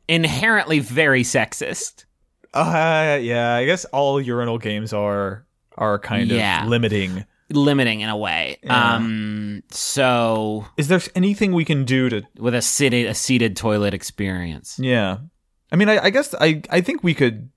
inherently 0.09 0.79
very 0.81 1.23
sexist. 1.23 2.05
uh, 2.55 3.19
yeah, 3.21 3.55
I 3.55 3.65
guess 3.67 3.85
all 3.87 4.21
urinal 4.21 4.59
games 4.59 4.93
are 4.93 5.47
are 5.77 5.99
kind 5.99 6.31
Yeah. 6.31 6.63
of 6.63 6.69
limiting. 6.69 7.25
limiting 7.51 8.01
in 8.01 8.09
a 8.09 8.17
way. 8.17 8.57
Um, 8.69 9.63
so 9.71 10.65
Is 10.79 10.89
there 10.89 11.01
anything 11.15 11.53
we 11.53 11.65
can 11.65 11.85
do 11.85 12.09
to? 12.09 12.23
with 12.39 12.55
a 12.55 12.63
seated 12.63 13.07
a 13.07 13.15
seated 13.15 13.57
toilet 13.57 13.93
experience. 13.93 14.79
Yeah, 14.81 15.19
I 15.75 15.77
mean, 15.77 15.89
I, 15.89 16.05
I 16.05 16.11
guess 16.11 16.33
I 16.41 16.63
I 16.71 16.81
think 16.81 17.03
we 17.03 17.15
could. 17.15 17.51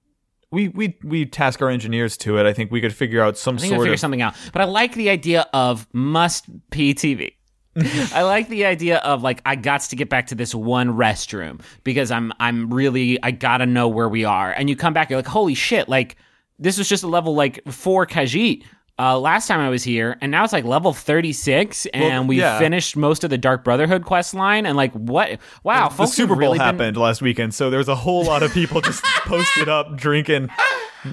We, 0.50 0.70
we 0.70 0.98
we 1.04 1.26
task 1.26 1.62
our 1.62 1.70
engineers 1.70 2.18
to 2.18 2.40
it. 2.40 2.48
I 2.48 2.54
think 2.54 2.72
we 2.72 2.82
could 2.82 2.96
figure 2.96 3.22
out 3.22 3.38
some 3.38 3.58
I 3.58 3.60
think 3.60 3.74
sort 3.74 3.82
figure 3.82 3.94
of 3.94 4.00
something 4.00 4.24
out. 4.24 4.34
But 4.54 4.64
I 4.64 4.66
like 4.66 4.96
the 4.96 5.12
idea 5.12 5.46
of 5.54 5.88
must 5.94 6.46
pee 6.72 6.96
TV. 6.96 7.34
I 8.16 8.24
like 8.24 8.48
the 8.48 8.66
idea 8.66 8.98
of 9.00 9.22
like 9.22 9.44
I 9.46 9.56
got 9.56 9.82
to 9.82 9.96
get 9.96 10.10
back 10.10 10.26
to 10.28 10.36
this 10.36 10.56
one 10.56 10.94
restroom 10.94 11.62
because 11.84 12.10
I'm 12.10 12.34
I'm 12.40 12.74
really 12.74 13.22
I 13.22 13.30
gotta 13.30 13.68
know 13.68 13.88
where 13.88 14.10
we 14.10 14.26
are. 14.26 14.52
And 14.52 14.68
you 14.68 14.76
come 14.76 14.94
back, 14.94 15.12
you're 15.12 15.20
like, 15.20 15.28
holy 15.28 15.54
shit, 15.54 15.88
like 15.88 16.16
this 16.58 16.80
was 16.80 16.90
just 16.90 17.04
a 17.04 17.08
level 17.08 17.36
like 17.36 17.62
four 17.70 18.08
Khajiit. 18.08 18.64
Uh, 19.00 19.20
last 19.20 19.48
time 19.48 19.60
I 19.60 19.70
was 19.70 19.84
here, 19.84 20.18
and 20.22 20.32
now 20.32 20.44
it's 20.44 20.54
like 20.54 20.66
level 20.66 20.92
36, 20.92 21.86
and 21.88 22.04
Well, 22.04 22.24
we 22.26 22.40
yeah. 22.40 22.58
finished 22.58 22.98
most 22.98 23.24
of 23.24 23.30
the 23.30 23.38
Dark 23.38 23.64
Brotherhood 23.64 24.06
quest 24.06 24.34
line. 24.34 24.66
And 24.66 24.76
like, 24.76 24.92
what? 24.94 25.38
Wow, 25.64 25.90
the 25.90 26.08
Super 26.08 26.30
Bowl 26.30 26.38
really 26.38 26.58
been- 26.58 26.66
happened 26.66 26.98
last 26.98 27.22
weekend, 27.22 27.54
so 27.54 27.70
there 27.70 27.78
was 27.78 27.90
a 27.90 27.96
whole 27.96 28.24
lot 28.24 28.42
of 28.42 28.52
people 28.54 28.82
just 28.82 29.04
posted 29.26 29.70
up, 29.70 29.96
drinking, 29.98 30.50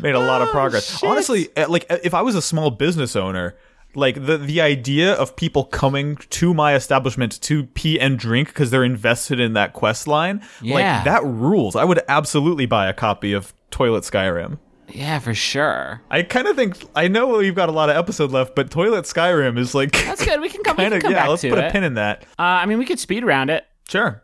made 0.00 0.14
a 0.14 0.18
lot 0.20 0.40
of 0.40 0.48
progress. 0.48 1.02
Oh. 1.04 1.08
Honestly, 1.08 1.50
eh, 1.56 1.66
like 1.68 1.84
eh, 1.90 1.98
if 2.02 2.14
I 2.14 2.22
was 2.22 2.34
a 2.34 2.40
small 2.42 2.70
business 2.70 3.14
owner, 3.16 3.54
like 3.94 4.14
the 4.26 4.38
the 4.38 4.62
idea 4.62 5.12
of 5.12 5.36
people 5.36 5.64
coming 5.64 6.16
to 6.30 6.54
my 6.54 6.74
establishment 6.74 7.38
to 7.42 7.64
pee 7.64 8.00
and 8.00 8.18
drink 8.18 8.48
because 8.48 8.70
they're 8.70 8.82
invested 8.82 9.38
in 9.40 9.52
that 9.52 9.74
quest 9.74 10.08
line, 10.08 10.40
Yeah. 10.62 10.74
like 10.74 11.04
that 11.04 11.22
rules. 11.24 11.76
I 11.76 11.84
would 11.84 12.00
absolutely 12.08 12.64
buy 12.64 12.88
a 12.88 12.94
copy 12.94 13.34
of 13.34 13.52
Toilet 13.70 14.04
Skyrim. 14.04 14.58
Yeah, 14.88 15.18
for 15.18 15.34
sure. 15.34 16.02
I 16.10 16.22
kind 16.22 16.46
of 16.46 16.56
think 16.56 16.76
I 16.94 17.08
know 17.08 17.38
we've 17.38 17.54
got 17.54 17.68
a 17.68 17.72
lot 17.72 17.90
of 17.90 17.96
episode 17.96 18.30
left, 18.30 18.54
but 18.54 18.70
Toilet 18.70 19.04
Skyrim 19.04 19.58
is 19.58 19.74
like 19.74 19.92
That's 19.92 20.24
good. 20.24 20.40
We 20.40 20.48
can 20.48 20.62
come, 20.62 20.76
we 20.76 20.84
can 20.84 21.00
come 21.00 21.10
yeah. 21.10 21.22
back 21.22 21.28
Let's 21.28 21.42
to 21.42 21.50
put 21.50 21.58
it. 21.58 21.64
a 21.64 21.70
pin 21.70 21.84
in 21.84 21.94
that. 21.94 22.22
Uh, 22.38 22.42
I 22.42 22.66
mean, 22.66 22.78
we 22.78 22.84
could 22.84 22.98
speed 22.98 23.24
around 23.24 23.50
it. 23.50 23.64
Sure. 23.88 24.22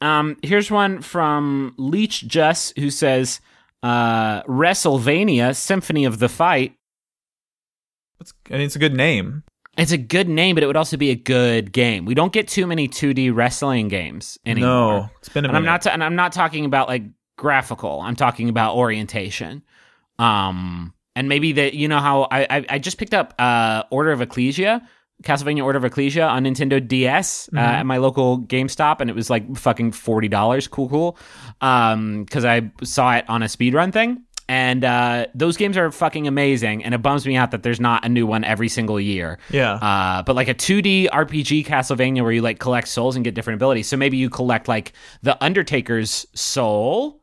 Um, 0.00 0.36
here's 0.42 0.70
one 0.70 1.00
from 1.00 1.74
Leech 1.78 2.26
Juss 2.26 2.72
who 2.78 2.90
says, 2.90 3.40
uh, 3.82 4.42
WrestleVania 4.42 5.56
Symphony 5.56 6.04
of 6.04 6.18
the 6.18 6.28
Fight. 6.28 6.74
It's, 8.20 8.32
I 8.50 8.54
mean, 8.54 8.62
it's 8.62 8.76
a 8.76 8.78
good 8.78 8.94
name. 8.94 9.42
It's 9.76 9.92
a 9.92 9.98
good 9.98 10.28
name, 10.28 10.54
but 10.54 10.62
it 10.62 10.66
would 10.66 10.76
also 10.76 10.96
be 10.96 11.10
a 11.10 11.16
good 11.16 11.72
game. 11.72 12.04
We 12.04 12.14
don't 12.14 12.32
get 12.32 12.48
too 12.48 12.66
many 12.66 12.88
2D 12.88 13.34
wrestling 13.34 13.88
games 13.88 14.38
anymore. 14.46 14.68
No, 14.68 15.10
it's 15.18 15.28
been 15.28 15.44
a 15.44 15.48
and 15.48 15.56
I'm 15.56 15.64
not, 15.64 15.86
and 15.86 16.02
I'm 16.02 16.14
not 16.14 16.32
talking 16.32 16.64
about 16.64 16.88
like 16.88 17.02
graphical. 17.36 18.00
I'm 18.00 18.14
talking 18.14 18.48
about 18.48 18.76
orientation. 18.76 19.62
Um, 20.18 20.94
and 21.16 21.28
maybe 21.28 21.52
that 21.52 21.74
you 21.74 21.88
know 21.88 22.00
how 22.00 22.22
I, 22.30 22.46
I 22.50 22.66
I 22.70 22.78
just 22.78 22.98
picked 22.98 23.14
up 23.14 23.34
uh 23.38 23.84
Order 23.90 24.12
of 24.12 24.20
Ecclesia, 24.20 24.86
Castlevania 25.22 25.64
Order 25.64 25.78
of 25.78 25.84
Ecclesia 25.84 26.26
on 26.26 26.44
Nintendo 26.44 26.86
DS 26.86 27.48
uh, 27.54 27.58
at 27.58 27.86
my 27.86 27.98
local 27.98 28.40
GameStop, 28.40 29.00
and 29.00 29.08
it 29.08 29.16
was 29.16 29.30
like 29.30 29.56
fucking 29.56 29.92
forty 29.92 30.28
dollars. 30.28 30.66
Cool, 30.68 30.88
cool. 30.88 31.18
Um, 31.60 32.24
because 32.24 32.44
I 32.44 32.70
saw 32.82 33.14
it 33.16 33.24
on 33.28 33.42
a 33.42 33.46
speedrun 33.46 33.92
thing. 33.92 34.22
And 34.46 34.84
uh, 34.84 35.26
those 35.34 35.56
games 35.56 35.78
are 35.78 35.90
fucking 35.90 36.28
amazing, 36.28 36.84
and 36.84 36.94
it 36.94 36.98
bums 36.98 37.26
me 37.26 37.34
out 37.34 37.52
that 37.52 37.62
there's 37.62 37.80
not 37.80 38.04
a 38.04 38.10
new 38.10 38.26
one 38.26 38.44
every 38.44 38.68
single 38.68 39.00
year. 39.00 39.38
Yeah. 39.50 39.74
Uh, 39.76 40.22
but 40.22 40.36
like 40.36 40.48
a 40.48 40.54
2D 40.54 41.08
RPG 41.08 41.64
Castlevania 41.64 42.22
where 42.22 42.30
you 42.30 42.42
like 42.42 42.58
collect 42.58 42.88
souls 42.88 43.16
and 43.16 43.24
get 43.24 43.34
different 43.34 43.56
abilities. 43.56 43.88
So 43.88 43.96
maybe 43.96 44.18
you 44.18 44.28
collect 44.28 44.68
like 44.68 44.92
the 45.22 45.42
Undertaker's 45.42 46.26
soul, 46.34 47.22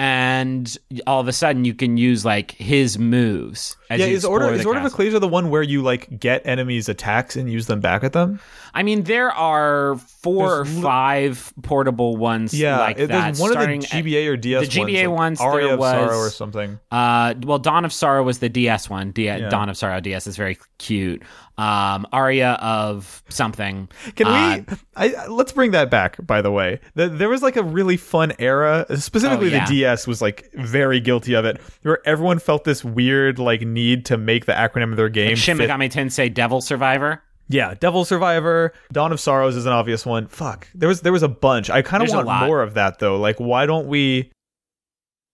and 0.00 0.78
all 1.06 1.20
of 1.20 1.28
a 1.28 1.32
sudden 1.32 1.66
you 1.66 1.74
can 1.74 1.98
use 1.98 2.24
like 2.24 2.52
his 2.52 2.98
moves. 2.98 3.76
As 3.90 4.00
yeah, 4.00 4.06
is 4.06 4.24
order 4.24 4.50
is 4.54 4.64
order 4.64 4.80
of. 4.80 4.86
Ecclesia 4.86 5.18
the 5.18 5.28
one 5.28 5.50
where 5.50 5.62
you 5.62 5.82
like 5.82 6.18
get 6.18 6.40
enemies' 6.46 6.88
attacks 6.88 7.36
and 7.36 7.52
use 7.52 7.66
them 7.66 7.80
back 7.80 8.02
at 8.02 8.14
them? 8.14 8.40
I 8.72 8.82
mean, 8.82 9.02
there 9.02 9.30
are 9.30 9.96
four 9.98 10.64
There's 10.64 10.70
or 10.70 10.76
li- 10.76 10.82
five 10.82 11.52
portable 11.62 12.16
ones 12.16 12.54
Yeah, 12.54 12.78
like 12.78 12.98
it- 12.98 13.08
that. 13.08 13.24
there's 13.26 13.40
one 13.40 13.50
of 13.54 13.58
the 13.58 13.66
GBA 13.86 14.26
or 14.28 14.36
DS 14.38 14.68
the 14.68 14.80
GBA 14.80 15.08
ones, 15.10 15.38
ones, 15.38 15.40
Aria 15.42 15.66
there 15.66 15.74
of 15.74 15.80
Sorrow 15.80 16.18
or 16.18 16.30
something. 16.30 16.78
Uh, 16.90 17.34
well, 17.42 17.58
Dawn 17.58 17.84
of 17.84 17.92
Sorrow 17.92 18.22
was 18.22 18.38
the 18.38 18.48
DS 18.48 18.88
one. 18.88 19.10
D- 19.10 19.26
Dawn 19.50 19.68
of 19.68 19.76
Sorrow 19.76 20.00
DS 20.00 20.26
is 20.26 20.36
very 20.36 20.56
cute. 20.78 21.22
Um, 21.60 22.06
Aria 22.10 22.52
of 22.62 23.22
something. 23.28 23.88
Can 24.16 24.26
uh, 24.26 24.64
we? 24.66 24.76
I, 24.96 25.26
let's 25.26 25.52
bring 25.52 25.72
that 25.72 25.90
back. 25.90 26.16
By 26.24 26.40
the 26.40 26.50
way, 26.50 26.80
the, 26.94 27.08
there 27.08 27.28
was 27.28 27.42
like 27.42 27.56
a 27.56 27.62
really 27.62 27.98
fun 27.98 28.32
era. 28.38 28.86
Specifically, 28.98 29.48
Oh, 29.48 29.56
yeah. 29.56 29.66
the 29.66 29.74
DS 29.74 30.06
was 30.06 30.22
like 30.22 30.50
very 30.54 31.00
guilty 31.00 31.34
of 31.34 31.44
it, 31.44 31.60
where 31.82 32.00
everyone 32.08 32.38
felt 32.38 32.64
this 32.64 32.82
weird 32.82 33.38
like 33.38 33.60
need 33.60 34.06
to 34.06 34.16
make 34.16 34.46
the 34.46 34.52
acronym 34.52 34.90
of 34.90 34.96
their 34.96 35.10
game. 35.10 35.36
Shin 35.36 35.58
fit- 35.58 35.68
Megami 35.68 35.90
Tensei 35.92 36.32
Devil 36.32 36.62
Survivor. 36.62 37.22
Yeah, 37.48 37.74
Devil 37.74 38.04
Survivor, 38.04 38.72
Dawn 38.92 39.12
of 39.12 39.18
Sorrows 39.20 39.56
is 39.56 39.66
an 39.66 39.72
obvious 39.72 40.06
one. 40.06 40.28
Fuck, 40.28 40.68
there 40.74 40.88
was 40.88 41.02
there 41.02 41.12
was 41.12 41.24
a 41.24 41.28
bunch. 41.28 41.68
I 41.68 41.82
kind 41.82 42.02
of 42.02 42.08
want 42.08 42.46
more 42.46 42.62
of 42.62 42.74
that 42.74 43.00
though. 43.00 43.18
Like, 43.18 43.38
why 43.38 43.66
don't 43.66 43.86
we? 43.86 44.30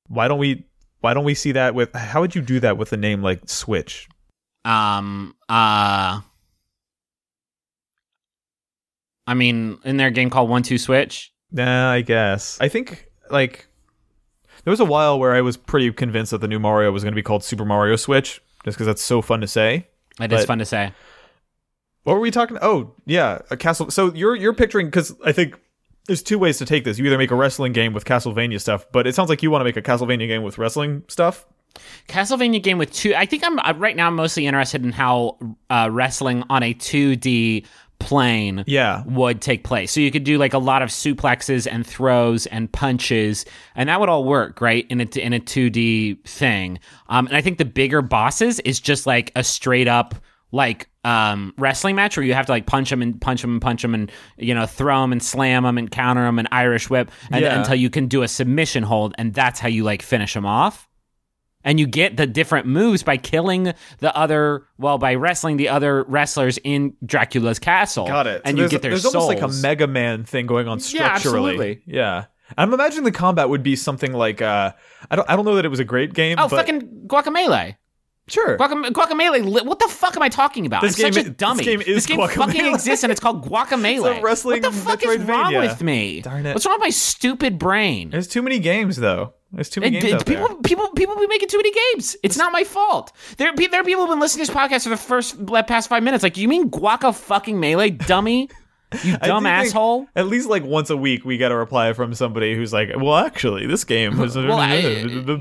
Why 0.09 0.27
don't 0.27 0.39
we? 0.39 0.67
Why 1.01 1.15
don't 1.15 1.25
we 1.25 1.35
see 1.35 1.53
that 1.53 1.75
with? 1.75 1.95
How 1.95 2.21
would 2.23 2.35
you 2.35 2.43
do 2.43 2.59
that 2.61 2.79
with 2.79 2.93
a 2.93 2.97
name 2.97 3.23
like 3.23 3.49
Switch? 3.49 4.09
Um. 4.67 5.35
Uh. 5.49 6.21
I 9.27 9.35
mean, 9.35 9.79
in 9.85 9.97
their 9.97 10.11
game 10.11 10.31
called 10.31 10.49
One 10.49 10.63
Two 10.63 10.79
Switch. 10.79 11.33
Nah, 11.51 11.91
I 11.93 12.01
guess. 12.03 12.59
I 12.61 12.69
think 12.69 13.09
like 13.31 13.67
there 14.65 14.71
was 14.71 14.81
a 14.81 14.85
while 14.85 15.19
where 15.19 15.35
I 15.35 15.41
was 15.41 15.57
pretty 15.57 15.91
convinced 15.93 16.31
that 16.31 16.41
the 16.41 16.49
new 16.49 16.59
Mario 16.59 16.91
was 16.93 17.03
going 17.03 17.13
to 17.13 17.17
be 17.17 17.23
called 17.23 17.43
Super 17.45 17.65
Mario 17.65 17.97
Switch, 17.97 18.41
just 18.65 18.77
because 18.77 18.87
that's 18.87 19.03
so 19.03 19.23
fun 19.23 19.41
to 19.41 19.47
say. 19.47 19.87
It 20.21 20.33
is 20.33 20.41
But- 20.43 20.47
fun 20.47 20.59
to 20.59 20.65
say. 20.65 20.93
What 22.05 22.15
were 22.15 22.21
we 22.21 22.31
talking? 22.31 22.57
Oh, 22.63 22.93
yeah, 23.05 23.41
a 23.51 23.57
castle. 23.57 23.91
So 23.91 24.15
you're 24.15 24.37
you're 24.37 24.55
picturing 24.55 24.87
because 24.87 25.13
I 25.25 25.33
think 25.33 25.59
there's 26.07 26.23
two 26.23 26.39
ways 26.39 26.57
to 26.59 26.65
take 26.65 26.85
this. 26.85 26.99
You 27.01 27.07
either 27.07 27.19
make 27.19 27.33
a 27.33 27.35
wrestling 27.35 27.73
game 27.73 27.93
with 27.93 28.05
Castlevania 28.05 28.61
stuff, 28.61 28.87
but 28.93 29.09
it 29.09 29.17
sounds 29.17 29.29
like 29.29 29.43
you 29.43 29.51
want 29.51 29.63
to 29.63 29.65
make 29.65 29.77
a 29.77 29.83
Castlevania 29.83 30.29
game 30.29 30.45
with 30.45 30.57
wrestling 30.57 31.03
stuff. 31.09 31.45
Castlevania 32.09 32.63
game 32.63 32.79
with 32.79 32.93
two. 32.93 33.15
I 33.15 33.27
think 33.27 33.45
I'm 33.45 33.59
uh, 33.59 33.75
right 33.77 33.97
now. 33.97 34.07
I'm 34.07 34.15
mostly 34.17 34.47
interested 34.47 34.85
in 34.85 34.93
how 34.93 35.39
uh, 35.71 35.89
wrestling 35.93 36.45
on 36.51 36.63
a 36.63 36.75
2D 36.75 37.65
plane 37.99 38.63
Yeah. 38.67 39.03
would 39.07 39.41
take 39.41 39.65
place. 39.65 39.91
So 39.91 40.01
you 40.01 40.11
could 40.11 40.25
do 40.25 40.37
like 40.39 40.53
a 40.53 40.59
lot 40.59 40.83
of 40.83 40.91
suplexes 40.91 41.67
and 41.71 41.87
throws 41.87 42.47
and 42.47 42.71
punches, 42.71 43.45
and 43.75 43.89
that 43.89 44.01
would 44.01 44.09
all 44.09 44.25
work, 44.25 44.61
right? 44.61 44.87
In 44.91 45.01
a 45.01 45.05
in 45.19 45.33
a 45.33 45.41
two 45.41 45.71
D 45.71 46.15
thing. 46.27 46.79
Um, 47.09 47.27
and 47.27 47.37
I 47.37 47.41
think 47.41 47.59
the 47.59 47.65
bigger 47.65 48.03
bosses 48.03 48.61
is 48.61 48.81
just 48.81 49.07
like 49.07 49.33
a 49.35 49.43
straight 49.43 49.89
up 49.89 50.15
like 50.53 50.89
um 51.05 51.53
wrestling 51.59 51.97
match 51.97 52.17
where 52.17 52.25
you 52.25 52.33
have 52.33 52.47
to 52.47 52.53
like 52.53 52.67
punch 52.67 52.89
them 52.91 53.03
and 53.03 53.21
punch 53.21 53.43
them 53.43 53.51
and 53.53 53.61
punch 53.63 53.83
them 53.83 53.95
and 53.95 54.13
you 54.39 54.55
know 54.55 54.65
throw 54.65 55.01
them 55.01 55.11
and 55.11 55.23
slam 55.23 55.65
them 55.65 55.77
and 55.77 55.91
counter 55.91 56.23
them 56.23 56.39
and 56.39 56.47
Irish 56.53 56.89
whip 56.89 57.11
and, 57.33 57.45
Yeah. 57.45 57.59
until 57.59 57.75
you 57.75 57.91
can 57.91 58.07
do 58.07 58.23
a 58.23 58.29
submission 58.29 58.85
hold 58.85 59.15
and 59.19 59.35
that's 59.35 59.59
how 59.59 59.69
you 59.69 59.83
like 59.83 60.03
finish 60.03 60.35
them 60.35 60.47
off 60.47 60.86
and 61.67 61.79
you 61.79 61.87
get 61.87 62.17
the 62.17 62.27
different 62.27 62.67
moves 62.67 63.03
by 63.03 63.19
killing 63.19 63.75
the 63.99 64.17
other 64.17 64.67
well 64.79 64.97
by 64.97 65.15
wrestling 65.17 65.59
the 65.59 65.69
other 65.69 66.05
wrestlers 66.05 66.59
in 66.65 66.95
Dracula's 67.05 67.59
castle 67.59 68.07
Got 68.07 68.27
it. 68.27 68.41
and 68.47 68.57
So 68.57 68.63
you 68.63 68.69
get 68.71 68.81
their 68.81 68.93
there's 68.93 69.03
souls. 69.03 69.15
almost 69.17 69.29
like 69.29 69.43
a 69.43 69.53
Mega 69.61 69.87
Man 69.87 70.25
thing 70.25 70.47
going 70.47 70.69
on 70.69 70.79
Yeah, 70.79 70.85
structurally. 70.85 71.51
absolutely. 71.51 71.83
Yeah. 71.85 72.25
I'm 72.57 72.73
imagining 72.73 73.03
the 73.05 73.11
combat 73.13 73.49
would 73.49 73.65
be 73.65 73.75
something 73.77 74.13
like 74.13 74.41
uh 74.41 74.73
I 75.11 75.17
don't 75.17 75.29
I 75.29 75.37
don't 75.37 75.45
know 75.45 75.57
that 75.57 75.65
it 75.65 75.69
was 75.69 75.81
a 75.81 75.85
great 75.85 76.15
game. 76.15 76.37
oh 76.39 76.49
fucking 76.49 77.07
Guacamelee 77.09 77.77
sure. 78.29 78.57
Guacam- 78.59 78.87
Guacamelee 78.91 79.65
what 79.67 79.79
the 79.79 79.89
fuck 79.89 80.17
am 80.17 80.23
I 80.23 80.29
talking 80.29 80.67
about 80.67 80.83
This 80.83 80.99
I'm 81.03 81.13
such 81.13 81.15
game 81.23 81.27
a 81.27 81.31
i- 81.31 81.33
dummy 81.33 81.65
this 81.87 82.07
game 82.07 82.21
is 82.21 82.35
fucking 82.37 82.67
exists 82.75 83.05
and 83.05 83.11
it's 83.13 83.21
called 83.21 83.45
Guacamelee 83.49 84.11
It's 84.11 84.19
a 84.19 84.23
wrestling 84.23 84.63
what 84.63 84.73
the 84.73 84.79
fuck 84.79 85.05
is 85.05 85.19
wrong 85.23 85.55
with 85.55 85.83
me 85.83 86.21
Darn 86.23 86.47
it. 86.47 86.55
what's 86.55 86.67
wrong 86.67 86.77
with 86.77 86.87
my 86.87 86.91
stupid 86.91 87.59
brain 87.59 88.11
There's 88.11 88.29
too 88.29 88.43
many 88.43 88.59
games 88.59 88.97
though. 88.97 89.35
There's 89.53 89.69
too 89.71 89.81
many 89.81 89.97
It- 89.99 90.01
games 90.03 90.23
it- 90.23 90.27
people, 90.27 90.49
there. 90.49 90.57
people, 90.65 90.89
people 90.91 91.17
be 91.17 91.27
making 91.29 91.49
too 91.49 91.57
many 91.59 91.73
games. 91.95 92.17
It's 92.23 92.37
not 92.37 92.53
my 92.53 92.65
fault. 92.65 93.13
There, 93.39 93.49
are 93.49 93.55
there 93.57 93.81
are 93.81 93.85
people 93.85 94.03
who've 94.05 94.11
been 94.13 94.21
listening 94.21 94.45
to 94.45 94.53
this 94.53 94.61
podcast 94.61 94.83
for 94.83 94.89
the 94.91 94.97
first 94.97 95.37
past 95.67 95.89
five 95.89 96.03
minutes. 96.03 96.23
Like, 96.25 96.37
you 96.37 96.49
mean 96.49 96.69
guaca 96.69 97.15
fucking 97.15 97.59
melee, 97.59 97.91
dummy? 97.91 98.51
You 99.03 99.17
dumb 99.19 99.45
think 99.45 99.53
asshole. 99.53 100.07
At 100.15 100.29
least 100.29 100.49
like 100.49 100.65
once 100.65 100.91
a 100.91 100.97
week, 100.97 101.25
we 101.25 101.37
get 101.37 101.51
a 101.51 101.57
reply 101.57 101.93
from 101.93 102.15
somebody 102.15 102.55
who's 102.55 102.73
like, 102.73 102.91
"Well, 102.97 103.17
actually, 103.17 103.67
this 103.67 103.85
game 103.85 104.17
was." 104.17 104.37
Well, 104.47 104.59
I, 104.59 104.77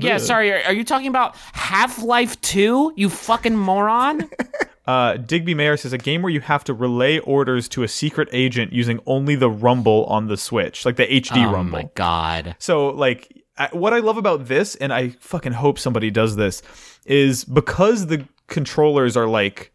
yeah, 0.00 0.16
sorry. 0.18 0.52
Are, 0.52 0.62
are 0.64 0.72
you 0.72 0.84
talking 0.84 1.06
about 1.06 1.36
Half 1.52 2.02
Life 2.02 2.40
Two? 2.40 2.92
You 2.96 3.08
fucking 3.08 3.56
moron. 3.56 4.28
Uh, 4.86 5.16
Digby 5.16 5.52
Mayer 5.52 5.76
says 5.76 5.92
a 5.92 5.98
game 5.98 6.22
where 6.22 6.30
you 6.30 6.38
have 6.38 6.62
to 6.62 6.72
relay 6.72 7.18
orders 7.18 7.68
to 7.70 7.82
a 7.82 7.88
secret 7.88 8.28
agent 8.30 8.72
using 8.72 9.00
only 9.04 9.34
the 9.34 9.50
rumble 9.50 10.04
on 10.04 10.28
the 10.28 10.36
Switch, 10.36 10.84
like 10.86 10.94
the 10.94 11.06
HD 11.06 11.44
oh 11.44 11.52
rumble. 11.52 11.78
Oh 11.78 11.82
my 11.82 11.90
god. 11.94 12.54
So, 12.60 12.90
like, 12.90 13.42
I, 13.58 13.66
what 13.72 13.92
I 13.92 13.98
love 13.98 14.16
about 14.16 14.46
this, 14.46 14.76
and 14.76 14.92
I 14.92 15.08
fucking 15.18 15.54
hope 15.54 15.80
somebody 15.80 16.12
does 16.12 16.36
this, 16.36 16.62
is 17.04 17.44
because 17.44 18.06
the 18.06 18.28
controllers 18.46 19.16
are 19.16 19.26
like, 19.26 19.72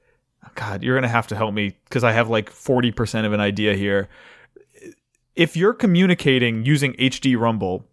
God, 0.56 0.84
you're 0.84 0.96
gonna 0.96 1.08
have 1.08 1.28
to 1.28 1.36
help 1.36 1.54
me 1.54 1.76
because 1.86 2.04
I 2.04 2.12
have 2.12 2.30
like 2.30 2.50
forty 2.50 2.92
percent 2.92 3.26
of 3.26 3.34
an 3.34 3.40
idea 3.40 3.76
here. 3.76 4.10
If 5.36 5.56
you're 5.56 5.74
communicating 5.74 6.66
using 6.66 6.94
HD 6.94 7.40
Rumble, 7.40 7.86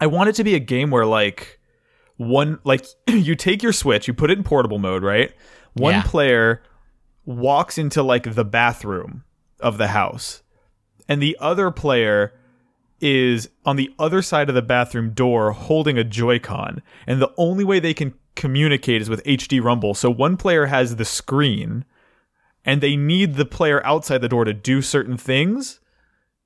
I 0.00 0.06
want 0.06 0.28
it 0.28 0.34
to 0.36 0.44
be 0.44 0.54
a 0.54 0.58
game 0.60 0.90
where 0.90 1.06
like 1.06 1.58
one 2.16 2.58
like 2.64 2.84
you 3.08 3.34
take 3.34 3.62
your 3.62 3.72
Switch, 3.72 4.06
you 4.06 4.14
put 4.14 4.30
it 4.30 4.38
in 4.38 4.44
portable 4.44 4.78
mode, 4.78 5.02
right? 5.02 5.32
One 5.74 5.94
Yeah. 5.94 6.02
player 6.02 6.62
walks 7.24 7.78
into 7.78 8.02
like 8.02 8.34
the 8.34 8.44
bathroom 8.44 9.24
of 9.60 9.78
the 9.78 9.88
house, 9.88 10.42
and 11.08 11.22
the 11.22 11.36
other 11.40 11.70
player 11.70 12.34
is 13.00 13.48
on 13.64 13.76
the 13.76 13.92
other 13.98 14.22
side 14.22 14.48
of 14.48 14.54
the 14.54 14.62
bathroom 14.62 15.10
door 15.10 15.52
holding 15.52 15.98
a 15.98 16.04
Joy-Con, 16.04 16.82
and 17.06 17.20
the 17.20 17.32
only 17.36 17.64
way 17.64 17.78
they 17.78 17.92
can 17.94 18.14
communicate 18.36 19.02
is 19.02 19.10
with 19.10 19.24
HD 19.24 19.62
Rumble. 19.62 19.94
So 19.94 20.10
one 20.10 20.36
player 20.36 20.66
has 20.66 20.96
the 20.96 21.04
screen, 21.04 21.84
and 22.64 22.80
they 22.80 22.96
need 22.96 23.34
the 23.34 23.44
player 23.46 23.84
outside 23.84 24.18
the 24.18 24.28
door 24.28 24.44
to 24.44 24.52
do 24.52 24.82
certain 24.82 25.16
things 25.16 25.80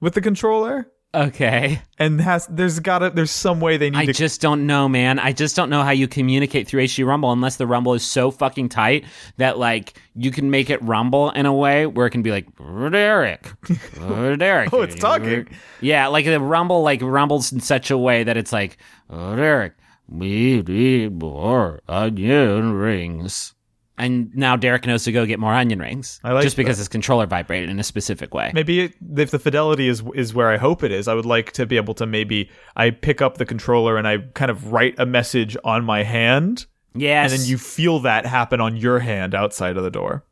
with 0.00 0.14
the 0.14 0.20
controller. 0.20 0.90
Okay. 1.12 1.82
And 1.98 2.20
has 2.20 2.46
there's 2.46 2.78
gotta 2.78 3.10
there's 3.10 3.32
some 3.32 3.60
way 3.60 3.76
they 3.76 3.90
need 3.90 3.98
I 3.98 4.06
to 4.06 4.12
just 4.12 4.40
don't 4.40 4.66
know, 4.66 4.88
man. 4.88 5.18
I 5.18 5.32
just 5.32 5.56
don't 5.56 5.68
know 5.68 5.82
how 5.82 5.90
you 5.90 6.06
communicate 6.06 6.68
through 6.68 6.84
HD 6.84 7.04
Rumble 7.04 7.32
unless 7.32 7.56
the 7.56 7.66
Rumble 7.66 7.94
is 7.94 8.04
so 8.04 8.30
fucking 8.30 8.68
tight 8.68 9.04
that 9.36 9.58
like 9.58 9.94
you 10.14 10.30
can 10.30 10.50
make 10.52 10.70
it 10.70 10.80
rumble 10.82 11.30
in 11.30 11.46
a 11.46 11.52
way 11.52 11.86
where 11.86 12.06
it 12.06 12.10
can 12.10 12.22
be 12.22 12.30
like 12.30 12.46
Derek, 12.92 13.52
Derek. 14.38 14.72
Oh, 14.72 14.82
it's 14.82 14.94
talking. 14.94 15.48
Yeah, 15.80 16.06
like 16.06 16.26
the 16.26 16.38
Rumble 16.38 16.82
like 16.82 17.02
rumbles 17.02 17.50
in 17.50 17.58
such 17.58 17.90
a 17.90 17.98
way 17.98 18.22
that 18.22 18.36
it's 18.36 18.52
like 18.52 18.76
Derek. 19.10 19.72
We 20.10 20.62
need 20.62 21.20
more 21.22 21.80
onion 21.88 22.72
rings. 22.74 23.54
And 23.96 24.34
now 24.34 24.56
Derek 24.56 24.86
knows 24.86 25.04
to 25.04 25.12
go 25.12 25.26
get 25.26 25.38
more 25.38 25.52
onion 25.52 25.78
rings. 25.78 26.20
I 26.24 26.32
like 26.32 26.42
just 26.42 26.56
because 26.56 26.78
his 26.78 26.88
controller 26.88 27.26
vibrated 27.26 27.68
in 27.68 27.78
a 27.78 27.82
specific 27.84 28.32
way. 28.34 28.50
maybe 28.54 28.80
it, 28.80 28.94
if 29.16 29.30
the 29.30 29.38
fidelity 29.38 29.88
is 29.88 30.02
is 30.14 30.32
where 30.34 30.48
I 30.50 30.56
hope 30.56 30.82
it 30.82 30.90
is, 30.90 31.06
I 31.06 31.14
would 31.14 31.26
like 31.26 31.52
to 31.52 31.66
be 31.66 31.76
able 31.76 31.92
to 31.94 32.06
maybe 32.06 32.50
I 32.74 32.90
pick 32.90 33.20
up 33.22 33.36
the 33.36 33.44
controller 33.44 33.96
and 33.98 34.08
I 34.08 34.18
kind 34.34 34.50
of 34.50 34.72
write 34.72 34.94
a 34.98 35.04
message 35.06 35.54
on 35.64 35.84
my 35.84 36.02
hand, 36.02 36.64
Yes. 36.94 37.30
and 37.30 37.40
then 37.42 37.46
you 37.48 37.58
feel 37.58 38.00
that 38.00 38.24
happen 38.24 38.58
on 38.60 38.76
your 38.76 39.00
hand 39.00 39.34
outside 39.34 39.76
of 39.76 39.84
the 39.84 39.90
door. 39.90 40.24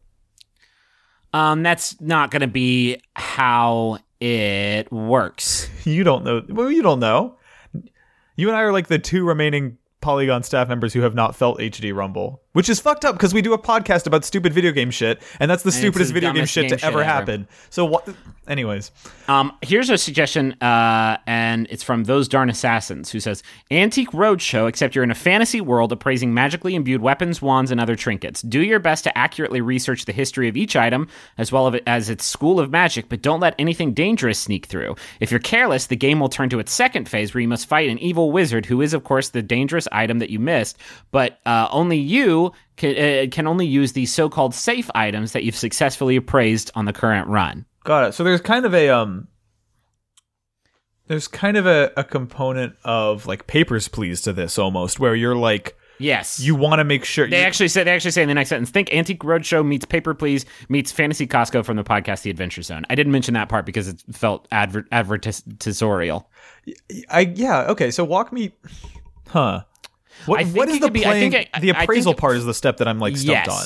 Um, 1.35 1.63
that's 1.63 2.01
not 2.01 2.31
going 2.31 2.41
to 2.41 2.47
be 2.49 3.01
how 3.15 3.99
it 4.21 4.91
works. 4.91 5.69
You 5.85 6.05
don't 6.05 6.23
know. 6.25 6.43
Well, 6.49 6.71
you 6.71 6.83
don't 6.83 7.01
know. 7.01 7.37
You 8.39 8.47
and 8.47 8.57
I 8.57 8.61
are 8.63 8.73
like 8.73 8.87
the 8.87 9.01
two 9.01 9.27
remaining 9.27 9.79
Polygon 10.01 10.45
staff 10.45 10.69
members 10.69 10.95
who 10.95 11.01
have 11.01 11.13
not 11.13 11.35
felt 11.35 11.59
HD 11.59 11.93
Rumble, 11.93 12.41
which 12.53 12.69
is 12.69 12.81
fucked 12.81 13.05
up 13.05 13.15
because 13.15 13.35
we 13.35 13.43
do 13.43 13.53
a 13.53 13.59
podcast 13.59 14.07
about 14.07 14.25
stupid 14.25 14.53
video 14.53 14.73
game 14.73 14.91
shit, 14.91 15.21
and 15.41 15.51
that's 15.51 15.63
the 15.63 15.73
stupidest 15.73 16.11
the 16.11 16.15
video 16.15 16.33
game 16.33 16.47
shit 16.47 16.69
game 16.69 16.79
to 16.79 16.85
ever 16.87 16.99
shit 16.99 17.01
ever. 17.01 17.05
happen. 17.05 17.49
So 17.71 17.85
what? 17.85 18.09
Anyways, 18.47 18.91
Um, 19.29 19.53
here's 19.61 19.91
a 19.91 19.99
suggestion, 19.99 20.55
uh, 20.63 21.19
and 21.27 21.67
it's 21.69 21.83
from 21.83 22.05
those 22.05 22.29
darn 22.29 22.49
assassins 22.49 23.11
who 23.11 23.21
says 23.21 23.43
Antique 23.71 24.11
Roadshow, 24.13 24.67
except 24.67 24.95
you're 24.95 25.05
in 25.05 25.11
a 25.11 25.15
fantasy 25.15 25.61
world 25.61 25.93
appraising 25.93 26.33
magically 26.33 26.75
imbued 26.75 27.03
weapons, 27.03 27.43
wands, 27.43 27.71
and 27.71 27.79
other 27.79 27.95
trinkets. 27.95 28.41
Do 28.41 28.63
your 28.63 28.79
best 28.79 29.05
to 29.05 29.17
accurately 29.19 29.61
research 29.61 30.07
the 30.07 30.13
history 30.13 30.49
of 30.49 30.57
each 30.57 30.77
item, 30.77 31.09
as 31.37 31.53
well 31.53 31.77
as 31.87 32.09
its 32.09 32.25
school 32.25 32.59
of 32.59 32.71
magic, 32.71 33.11
but 33.11 33.21
don't 33.21 33.41
let 33.41 33.55
anything 33.59 33.93
dangerous 33.93 34.39
sneak 34.39 34.65
through. 34.65 34.97
If 35.21 35.31
you're 35.31 35.41
careless, 35.41 35.87
the 35.87 35.97
game 35.97 36.19
will 36.19 36.31
turn 36.31 36.49
to 36.49 36.59
its 36.59 36.73
second 36.73 37.07
phase 37.07 37.35
where 37.35 37.43
you 37.43 37.49
must 37.49 37.69
fight 37.69 37.91
an 37.91 37.99
evil 37.99 38.33
wizard 38.33 38.65
who 38.65 38.81
is, 38.81 38.95
of 38.95 39.05
course, 39.05 39.29
the 39.29 39.43
dangerous 39.43 39.87
item 39.93 40.21
that 40.21 40.31
you 40.31 40.39
missed, 40.39 40.79
but 41.11 41.39
uh, 41.45 41.69
only 41.71 41.99
you 41.99 42.38
can, 42.77 42.97
uh, 42.97 43.27
can 43.31 43.47
only 43.47 43.67
use 43.67 43.93
the 43.93 44.07
so 44.07 44.29
called 44.29 44.55
safe 44.55 44.91
items 44.95 45.33
that 45.33 45.45
you've 45.45 45.57
successfully 45.57 46.17
appraised 46.17 46.71
on 46.75 46.85
the 46.85 46.93
current 46.93 47.29
run. 47.29 47.65
got 47.85 48.09
it. 48.09 48.13
So 48.15 48.25
there's 48.25 48.41
kind 48.41 48.65
of 48.67 48.75
a 48.75 48.89
um. 48.91 49.29
There's 51.07 51.27
kind 51.27 51.57
of 51.57 51.67
a, 51.67 51.91
a 51.97 52.05
component 52.05 52.75
of 52.85 53.27
like 53.27 53.47
papers 53.47 53.89
please 53.89 54.21
to 54.23 54.33
this 54.35 54.59
almost 54.59 55.01
where 55.01 55.15
you're 55.15 55.35
like 55.37 55.75
Yes. 56.01 56.39
you 56.39 56.55
want 56.55 56.79
to 56.81 56.85
make 56.85 57.05
sure 57.05 57.27
They 57.27 57.41
you- 57.41 57.47
actually 57.47 57.69
say 57.69 57.83
they 57.83 57.91
actually 57.91 58.11
say 58.13 58.23
in 58.23 58.29
the 58.29 58.35
next 58.35 58.51
sentence, 58.51 58.71
think 58.71 58.93
Antique 58.93 59.21
Roadshow 59.21 59.67
meets 59.67 59.85
Paper 59.87 60.15
Please 60.15 60.45
meets 60.69 60.93
Fantasy 60.93 61.27
Costco 61.27 61.65
from 61.65 61.77
the 61.77 61.83
podcast 61.83 62.23
The 62.23 62.31
Adventure 62.31 62.63
Zone. 62.63 62.85
I 62.91 62.95
didn't 62.95 63.11
mention 63.13 63.35
that 63.35 63.49
part 63.49 63.65
because 63.67 63.89
it 63.89 64.05
felt 64.13 64.47
adver- 64.53 64.87
advertisorial. 64.93 66.31
I 67.09 67.21
yeah 67.35 67.63
okay. 67.71 67.91
So 67.91 68.05
walk 68.05 68.31
me, 68.33 68.53
huh? 69.29 69.63
What 70.27 70.41
I 70.41 70.45
think 70.45 70.57
what 70.57 70.69
is 70.69 70.81
the 70.81 70.91
be- 70.91 71.07
I 71.07 71.13
think 71.13 71.35
it- 71.35 71.49
the 71.61 71.73
I 71.73 71.83
appraisal 71.83 72.13
think- 72.13 72.21
part 72.21 72.37
is 72.37 72.45
the 72.45 72.55
step 72.55 72.79
that 72.79 72.89
I'm 72.89 72.99
like 72.99 73.17
stumped 73.17 73.49
on. 73.49 73.65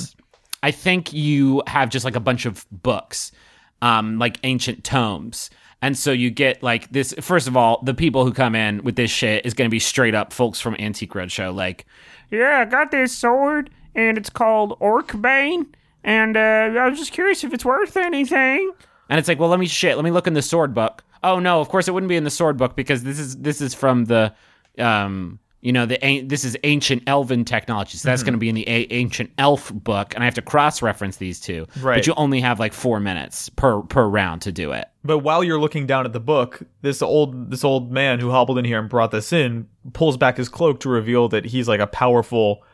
I 0.62 0.70
think 0.70 1.12
you 1.12 1.62
have 1.66 1.88
just 1.90 2.04
like 2.04 2.14
a 2.16 2.20
bunch 2.20 2.46
of 2.46 2.66
books, 2.70 3.32
um, 3.80 4.18
like 4.18 4.38
ancient 4.44 4.84
tomes. 4.84 5.50
And 5.80 5.98
so 5.98 6.12
you 6.12 6.30
get 6.30 6.62
like 6.62 6.90
this. 6.92 7.12
First 7.20 7.48
of 7.48 7.56
all, 7.56 7.82
the 7.82 7.94
people 7.94 8.24
who 8.24 8.32
come 8.32 8.54
in 8.54 8.84
with 8.84 8.94
this 8.94 9.10
shit 9.10 9.44
is 9.44 9.54
going 9.54 9.68
to 9.68 9.72
be 9.72 9.80
straight 9.80 10.14
up 10.14 10.32
folks 10.32 10.60
from 10.60 10.76
Antique 10.78 11.14
Roadshow. 11.14 11.52
Like, 11.52 11.86
yeah, 12.30 12.60
I 12.60 12.64
got 12.66 12.92
this 12.92 13.12
sword, 13.16 13.68
and 13.96 14.16
it's 14.16 14.30
called 14.30 14.78
Orcbane, 14.78 15.66
and 16.04 16.36
uh, 16.36 16.40
I 16.78 16.88
was 16.88 16.98
just 17.00 17.10
curious 17.12 17.42
if 17.42 17.52
it's 17.52 17.64
worth 17.64 17.96
anything. 17.96 18.70
And 19.08 19.18
it's 19.18 19.26
like, 19.26 19.40
well, 19.40 19.48
let 19.48 19.58
me 19.58 19.66
shit. 19.66 19.96
Let 19.96 20.04
me 20.04 20.12
look 20.12 20.28
in 20.28 20.34
the 20.34 20.42
sword 20.42 20.72
book. 20.72 21.02
Oh 21.24 21.40
no, 21.40 21.60
of 21.60 21.68
course 21.68 21.88
it 21.88 21.90
wouldn't 21.90 22.08
be 22.08 22.16
in 22.16 22.22
the 22.24 22.30
sword 22.30 22.56
book 22.56 22.76
because 22.76 23.02
this 23.02 23.18
is 23.18 23.36
this 23.38 23.60
is 23.60 23.74
from 23.74 24.04
the, 24.04 24.32
um, 24.78 25.40
you 25.62 25.72
know, 25.72 25.86
the 25.86 26.22
this 26.26 26.44
is 26.44 26.56
ancient 26.64 27.04
elven 27.06 27.44
technology. 27.44 27.96
So 27.96 28.08
that's 28.08 28.22
mm-hmm. 28.22 28.26
going 28.26 28.32
to 28.34 28.38
be 28.38 28.48
in 28.48 28.54
the 28.56 28.68
a- 28.68 28.92
ancient 28.92 29.30
elf 29.38 29.72
book, 29.72 30.12
and 30.14 30.22
I 30.22 30.26
have 30.26 30.34
to 30.34 30.42
cross 30.42 30.82
reference 30.82 31.16
these 31.16 31.38
two. 31.38 31.66
Right. 31.80 31.96
But 31.96 32.06
you 32.08 32.14
only 32.16 32.40
have 32.40 32.58
like 32.58 32.72
four 32.72 32.98
minutes 32.98 33.48
per 33.48 33.80
per 33.82 34.04
round 34.04 34.42
to 34.42 34.52
do 34.52 34.72
it. 34.72 34.88
But 35.04 35.18
while 35.18 35.44
you're 35.44 35.60
looking 35.60 35.86
down 35.86 36.04
at 36.04 36.12
the 36.12 36.20
book, 36.20 36.62
this 36.82 37.00
old 37.00 37.52
this 37.52 37.62
old 37.62 37.92
man 37.92 38.18
who 38.18 38.30
hobbled 38.30 38.58
in 38.58 38.64
here 38.64 38.80
and 38.80 38.88
brought 38.88 39.12
this 39.12 39.32
in 39.32 39.68
pulls 39.92 40.16
back 40.16 40.36
his 40.36 40.48
cloak 40.48 40.80
to 40.80 40.88
reveal 40.88 41.28
that 41.28 41.44
he's 41.44 41.68
like 41.68 41.80
a 41.80 41.86
powerful 41.86 42.64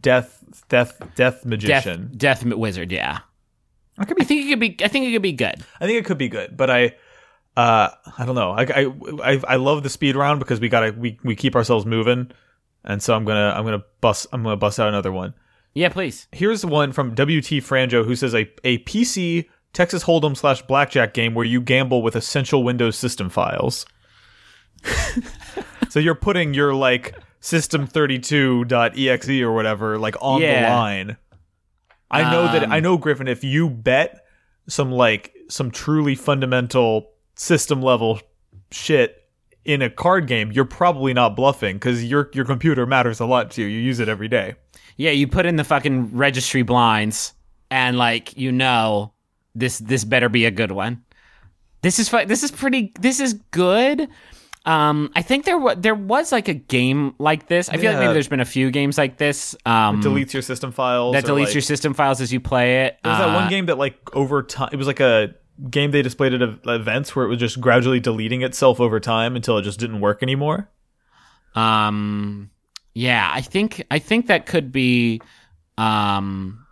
death 0.00 0.42
death 0.70 0.98
death 0.98 1.16
Death 1.16 1.44
magician. 1.44 2.12
death 2.16 2.44
wizard. 2.44 2.92
Yeah. 2.92 3.20
I 3.98 4.04
could 4.04 4.16
be, 4.16 4.22
I 4.22 4.26
think 4.26 4.46
it 4.46 4.48
could 4.48 4.60
be. 4.60 4.76
I 4.82 4.88
think 4.88 5.06
it 5.06 5.12
could 5.12 5.22
be 5.22 5.32
good. 5.32 5.64
I 5.80 5.86
think 5.86 5.98
it 5.98 6.04
could 6.06 6.18
be 6.18 6.28
good, 6.28 6.56
but 6.56 6.70
I. 6.70 6.94
Uh, 7.56 7.88
I 8.18 8.26
don't 8.26 8.34
know. 8.34 8.50
I, 8.50 8.62
I 8.64 9.32
I 9.32 9.42
I 9.48 9.56
love 9.56 9.82
the 9.82 9.88
speed 9.88 10.14
round 10.14 10.40
because 10.40 10.60
we 10.60 10.68
gotta 10.68 10.92
we, 10.92 11.18
we 11.24 11.34
keep 11.34 11.56
ourselves 11.56 11.86
moving, 11.86 12.30
and 12.84 13.02
so 13.02 13.14
I'm 13.14 13.24
gonna 13.24 13.54
I'm 13.56 13.64
gonna 13.64 13.84
bust 14.00 14.26
I'm 14.32 14.42
gonna 14.42 14.56
bust 14.56 14.78
out 14.78 14.88
another 14.88 15.10
one. 15.12 15.32
Yeah, 15.72 15.88
please. 15.88 16.28
Here's 16.32 16.64
one 16.64 16.92
from 16.92 17.10
WT 17.10 17.62
Franjo 17.62 18.04
who 18.04 18.14
says 18.16 18.34
a, 18.34 18.48
a 18.64 18.78
PC 18.78 19.46
Texas 19.72 20.04
Hold'em 20.04 20.36
slash 20.36 20.62
blackjack 20.62 21.12
game 21.14 21.34
where 21.34 21.44
you 21.44 21.60
gamble 21.60 22.02
with 22.02 22.16
essential 22.16 22.62
Windows 22.64 22.96
system 22.96 23.28
files. 23.28 23.84
so 25.90 26.00
you're 26.00 26.14
putting 26.14 26.54
your 26.54 26.74
like 26.74 27.14
system32.exe 27.42 29.40
or 29.42 29.52
whatever 29.52 29.98
like 29.98 30.16
on 30.20 30.40
the 30.40 30.46
line. 30.46 31.16
I 32.10 32.30
know 32.30 32.44
that 32.44 32.64
Um, 32.64 32.72
I 32.72 32.80
know 32.80 32.96
Griffin 32.98 33.28
if 33.28 33.42
you 33.44 33.68
bet 33.68 34.24
some 34.68 34.90
like 34.92 35.34
some 35.48 35.70
truly 35.70 36.14
fundamental 36.14 37.10
system 37.36 37.80
level 37.82 38.20
shit 38.70 39.22
in 39.64 39.82
a 39.82 39.90
card 39.90 40.26
game, 40.26 40.52
you're 40.52 40.64
probably 40.64 41.12
not 41.14 41.36
bluffing 41.36 41.78
cuz 41.78 42.04
your 42.04 42.30
your 42.32 42.44
computer 42.44 42.86
matters 42.86 43.20
a 43.20 43.26
lot 43.26 43.50
to 43.52 43.62
you. 43.62 43.68
You 43.68 43.80
use 43.80 44.00
it 44.00 44.08
every 44.08 44.28
day. 44.28 44.54
Yeah, 44.96 45.10
you 45.10 45.26
put 45.28 45.46
in 45.46 45.56
the 45.56 45.64
fucking 45.64 46.16
registry 46.16 46.62
blinds, 46.62 47.34
and 47.70 47.98
like 47.98 48.36
you 48.36 48.50
know, 48.52 49.12
this 49.54 49.78
this 49.78 50.04
better 50.04 50.28
be 50.28 50.44
a 50.46 50.50
good 50.50 50.72
one. 50.72 51.02
This 51.82 51.98
is 51.98 52.08
fu- 52.08 52.24
this 52.24 52.42
is 52.42 52.50
pretty. 52.50 52.92
This 52.98 53.20
is 53.20 53.34
good. 53.50 54.08
Um, 54.64 55.12
I 55.14 55.22
think 55.22 55.44
there 55.44 55.58
was 55.58 55.76
there 55.78 55.94
was 55.94 56.32
like 56.32 56.48
a 56.48 56.54
game 56.54 57.14
like 57.18 57.46
this. 57.46 57.68
I 57.68 57.76
feel 57.76 57.92
like 57.92 58.00
maybe 58.00 58.12
there's 58.14 58.26
been 58.26 58.40
a 58.40 58.44
few 58.44 58.70
games 58.72 58.98
like 58.98 59.16
this. 59.18 59.54
Um, 59.64 60.02
Deletes 60.02 60.32
your 60.32 60.42
system 60.42 60.72
files. 60.72 61.12
that 61.12 61.24
deletes 61.24 61.44
like- 61.46 61.54
your 61.54 61.60
system 61.62 61.94
files 61.94 62.20
as 62.20 62.32
you 62.32 62.40
play 62.40 62.86
it. 62.86 62.98
There 63.04 63.12
was 63.12 63.18
that 63.20 63.28
Uh, 63.28 63.34
one 63.34 63.48
game 63.50 63.66
that 63.66 63.78
like 63.78 63.96
over 64.16 64.42
time 64.42 64.70
it 64.72 64.76
was 64.76 64.86
like 64.88 64.98
a 65.00 65.34
game 65.70 65.90
they 65.90 66.02
displayed 66.02 66.34
at 66.34 66.42
events 66.66 67.14
where 67.16 67.24
it 67.24 67.28
was 67.28 67.38
just 67.38 67.60
gradually 67.60 68.00
deleting 68.00 68.42
itself 68.42 68.80
over 68.80 69.00
time 69.00 69.36
until 69.36 69.58
it 69.58 69.62
just 69.62 69.80
didn't 69.80 70.00
work 70.00 70.22
anymore. 70.22 70.68
Um, 71.54 72.50
yeah, 72.94 73.30
I 73.32 73.40
think 73.40 73.84
I 73.90 73.98
think 73.98 74.26
that 74.28 74.46
could 74.46 74.72
be. 74.72 75.20
Um, 75.78 76.66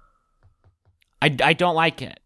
I 1.21 1.35
I 1.43 1.53
don't 1.55 1.75
like 1.75 2.03
it. 2.03 2.21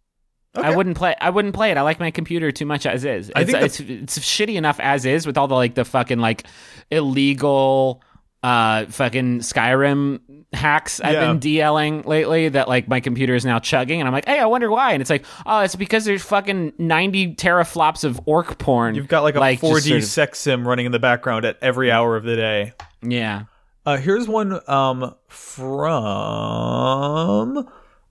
I 0.55 0.75
wouldn't 0.75 0.97
play. 0.97 1.15
I 1.21 1.31
wouldn't 1.31 1.55
play 1.55 1.71
it. 1.71 1.77
I 1.77 1.83
like 1.83 2.01
my 2.01 2.11
computer 2.11 2.51
too 2.51 2.67
much 2.67 2.85
as 2.87 3.05
is. 3.05 3.29
It's, 3.29 3.37
I 3.39 3.45
think 3.45 3.59
the- 3.59 3.65
it's 3.65 3.81
it's 3.81 4.19
shitty 4.19 4.57
enough 4.57 4.81
as 4.81 5.05
is 5.05 5.27
with 5.27 5.39
all 5.39 5.47
the 5.47 5.55
like 5.55 5.75
the 5.77 5.85
fucking 5.85 6.19
like 6.19 6.47
illegal 6.91 8.03
uh 8.43 8.87
fucking 8.87 9.41
Skyrim 9.41 10.21
hacks 10.53 11.01
I've 11.01 11.13
Yeah. 11.15 11.27
been 11.33 11.41
DLing 11.41 12.07
lately 12.07 12.49
that 12.51 12.69
like 12.69 12.87
my 12.89 13.01
computer 13.01 13.35
is 13.35 13.45
now 13.45 13.59
chugging 13.59 14.01
and 14.01 14.07
I'm 14.07 14.13
like, 14.15 14.27
hey, 14.27 14.39
I 14.39 14.47
wonder 14.47 14.71
why. 14.71 14.93
And 14.93 15.01
it's 15.01 15.11
like, 15.11 15.25
oh, 15.45 15.61
it's 15.61 15.75
because 15.77 16.05
there's 16.05 16.23
fucking 16.23 16.73
ninety 16.79 17.35
teraflops 17.35 18.05
of 18.05 18.21
orc 18.27 18.57
porn. 18.59 18.95
You've 18.95 19.09
got 19.09 19.23
like 19.25 19.35
a 19.35 19.41
just 19.41 19.63
4D 19.63 19.89
sort 19.89 19.99
of- 20.03 20.05
sex 20.05 20.39
sim 20.39 20.67
running 20.67 20.87
in 20.87 20.93
the 20.93 20.99
background 21.01 21.45
at 21.45 21.59
every 21.61 21.91
hour 21.91 22.17
of 22.17 22.25
the 22.25 22.37
day. 22.37 22.73
yeah. 23.03 23.45
Uh, 23.87 23.97
here's 23.97 24.29
one 24.29 24.61
um, 24.69 25.15
from 25.99 27.69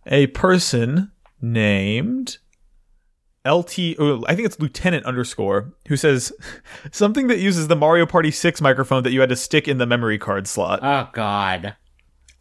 a 0.07 0.27
person 0.27 1.11
named 1.41 2.37
LT. 3.45 3.95
oh, 3.99 4.23
I 4.27 4.35
think 4.35 4.45
it's 4.45 4.59
Lieutenant 4.59 5.05
underscore 5.05 5.73
who 5.87 5.97
says 5.97 6.31
something 6.91 7.27
that 7.27 7.39
uses 7.39 7.67
the 7.67 7.75
Mario 7.75 8.05
Party 8.05 8.31
6 8.31 8.61
microphone 8.61 9.03
that 9.03 9.11
you 9.11 9.21
had 9.21 9.29
to 9.29 9.35
stick 9.35 9.67
in 9.67 9.77
the 9.77 9.85
memory 9.85 10.17
card 10.17 10.47
slot. 10.47 10.79
Oh 10.83 11.09
God. 11.13 11.75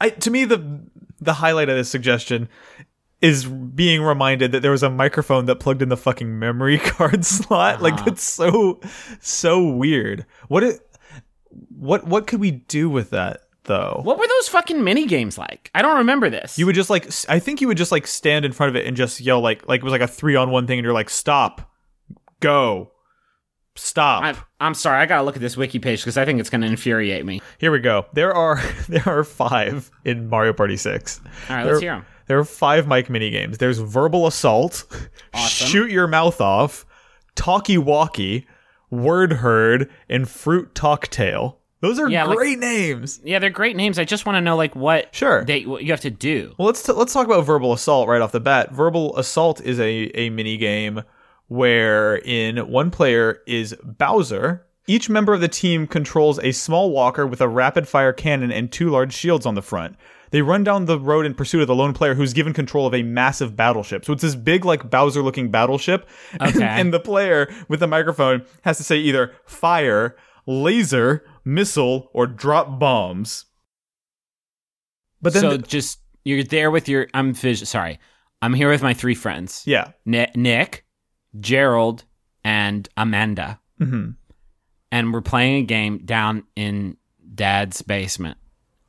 I 0.00 0.10
to 0.10 0.30
me 0.30 0.44
the 0.44 0.80
the 1.20 1.34
highlight 1.34 1.68
of 1.68 1.76
this 1.76 1.88
suggestion 1.88 2.48
is 3.22 3.46
being 3.46 4.02
reminded 4.02 4.52
that 4.52 4.60
there 4.60 4.70
was 4.70 4.82
a 4.82 4.90
microphone 4.90 5.46
that 5.46 5.56
plugged 5.56 5.80
in 5.80 5.88
the 5.88 5.96
fucking 5.96 6.38
memory 6.38 6.78
card 6.84 7.24
slot. 7.24 7.82
Like 7.82 7.94
uh-huh. 7.94 8.04
that's 8.06 8.24
so 8.24 8.80
so 9.20 9.64
weird. 9.64 10.26
What 10.48 10.62
it 10.62 10.80
what 11.70 12.06
what 12.06 12.26
could 12.26 12.40
we 12.40 12.50
do 12.50 12.90
with 12.90 13.10
that 13.10 13.40
though? 13.66 14.00
What 14.02 14.18
were 14.18 14.26
those 14.26 14.48
fucking 14.48 14.82
mini 14.82 15.06
games 15.06 15.36
like? 15.38 15.70
I 15.74 15.82
don't 15.82 15.98
remember 15.98 16.30
this. 16.30 16.58
You 16.58 16.66
would 16.66 16.74
just 16.74 16.90
like 16.90 17.08
I 17.28 17.38
think 17.38 17.60
you 17.60 17.68
would 17.68 17.76
just 17.76 17.92
like 17.92 18.06
stand 18.06 18.44
in 18.44 18.52
front 18.52 18.70
of 18.70 18.76
it 18.76 18.86
and 18.86 18.96
just 18.96 19.20
yell 19.20 19.40
like 19.40 19.68
like 19.68 19.80
it 19.80 19.84
was 19.84 19.92
like 19.92 20.00
a 20.00 20.08
3 20.08 20.36
on 20.36 20.50
1 20.50 20.66
thing 20.66 20.78
and 20.78 20.84
you're 20.84 20.94
like 20.94 21.10
stop. 21.10 21.70
Go. 22.40 22.92
Stop. 23.78 24.22
I'm, 24.24 24.36
I'm 24.58 24.74
sorry. 24.74 25.00
I 25.02 25.06
gotta 25.06 25.22
look 25.22 25.36
at 25.36 25.42
this 25.42 25.56
wiki 25.56 25.78
page 25.78 26.00
because 26.00 26.16
I 26.16 26.24
think 26.24 26.40
it's 26.40 26.48
gonna 26.48 26.66
infuriate 26.66 27.26
me. 27.26 27.42
Here 27.58 27.70
we 27.70 27.78
go. 27.80 28.06
There 28.14 28.32
are 28.34 28.56
there 28.88 29.06
are 29.06 29.22
5 29.24 29.90
in 30.04 30.28
Mario 30.28 30.52
Party 30.54 30.76
6. 30.76 31.20
All 31.50 31.56
right, 31.56 31.62
There- 31.64 31.72
let's 31.72 31.82
hear 31.82 31.92
them. 31.96 32.06
There 32.28 32.40
are 32.40 32.44
five 32.44 32.88
mic 32.88 33.08
mini 33.08 33.30
games. 33.30 33.58
There's 33.58 33.78
verbal 33.78 34.26
assault, 34.26 34.84
Awesome. 35.32 35.68
shoot 35.68 35.90
your 35.92 36.08
mouth 36.08 36.40
off, 36.40 36.84
talkie 37.36 37.78
walkie, 37.78 38.48
word 38.90 39.34
herd, 39.34 39.88
and 40.08 40.28
fruit 40.28 40.74
talk 40.74 41.06
tale. 41.06 41.60
Those 41.80 41.98
are 41.98 42.08
Yeah, 42.08 42.24
like- 42.24 42.38
great 42.38 42.58
names. 42.58 43.20
Yeah, 43.22 43.38
they're 43.38 43.50
great 43.50 43.76
names. 43.76 43.98
I 43.98 44.04
just 44.04 44.24
want 44.26 44.36
to 44.36 44.40
know 44.40 44.56
like 44.56 44.74
what 44.74 45.14
Sure. 45.14 45.44
they 45.44 45.64
what 45.66 45.82
you 45.84 45.90
have 45.92 46.00
to 46.00 46.10
do. 46.10 46.54
Well, 46.58 46.66
let's 46.66 46.82
t- 46.82 46.92
let's 46.92 47.12
talk 47.12 47.26
about 47.26 47.44
verbal 47.44 47.72
assault 47.72 48.08
right 48.08 48.20
off 48.22 48.32
the 48.32 48.40
bat. 48.40 48.72
Verbal 48.72 49.16
assault 49.18 49.60
is 49.60 49.78
a 49.78 50.10
a 50.18 50.30
mini 50.30 50.56
game 50.56 51.02
where 51.48 52.16
in 52.16 52.56
one 52.70 52.90
player 52.90 53.40
is 53.46 53.74
Bowser. 53.84 54.66
Each 54.88 55.08
member 55.10 55.34
of 55.34 55.40
the 55.40 55.48
team 55.48 55.86
controls 55.86 56.38
a 56.38 56.52
small 56.52 56.90
walker 56.90 57.26
with 57.26 57.40
a 57.40 57.48
rapid 57.48 57.88
fire 57.88 58.12
cannon 58.12 58.52
and 58.52 58.70
two 58.70 58.88
large 58.90 59.12
shields 59.12 59.44
on 59.44 59.54
the 59.56 59.62
front. 59.62 59.96
They 60.30 60.42
run 60.42 60.64
down 60.64 60.84
the 60.86 60.98
road 60.98 61.26
in 61.26 61.34
pursuit 61.34 61.60
of 61.62 61.66
the 61.68 61.74
lone 61.74 61.92
player 61.92 62.14
who's 62.14 62.32
given 62.32 62.52
control 62.52 62.86
of 62.86 62.94
a 62.94 63.02
massive 63.02 63.56
battleship. 63.56 64.04
So 64.04 64.12
it's 64.12 64.22
this 64.22 64.34
big, 64.34 64.64
like 64.64 64.88
Bowser 64.90 65.22
looking 65.22 65.50
battleship. 65.50 66.08
And, 66.40 66.62
and 66.62 66.94
the 66.94 67.00
player 67.00 67.52
with 67.68 67.80
the 67.80 67.86
microphone 67.86 68.44
has 68.62 68.76
to 68.78 68.84
say 68.84 68.96
either 68.98 69.32
fire, 69.44 70.16
laser, 70.46 71.24
missile, 71.44 72.10
or 72.12 72.26
drop 72.26 72.78
bombs. 72.78 73.44
But 75.22 75.32
then, 75.32 75.42
so 75.42 75.50
the- 75.56 75.58
just 75.66 76.00
you're 76.24 76.44
there 76.44 76.70
with 76.70 76.88
your. 76.88 77.08
I'm 77.14 77.34
vis- 77.34 77.68
sorry. 77.68 77.98
I'm 78.42 78.54
here 78.54 78.70
with 78.70 78.82
my 78.82 78.94
three 78.94 79.14
friends. 79.14 79.62
yeah. 79.66 79.92
Ni- 80.04 80.30
Nick, 80.34 80.84
Gerald, 81.40 82.04
and 82.44 82.88
Amanda, 82.96 83.60
hmm 83.78 84.10
and 84.92 85.12
we're 85.12 85.20
playing 85.20 85.56
a 85.56 85.66
game 85.66 85.98
down 86.04 86.44
in 86.54 86.96
Dad's 87.34 87.82
basement. 87.82 88.38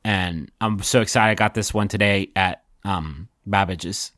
And 0.04 0.50
I'm 0.60 0.80
so 0.80 1.00
excited. 1.00 1.32
I 1.32 1.34
got 1.34 1.54
this 1.54 1.74
one 1.74 1.88
today 1.88 2.30
at 2.36 2.62
um, 2.84 3.28
Babbage's. 3.46 4.12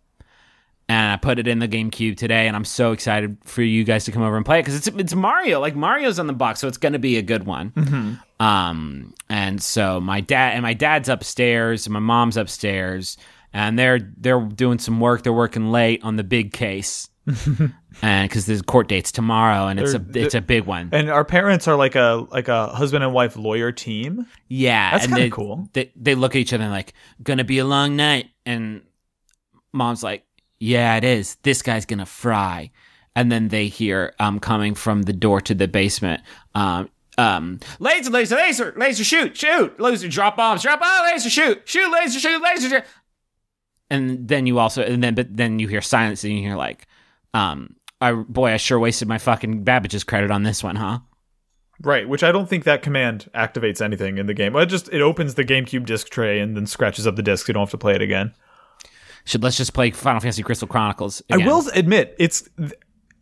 And 0.91 1.13
I 1.13 1.17
put 1.19 1.39
it 1.39 1.47
in 1.47 1.61
the 1.61 1.69
GameCube 1.69 2.17
today, 2.17 2.49
and 2.49 2.57
I'm 2.57 2.65
so 2.65 2.91
excited 2.91 3.37
for 3.45 3.63
you 3.63 3.85
guys 3.85 4.07
to 4.07 4.13
come 4.13 4.23
over 4.23 4.37
and 4.37 4.45
play 4.45 4.59
it 4.59 4.63
because 4.63 4.75
it's 4.75 4.89
it's 4.89 5.15
Mario. 5.15 5.61
Like 5.61 5.77
Mario's 5.77 6.19
on 6.19 6.27
the 6.27 6.33
box, 6.33 6.59
so 6.59 6.67
it's 6.67 6.79
going 6.79 6.95
to 6.95 6.99
be 6.99 7.17
a 7.17 7.23
good 7.23 7.45
one. 7.47 8.19
Um, 8.41 9.15
and 9.29 9.63
so 9.63 10.01
my 10.01 10.21
dad 10.21 10.55
and 10.55 10.63
my 10.63 10.75
dad's 10.75 11.09
upstairs, 11.09 11.87
and 11.87 11.93
my 11.93 12.01
mom's 12.01 12.37
upstairs, 12.37 13.17
and 13.53 13.79
they're 13.79 14.01
they're 14.17 14.41
doing 14.41 14.81
some 14.81 14.99
work. 14.99 15.23
They're 15.23 15.33
working 15.33 15.71
late 15.71 16.03
on 16.03 16.17
the 16.17 16.25
big 16.25 16.53
case, 16.53 17.09
and 18.03 18.29
because 18.29 18.47
the 18.47 18.61
court 18.63 18.89
date's 18.89 19.13
tomorrow, 19.13 19.69
and 19.69 19.79
it's 19.79 19.95
a 19.95 19.99
They're- 20.01 20.25
it's 20.25 20.35
a 20.35 20.41
big 20.41 20.65
one. 20.65 20.89
And 20.93 21.09
our 21.09 21.25
parents 21.25 21.69
are 21.69 21.77
like 21.77 21.95
a 21.95 22.27
like 22.33 22.49
a 22.49 22.67
husband 22.67 23.05
and 23.05 23.13
wife 23.13 23.37
lawyer 23.37 23.71
team. 23.71 24.27
Yeah, 24.49 24.91
That's 24.93 25.07
kinda 25.07 25.31
cool. 25.31 25.69
They 25.73 25.93
they 25.95 26.17
look 26.17 26.35
at 26.35 26.41
each 26.41 26.53
other 26.53 26.65
and 26.65 26.73
like, 26.73 26.95
gonna 27.23 27.45
be 27.45 27.59
a 27.59 27.65
long 27.65 27.95
night, 27.95 28.31
and 28.45 28.83
mom's 29.73 30.03
like, 30.03 30.25
yeah, 30.61 30.97
it 30.97 31.05
is. 31.05 31.37
This 31.43 31.63
guy's 31.63 31.85
gonna 31.85 32.07
fry, 32.07 32.71
and 33.17 33.33
then 33.33 33.49
they 33.49 33.67
hear 33.67 34.15
um 34.21 34.39
coming 34.39 34.75
from 34.75 35.03
the 35.03 35.13
door 35.13 35.41
to 35.43 35.55
the 35.55 35.67
basement 35.67 36.23
um. 36.55 36.89
Um, 37.19 37.61
laser, 37.81 38.09
laser, 38.11 38.37
laser, 38.37 38.73
laser, 38.79 39.05
shoot, 39.05 39.37
shoot, 39.37 39.79
laser, 39.79 40.09
drop 40.09 40.39
bombs, 40.39 40.63
drop 40.63 40.81
bomb, 40.81 41.05
laser, 41.05 41.29
shoot, 41.29 41.61
shoot, 41.69 41.93
laser, 41.93 42.19
shoot, 42.19 42.41
laser, 42.41 42.69
shoot. 42.71 42.85
And 43.91 44.27
then 44.27 44.47
you 44.47 44.59
also, 44.59 44.83
and 44.83 45.05
then, 45.05 45.15
but 45.15 45.37
then 45.37 45.59
you 45.59 45.69
hear 45.69 45.83
silence 45.83 46.25
and 46.25 46.33
you 46.33 46.41
hear 46.41 46.57
like, 46.57 46.87
um, 47.35 47.75
I, 48.01 48.13
boy, 48.13 48.53
I 48.53 48.57
sure 48.57 48.79
wasted 48.79 49.07
my 49.07 49.19
fucking 49.19 49.65
Babbage's 49.65 50.05
credit 50.05 50.31
on 50.31 50.45
this 50.45 50.65
one, 50.65 50.77
huh? 50.77 51.01
Right, 51.83 52.09
which 52.09 52.23
I 52.23 52.33
don't 52.33 52.49
think 52.49 52.65
that 52.65 52.83
command 52.83 53.31
activates 53.35 53.83
anything 53.83 54.17
in 54.17 54.27
the 54.27 54.35
game. 54.35 54.55
It 54.57 54.67
just 54.67 54.89
it 54.91 55.03
opens 55.03 55.35
the 55.35 55.45
GameCube 55.45 55.85
disc 55.85 56.09
tray 56.09 56.39
and 56.41 56.57
then 56.57 56.67
scratches 56.67 57.07
up 57.07 57.17
the 57.17 57.23
disc. 57.23 57.49
You 57.49 57.55
don't 57.55 57.63
have 57.63 57.71
to 57.71 57.79
play 57.79 57.95
it 57.95 58.03
again. 58.03 58.33
Should 59.25 59.43
let's 59.43 59.57
just 59.57 59.75
play 59.75 59.91
Final 59.91 60.21
Fantasy 60.21 60.43
Crystal 60.43 60.69
Chronicles. 60.69 61.23
I 61.31 61.39
will 61.39 61.69
admit 61.75 62.15
it's 62.19 62.49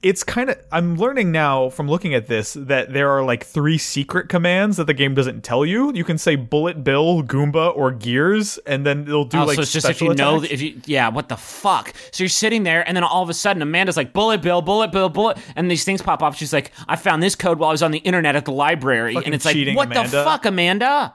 it's 0.00 0.22
kind 0.22 0.48
of 0.48 0.56
I'm 0.70 0.96
learning 0.96 1.32
now 1.32 1.70
from 1.70 1.88
looking 1.88 2.14
at 2.14 2.28
this 2.28 2.52
that 2.54 2.92
there 2.92 3.10
are 3.10 3.24
like 3.24 3.44
three 3.44 3.78
secret 3.78 4.28
commands 4.28 4.76
that 4.76 4.86
the 4.86 4.94
game 4.94 5.14
doesn't 5.14 5.42
tell 5.42 5.66
you. 5.66 5.92
You 5.92 6.04
can 6.04 6.18
say 6.18 6.36
Bullet 6.36 6.84
Bill, 6.84 7.22
Goomba, 7.22 7.76
or 7.76 7.90
Gears, 7.90 8.58
and 8.58 8.86
then 8.86 9.02
it'll 9.02 9.24
do 9.24 9.40
Oh, 9.40 9.44
like 9.44 9.56
so 9.56 9.62
it's 9.62 9.72
just 9.72 9.88
if 9.88 10.00
you 10.00 10.14
know, 10.14 10.42
if 10.42 10.62
you, 10.62 10.80
yeah, 10.86 11.08
what 11.08 11.28
the 11.28 11.36
fuck? 11.36 11.92
So 12.12 12.22
you're 12.22 12.28
sitting 12.28 12.62
there, 12.62 12.86
and 12.86 12.96
then 12.96 13.02
all 13.02 13.22
of 13.22 13.28
a 13.28 13.34
sudden, 13.34 13.60
Amanda's 13.60 13.96
like, 13.96 14.12
"Bullet 14.12 14.40
bill, 14.40 14.62
bullet 14.62 14.92
bill, 14.92 15.08
bullet," 15.08 15.38
and 15.56 15.68
these 15.68 15.84
things 15.84 16.00
pop 16.00 16.22
up. 16.22 16.34
She's 16.34 16.52
like, 16.52 16.70
"I 16.86 16.94
found 16.94 17.20
this 17.20 17.34
code 17.34 17.58
while 17.58 17.70
I 17.70 17.72
was 17.72 17.82
on 17.82 17.90
the 17.90 17.98
internet 17.98 18.36
at 18.36 18.44
the 18.44 18.52
library," 18.52 19.14
Fucking 19.14 19.26
and 19.26 19.34
it's 19.34 19.44
like, 19.44 19.76
"What 19.76 19.92
the 19.92 20.04
fuck, 20.04 20.46
Amanda? 20.46 21.14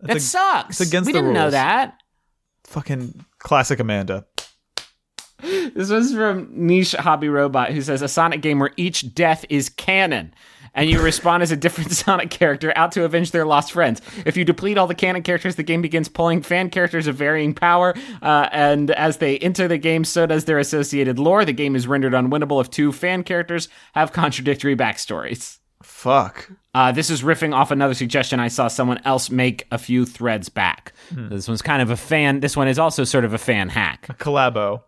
That 0.00 0.16
a- 0.16 0.20
sucks. 0.20 0.80
it's 0.80 0.88
against 0.88 1.06
we 1.08 1.12
didn't 1.12 1.34
know 1.34 1.50
that." 1.50 1.98
Fucking 2.72 3.24
classic 3.38 3.78
Amanda. 3.80 4.24
This 5.74 5.90
was 5.90 6.14
from 6.14 6.48
Niche 6.52 6.92
Hobby 6.92 7.28
Robot, 7.28 7.70
who 7.70 7.82
says 7.82 8.00
a 8.02 8.08
Sonic 8.08 8.42
game 8.42 8.58
where 8.58 8.72
each 8.76 9.14
death 9.14 9.44
is 9.48 9.68
canon. 9.68 10.34
and 10.74 10.88
you 10.88 10.98
respawn 11.00 11.42
as 11.42 11.50
a 11.50 11.56
different 11.56 11.90
Sonic 12.02 12.30
character 12.30 12.72
out 12.76 12.92
to 12.92 13.04
avenge 13.04 13.30
their 13.30 13.44
lost 13.44 13.72
friends. 13.72 14.00
If 14.24 14.36
you 14.36 14.44
deplete 14.44 14.78
all 14.78 14.86
the 14.86 14.94
canon 14.94 15.22
characters, 15.22 15.56
the 15.56 15.62
game 15.62 15.82
begins 15.82 16.08
pulling 16.08 16.42
fan 16.42 16.70
characters 16.70 17.06
of 17.06 17.16
varying 17.16 17.54
power, 17.54 17.94
uh, 18.22 18.48
and 18.52 18.90
as 18.92 19.18
they 19.18 19.38
enter 19.38 19.68
the 19.68 19.78
game, 19.78 20.04
so 20.04 20.26
does 20.26 20.44
their 20.46 20.58
associated 20.58 21.18
lore. 21.18 21.44
The 21.44 21.52
game 21.52 21.76
is 21.76 21.86
rendered 21.86 22.12
unwinnable 22.14 22.60
if 22.60 22.70
two 22.70 22.92
fan 22.92 23.22
characters 23.22 23.68
have 23.94 24.12
contradictory 24.12 24.76
backstories. 24.76 25.58
Fuck. 26.02 26.50
Uh, 26.74 26.90
this 26.90 27.10
is 27.10 27.22
riffing 27.22 27.54
off 27.54 27.70
another 27.70 27.94
suggestion 27.94 28.40
I 28.40 28.48
saw 28.48 28.66
someone 28.66 29.00
else 29.04 29.30
make 29.30 29.68
a 29.70 29.78
few 29.78 30.04
threads 30.04 30.48
back. 30.48 30.94
This 31.12 31.46
one's 31.46 31.62
kind 31.62 31.80
of 31.80 31.90
a 31.90 31.96
fan. 31.96 32.40
This 32.40 32.56
one 32.56 32.66
is 32.66 32.76
also 32.76 33.04
sort 33.04 33.24
of 33.24 33.34
a 33.34 33.38
fan 33.38 33.68
hack. 33.68 34.08
A 34.08 34.14
collabo. 34.14 34.82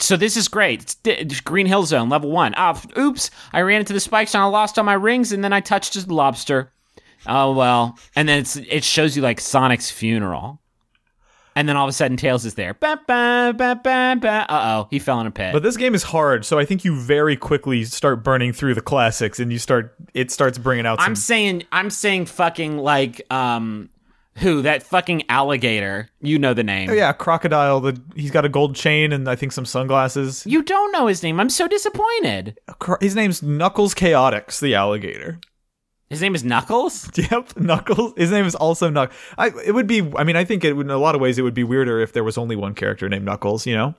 So 0.00 0.16
this 0.16 0.36
is 0.36 0.48
great. 0.48 0.82
It's 0.82 0.96
it's 1.04 1.40
Green 1.40 1.66
Hill 1.66 1.84
Zone, 1.84 2.08
level 2.08 2.32
one. 2.32 2.52
Ah, 2.56 2.82
oops! 2.98 3.30
I 3.52 3.60
ran 3.60 3.78
into 3.78 3.92
the 3.92 4.00
spikes 4.00 4.34
and 4.34 4.42
I 4.42 4.46
lost 4.46 4.76
all 4.76 4.84
my 4.84 4.94
rings, 4.94 5.30
and 5.30 5.44
then 5.44 5.52
I 5.52 5.60
touched 5.60 5.94
a 5.94 6.12
lobster. 6.12 6.72
Oh 7.28 7.52
well. 7.52 7.96
And 8.16 8.28
then 8.28 8.40
it's 8.40 8.56
it 8.56 8.82
shows 8.82 9.14
you 9.14 9.22
like 9.22 9.40
Sonic's 9.40 9.88
funeral, 9.88 10.60
and 11.56 11.68
then 11.68 11.76
all 11.76 11.86
of 11.86 11.88
a 11.88 11.92
sudden 11.92 12.16
Tails 12.16 12.44
is 12.44 12.54
there. 12.54 12.74
Ba, 12.74 13.00
ba, 13.06 13.54
ba, 13.56 13.80
ba, 13.82 14.16
ba. 14.20 14.46
Uh 14.48 14.76
oh, 14.76 14.88
he 14.90 14.98
fell 14.98 15.20
in 15.20 15.26
a 15.26 15.30
pit. 15.30 15.52
But 15.52 15.62
this 15.62 15.76
game 15.76 15.94
is 15.94 16.04
hard, 16.04 16.44
so 16.44 16.58
I 16.58 16.64
think 16.64 16.84
you 16.84 16.94
very 16.94 17.36
quickly 17.36 17.82
start 17.84 18.22
burning 18.22 18.52
through 18.52 18.74
the 18.74 18.82
classics, 18.82 19.40
and 19.40 19.50
you 19.50 19.58
start 19.58 19.96
it 20.14 20.30
starts 20.30 20.58
bringing 20.58 20.86
out 20.86 21.00
some. 21.00 21.06
I'm 21.06 21.16
saying 21.16 21.64
I'm 21.72 21.90
saying 21.90 22.26
fucking 22.26 22.78
like 22.78 23.22
um 23.32 23.88
who 24.36 24.62
that 24.62 24.82
fucking 24.82 25.22
alligator. 25.30 26.10
You 26.20 26.38
know 26.38 26.52
the 26.52 26.62
name. 26.62 26.90
oh 26.90 26.92
yeah, 26.92 27.12
crocodile. 27.12 27.80
The 27.80 28.00
he's 28.14 28.30
got 28.30 28.44
a 28.44 28.50
gold 28.50 28.76
chain 28.76 29.12
and 29.12 29.28
I 29.28 29.34
think 29.34 29.52
some 29.52 29.64
sunglasses. 29.64 30.44
You 30.46 30.62
don't 30.62 30.92
know 30.92 31.06
his 31.06 31.22
name. 31.22 31.40
I'm 31.40 31.50
so 31.50 31.66
disappointed. 31.66 32.58
His 33.00 33.16
name's 33.16 33.42
Knuckles 33.42 33.94
Chaotix, 33.94 34.60
the 34.60 34.74
alligator. 34.74 35.40
His 36.08 36.22
name 36.22 36.34
is 36.34 36.44
Knuckles. 36.44 37.10
Yep, 37.16 37.56
Knuckles. 37.56 38.14
His 38.16 38.30
name 38.30 38.46
is 38.46 38.54
also 38.54 38.88
Knuckles. 38.90 39.18
I 39.36 39.50
it 39.64 39.72
would 39.72 39.86
be. 39.86 40.00
I 40.16 40.24
mean, 40.24 40.36
I 40.36 40.44
think 40.44 40.64
it 40.64 40.74
would 40.74 40.86
in 40.86 40.90
a 40.90 40.98
lot 40.98 41.14
of 41.14 41.20
ways 41.20 41.38
it 41.38 41.42
would 41.42 41.54
be 41.54 41.64
weirder 41.64 42.00
if 42.00 42.12
there 42.12 42.24
was 42.24 42.38
only 42.38 42.56
one 42.56 42.74
character 42.74 43.08
named 43.08 43.24
Knuckles. 43.24 43.66
You 43.66 43.74
know, 43.74 43.94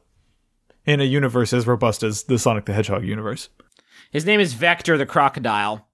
in 0.85 1.01
a 1.01 1.03
universe 1.03 1.51
as 1.53 1.67
robust 1.67 2.03
as 2.03 2.23
the 2.23 2.39
Sonic 2.39 2.65
the 2.65 2.73
Hedgehog 2.73 3.03
universe. 3.03 3.49
His 4.11 4.25
name 4.25 4.39
is 4.39 4.53
Vector 4.53 4.97
the 4.97 5.05
Crocodile. 5.05 5.85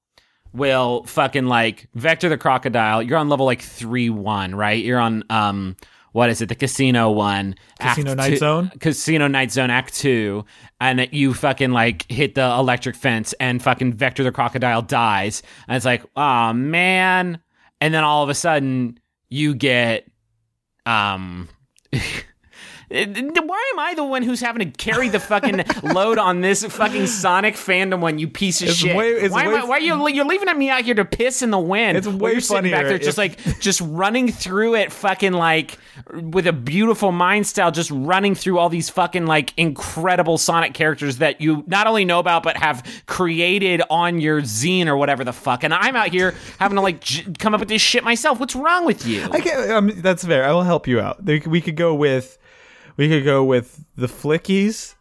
Will 0.53 1.03
fucking 1.05 1.47
like 1.47 1.89
Vector 1.95 2.29
the 2.29 2.37
Crocodile. 2.37 3.01
You're 3.01 3.17
on 3.17 3.27
level 3.27 3.47
like 3.47 3.61
three 3.61 4.11
one, 4.11 4.53
right? 4.53 4.83
You're 4.83 4.99
on 4.99 5.23
um 5.31 5.75
what 6.13 6.29
is 6.29 6.41
it? 6.41 6.47
The 6.47 6.55
Casino 6.55 7.11
one, 7.11 7.55
Casino 7.79 8.11
Act 8.11 8.17
Night 8.17 8.29
two- 8.29 8.37
Zone? 8.37 8.71
Casino 8.79 9.27
Night 9.27 9.51
Zone 9.51 9.69
Act 9.69 9.93
two, 9.93 10.45
and 10.79 10.97
that 10.99 11.13
you 11.13 11.33
fucking 11.33 11.71
like 11.71 12.09
hit 12.09 12.33
the 12.35 12.45
electric 12.45 12.95
fence, 12.95 13.33
and 13.39 13.61
fucking 13.61 13.93
Vector 13.93 14.23
the 14.23 14.31
Crocodile 14.31 14.81
dies, 14.81 15.43
and 15.67 15.75
it's 15.75 15.85
like, 15.85 16.03
oh 16.15 16.53
man, 16.53 17.39
and 17.81 17.93
then 17.93 18.03
all 18.03 18.23
of 18.23 18.29
a 18.29 18.35
sudden 18.35 18.97
you 19.29 19.53
get 19.53 20.07
um. 20.85 21.49
Why 22.93 23.71
am 23.73 23.79
I 23.79 23.93
the 23.95 24.03
one 24.03 24.21
who's 24.23 24.39
having 24.39 24.71
to 24.71 24.77
carry 24.77 25.09
the 25.09 25.19
fucking 25.19 25.63
load 25.83 26.17
on 26.19 26.41
this 26.41 26.63
fucking 26.63 27.07
Sonic 27.07 27.55
fandom 27.55 27.99
one? 28.01 28.19
You 28.19 28.27
piece 28.27 28.61
of 28.61 28.69
It's 28.69 28.77
shit. 28.77 28.95
way- 28.95 29.09
it's 29.13 29.33
why, 29.33 29.45
I, 29.45 29.65
why 29.65 29.77
are 29.77 29.79
you 29.79 30.07
you're 30.09 30.25
leaving 30.25 30.55
me 30.57 30.69
out 30.69 30.83
here 30.83 30.93
to 30.95 31.05
piss 31.05 31.41
in 31.41 31.49
the 31.51 31.59
wind? 31.59 31.97
It's 31.97 32.07
way 32.07 32.33
you're 32.33 32.41
sitting 32.41 32.71
back 32.71 32.85
there, 32.85 32.99
just 32.99 33.17
like 33.17 33.39
just 33.59 33.81
running 33.81 34.31
through 34.31 34.75
it, 34.75 34.91
fucking 34.91 35.33
like 35.33 35.77
with 36.11 36.45
a 36.47 36.53
beautiful 36.53 37.11
mind 37.11 37.47
style, 37.47 37.71
just 37.71 37.89
running 37.91 38.35
through 38.35 38.59
all 38.59 38.69
these 38.69 38.89
fucking 38.89 39.25
like 39.25 39.53
incredible 39.57 40.37
Sonic 40.37 40.73
characters 40.73 41.17
that 41.17 41.41
you 41.41 41.63
not 41.67 41.87
only 41.87 42.05
know 42.05 42.19
about 42.19 42.43
but 42.43 42.57
have 42.57 42.85
created 43.07 43.81
on 43.89 44.19
your 44.19 44.41
zine 44.41 44.87
or 44.87 44.97
whatever 44.97 45.23
the 45.23 45.33
fuck. 45.33 45.63
And 45.63 45.73
I'm 45.73 45.95
out 45.95 46.09
here 46.09 46.35
having 46.59 46.75
to 46.75 46.81
like 46.81 46.99
j- 47.01 47.25
come 47.39 47.53
up 47.53 47.59
with 47.59 47.69
this 47.69 47.81
shit 47.81 48.03
myself. 48.03 48.39
What's 48.39 48.55
wrong 48.55 48.85
with 48.85 49.05
you? 49.07 49.23
I 49.31 49.39
can't. 49.39 49.71
Um, 49.71 49.91
that's 50.01 50.23
fair. 50.25 50.43
I 50.45 50.51
will 50.51 50.63
help 50.63 50.87
you 50.87 50.99
out. 50.99 51.23
We 51.23 51.61
could 51.61 51.75
go 51.75 51.95
with, 51.95 52.37
we 52.97 53.09
could 53.09 53.23
go 53.23 53.43
with 53.43 53.83
the 53.95 54.07
Flickies. 54.07 54.95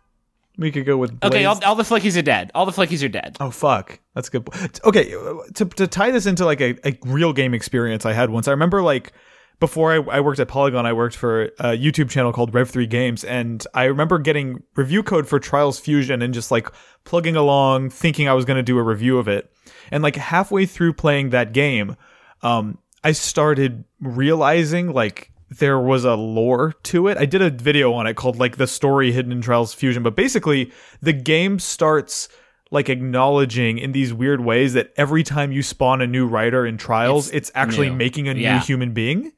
We 0.59 0.70
could 0.70 0.84
go 0.84 0.99
with. 0.99 1.16
okay, 1.24 1.47
all, 1.47 1.59
all 1.64 1.74
the 1.74 1.82
flickies 1.82 2.16
are 2.18 2.22
dead. 2.22 2.51
All 2.55 2.66
the 2.66 2.72
flickies 2.72 3.03
are 3.03 3.09
dead. 3.09 3.38
Oh 3.40 3.51
fuck, 3.51 4.01
that's 4.14 4.28
a 4.28 4.38
good. 4.38 4.49
Okay, 4.84 5.11
to 5.55 5.64
to 5.64 5.86
tie 5.86 6.11
this 6.11 6.26
into 6.26 6.45
like 6.45 6.61
a, 6.61 6.76
a 6.86 6.99
real 7.07 7.32
game 7.32 7.55
experience 7.55 8.05
I 8.05 8.12
had 8.12 8.28
once. 8.28 8.47
I 8.49 8.51
remember 8.51 8.82
like 8.82 9.14
before 9.62 9.93
I, 9.93 10.16
I 10.16 10.20
worked 10.20 10.40
at 10.40 10.49
Polygon, 10.49 10.86
I 10.86 10.93
worked 10.93 11.16
for 11.16 11.45
a 11.61 11.76
YouTube 11.76 12.11
channel 12.11 12.32
called 12.32 12.53
Rev3 12.53 12.88
Games, 12.90 13.22
and 13.24 13.64
I 13.74 13.84
remember 13.84 14.18
getting 14.18 14.62
review 14.74 15.03
code 15.03 15.28
for 15.28 15.38
Trials 15.38 15.78
Fusion 15.78 16.20
and 16.20 16.34
just 16.34 16.51
like 16.51 16.68
plugging 17.05 17.36
along, 17.36 17.90
thinking 17.90 18.28
I 18.28 18.34
was 18.34 18.45
going 18.45 18.57
to 18.57 18.62
do 18.62 18.76
a 18.76 18.82
review 18.82 19.18
of 19.18 19.28
it. 19.28 19.51
And 19.90 20.03
like 20.03 20.16
halfway 20.16 20.66
through 20.66 20.95
playing 20.95 21.30
that 21.30 21.53
game, 21.53 21.97
um, 22.43 22.78
I 23.05 23.12
started 23.12 23.84
realizing 24.01 24.93
like 24.93 25.32
there 25.59 25.78
was 25.78 26.05
a 26.05 26.14
lore 26.14 26.72
to 26.84 27.09
it. 27.09 27.18
I 27.18 27.26
did 27.26 27.42
a 27.42 27.50
video 27.50 27.92
on 27.92 28.07
it 28.07 28.14
called 28.14 28.38
like 28.38 28.57
the 28.57 28.66
story 28.66 29.12
hidden 29.12 29.32
in 29.32 29.42
Trials 29.42 29.74
Fusion, 29.74 30.03
but 30.03 30.16
basically 30.16 30.72
the 31.00 31.12
game 31.12 31.59
starts 31.59 32.28
like 32.70 32.88
acknowledging 32.88 33.76
in 33.78 33.92
these 33.92 34.14
weird 34.14 34.40
ways 34.40 34.72
that 34.72 34.92
every 34.96 35.22
time 35.22 35.53
you 35.53 35.62
spawn 35.62 36.00
a 36.00 36.07
new 36.07 36.26
rider 36.26 36.64
in 36.64 36.78
Trials, 36.78 37.28
it's, 37.28 37.48
It's 37.48 37.50
actually 37.55 37.90
new. 37.90 37.96
making 37.96 38.28
a 38.28 38.34
new 38.34 38.59
human 38.61 38.92
being 38.92 39.32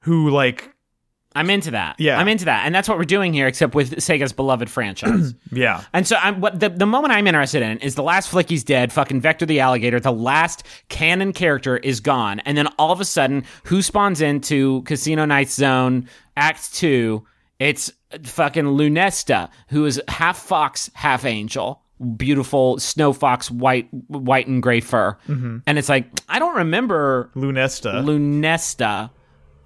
who 0.00 0.28
like 0.28 0.74
I'm 1.34 1.50
into 1.50 1.70
that. 1.72 1.96
Yeah. 1.98 2.18
I'm 2.18 2.28
into 2.28 2.44
that, 2.46 2.66
and 2.66 2.74
that's 2.74 2.88
what 2.88 2.98
we're 2.98 3.04
doing 3.04 3.32
here, 3.32 3.46
except 3.46 3.74
with 3.74 3.96
Sega's 3.96 4.32
beloved 4.32 4.68
franchise. 4.70 5.34
yeah. 5.52 5.84
And 5.92 6.06
so 6.06 6.16
I'm 6.16 6.40
what 6.40 6.58
the, 6.60 6.68
the 6.68 6.86
moment 6.86 7.12
I'm 7.12 7.26
interested 7.26 7.62
in 7.62 7.78
is 7.78 7.94
the 7.94 8.02
last 8.02 8.28
Flicky's 8.28 8.64
dead, 8.64 8.92
fucking 8.92 9.20
Vector 9.20 9.46
the 9.46 9.60
alligator, 9.60 9.98
the 10.00 10.12
last 10.12 10.64
canon 10.88 11.32
character 11.32 11.76
is 11.78 12.00
gone, 12.00 12.40
and 12.40 12.56
then 12.58 12.66
all 12.78 12.92
of 12.92 13.00
a 13.00 13.04
sudden, 13.04 13.44
who 13.64 13.82
spawns 13.82 14.20
into 14.20 14.82
Casino 14.82 15.24
Night 15.24 15.48
Zone 15.50 16.08
Act 16.36 16.74
Two? 16.74 17.24
It's 17.58 17.92
fucking 18.24 18.64
Lunesta, 18.64 19.48
who 19.68 19.86
is 19.86 20.02
half 20.08 20.36
fox, 20.38 20.90
half 20.94 21.24
angel. 21.24 21.80
Beautiful 22.16 22.80
snow 22.80 23.12
fox, 23.12 23.48
white, 23.48 23.86
white 24.08 24.48
and 24.48 24.60
gray 24.60 24.80
fur, 24.80 25.16
Mm-hmm. 25.28 25.58
and 25.68 25.78
it's 25.78 25.88
like 25.88 26.06
I 26.28 26.40
don't 26.40 26.56
remember 26.56 27.30
Lunesta. 27.36 28.02
Lunesta. 28.04 29.10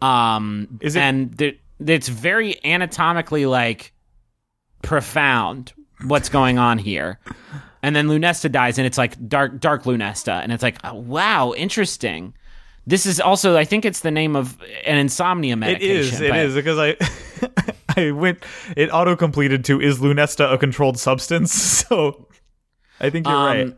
Um, 0.06 0.78
Is 0.80 0.96
it- 0.96 1.00
and 1.00 1.38
th- 1.38 1.58
it's 1.86 2.08
very 2.08 2.56
anatomically 2.64 3.46
like 3.46 3.92
profound 4.82 5.72
what's 6.06 6.28
going 6.28 6.58
on 6.58 6.78
here. 6.78 7.18
And 7.82 7.94
then 7.94 8.08
Lunesta 8.08 8.50
dies, 8.50 8.78
and 8.78 8.86
it's 8.86 8.98
like 8.98 9.28
dark, 9.28 9.60
dark 9.60 9.84
Lunesta, 9.84 10.42
and 10.42 10.52
it's 10.52 10.62
like, 10.62 10.76
oh, 10.84 10.94
wow, 10.94 11.52
interesting. 11.56 12.34
This 12.86 13.06
is 13.06 13.20
also, 13.20 13.56
I 13.56 13.64
think, 13.64 13.84
it's 13.84 14.00
the 14.00 14.10
name 14.10 14.34
of 14.36 14.56
an 14.84 14.96
insomnia 14.98 15.52
it 15.54 15.56
medication. 15.56 15.90
is. 16.14 16.20
It 16.20 16.30
but- 16.30 16.38
is 16.40 16.54
because 16.54 16.78
I 16.78 16.96
I 17.96 18.10
went 18.10 18.44
it 18.76 18.90
auto 18.92 19.16
completed 19.16 19.64
to 19.66 19.80
is 19.80 19.98
Lunesta 20.00 20.52
a 20.52 20.58
controlled 20.58 20.98
substance? 20.98 21.52
So 21.88 22.28
I 23.00 23.10
think 23.10 23.26
you're 23.26 23.34
Um, 23.36 23.46
right. 23.46 23.76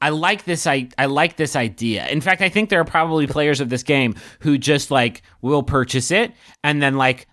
I 0.00 0.10
like 0.10 0.44
this. 0.44 0.66
I 0.66 0.88
I 0.96 1.06
like 1.06 1.36
this 1.36 1.56
idea. 1.56 2.06
In 2.08 2.20
fact, 2.20 2.42
I 2.42 2.48
think 2.48 2.70
there 2.70 2.80
are 2.80 2.84
probably 2.84 3.26
players 3.26 3.60
of 3.60 3.68
this 3.68 3.82
game 3.82 4.14
who 4.40 4.58
just 4.58 4.90
like 4.90 5.22
will 5.42 5.62
purchase 5.62 6.10
it 6.10 6.32
and 6.64 6.82
then 6.82 6.96
like 6.96 7.26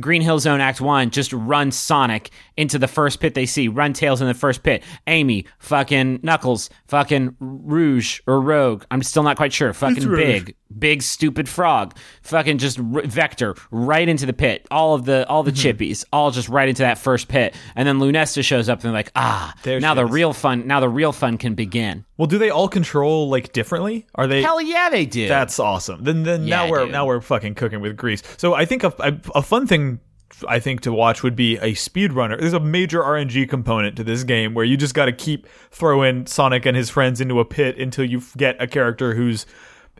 Green 0.00 0.22
Hill 0.22 0.38
Zone 0.38 0.60
Act 0.60 0.80
One, 0.80 1.10
just 1.10 1.32
run 1.32 1.70
Sonic 1.70 2.30
into 2.56 2.78
the 2.78 2.88
first 2.88 3.20
pit 3.20 3.34
they 3.34 3.44
see. 3.44 3.68
Run 3.68 3.92
Tails 3.92 4.22
in 4.22 4.26
the 4.26 4.34
first 4.34 4.62
pit. 4.62 4.82
Amy, 5.06 5.44
fucking 5.58 6.20
Knuckles, 6.22 6.70
fucking 6.86 7.36
Rouge 7.38 8.20
or 8.26 8.40
Rogue. 8.40 8.84
I'm 8.90 9.02
still 9.02 9.22
not 9.22 9.36
quite 9.36 9.52
sure. 9.52 9.72
Fucking. 9.72 10.08
Big, 10.14 10.56
big 10.78 11.02
stupid 11.02 11.48
frog. 11.48 11.96
Fucking 12.22 12.58
just 12.58 12.78
r- 12.78 13.02
Vector 13.04 13.54
right 13.70 14.08
into 14.08 14.26
the 14.26 14.32
pit. 14.32 14.66
All 14.70 14.94
of 14.94 15.04
the 15.04 15.26
all 15.28 15.42
the 15.42 15.52
Mm-hmm. 15.52 15.68
chippies, 15.82 16.04
all 16.12 16.30
just 16.30 16.48
right 16.48 16.68
into 16.68 16.82
that 16.82 16.98
first 16.98 17.28
pit. 17.28 17.54
And 17.76 17.86
then 17.86 17.98
Lunesta 17.98 18.42
shows 18.44 18.68
up 18.68 18.78
and 18.78 18.84
they're 18.84 18.92
like, 18.92 19.12
ah, 19.16 19.54
There 19.62 19.80
now 19.80 19.94
the 19.94 20.04
is. 20.06 20.10
real 20.10 20.32
fun. 20.32 20.66
Now 20.66 20.80
the 20.80 20.88
real 20.88 21.12
fun 21.12 21.38
can 21.38 21.54
begin. 21.54 22.04
Well, 22.16 22.26
do 22.26 22.38
they 22.38 22.50
all 22.50 22.68
control 22.68 23.28
like 23.28 23.52
differently? 23.52 24.06
Are 24.14 24.26
they 24.26 24.42
Hell 24.42 24.60
yeah, 24.60 24.88
they 24.90 25.06
do. 25.06 25.28
That's 25.28 25.58
awesome. 25.58 26.04
Then 26.04 26.22
then 26.22 26.46
Yeah, 26.46 26.56
now 26.64 26.70
we're 26.70 26.82
dude. 26.84 26.92
now 26.92 27.06
we're 27.06 27.20
fucking 27.20 27.54
cooking 27.54 27.80
with 27.80 27.96
grease. 27.96 28.22
So 28.36 28.54
I 28.54 28.64
think 28.64 28.84
a, 28.84 28.92
a, 29.00 29.16
a 29.36 29.42
fun 29.42 29.66
thing 29.66 30.00
I 30.48 30.58
think 30.60 30.80
to 30.80 30.92
watch 30.92 31.22
would 31.22 31.36
be 31.36 31.56
a 31.58 31.72
speedrunner. 31.74 32.40
There's 32.40 32.54
a 32.54 32.58
major 32.58 33.00
RNG 33.00 33.48
component 33.48 33.96
to 33.96 34.02
this 34.04 34.24
game 34.24 34.54
where 34.54 34.64
you 34.64 34.76
just 34.76 34.94
got 34.94 35.04
to 35.04 35.12
keep 35.12 35.46
throwing 35.70 36.26
Sonic 36.26 36.64
and 36.66 36.76
his 36.76 36.88
friends 36.90 37.20
into 37.20 37.38
a 37.38 37.44
pit 37.44 37.78
until 37.78 38.04
you 38.04 38.22
get 38.36 38.60
a 38.60 38.66
character 38.66 39.14
who's 39.14 39.44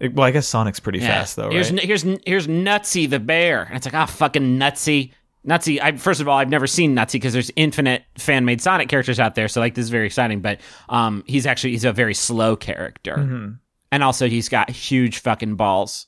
well, 0.08 0.26
I 0.26 0.30
guess 0.30 0.46
Sonic's 0.48 0.80
pretty 0.80 0.98
Yeah. 1.00 1.08
fast 1.08 1.36
though, 1.36 1.50
Here's 1.50 1.70
right? 1.72 1.82
here's 1.82 2.02
here's 2.02 2.18
here's 2.26 2.46
Nutsy 2.46 3.08
the 3.08 3.20
bear, 3.20 3.62
and 3.64 3.76
it's 3.76 3.86
like 3.86 3.94
ah 3.94 4.06
fucking 4.06 4.58
Nutsy. 4.58 5.12
Nutsy. 5.46 5.80
I, 5.82 5.96
first 5.96 6.20
of 6.20 6.28
all, 6.28 6.38
I've 6.38 6.48
never 6.48 6.66
seen 6.68 6.94
Nutsy 6.94 7.14
because 7.14 7.32
there's 7.32 7.50
infinite 7.56 8.04
fan 8.16 8.44
made 8.44 8.60
Sonic 8.60 8.88
characters 8.88 9.18
out 9.18 9.34
there, 9.34 9.48
so 9.48 9.60
like 9.60 9.74
this 9.74 9.84
is 9.84 9.90
very 9.90 10.06
exciting. 10.06 10.40
But 10.40 10.60
um, 10.88 11.24
he's 11.26 11.46
actually 11.46 11.70
he's 11.72 11.84
a 11.84 11.92
very 11.92 12.14
slow 12.14 12.54
character, 12.56 13.16
Mm-hmm. 13.16 13.52
and 13.90 14.02
also 14.04 14.28
he's 14.28 14.48
got 14.48 14.70
huge 14.70 15.18
fucking 15.18 15.56
balls. 15.56 16.06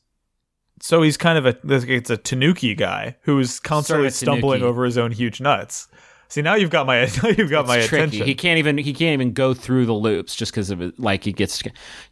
So 0.80 1.02
he's 1.02 1.16
kind 1.16 1.38
of 1.38 1.46
a 1.46 1.56
it's 1.94 2.10
a 2.10 2.16
Tanuki 2.16 2.74
guy 2.74 3.16
who's 3.22 3.58
constantly 3.60 4.04
Sort 4.10 4.12
of 4.12 4.38
stumbling 4.38 4.62
over 4.62 4.84
his 4.84 4.98
own 4.98 5.10
huge 5.12 5.40
nuts. 5.40 5.88
See, 6.28 6.42
now 6.42 6.54
you've 6.54 6.70
got 6.70 6.86
my 6.86 7.02
you've 7.38 7.50
got 7.50 7.66
my 7.66 7.78
It's 7.78 7.88
tricky. 7.88 8.04
attention. 8.04 8.26
He 8.26 8.34
can't 8.34 8.58
even 8.58 8.78
he 8.78 8.92
can't 8.92 9.14
even 9.14 9.32
go 9.32 9.54
through 9.54 9.86
the 9.86 9.92
loops 9.94 10.34
just 10.36 10.52
because 10.52 10.70
of 10.70 10.80
it. 10.80 10.98
Like 10.98 11.24
he 11.24 11.32
gets 11.32 11.62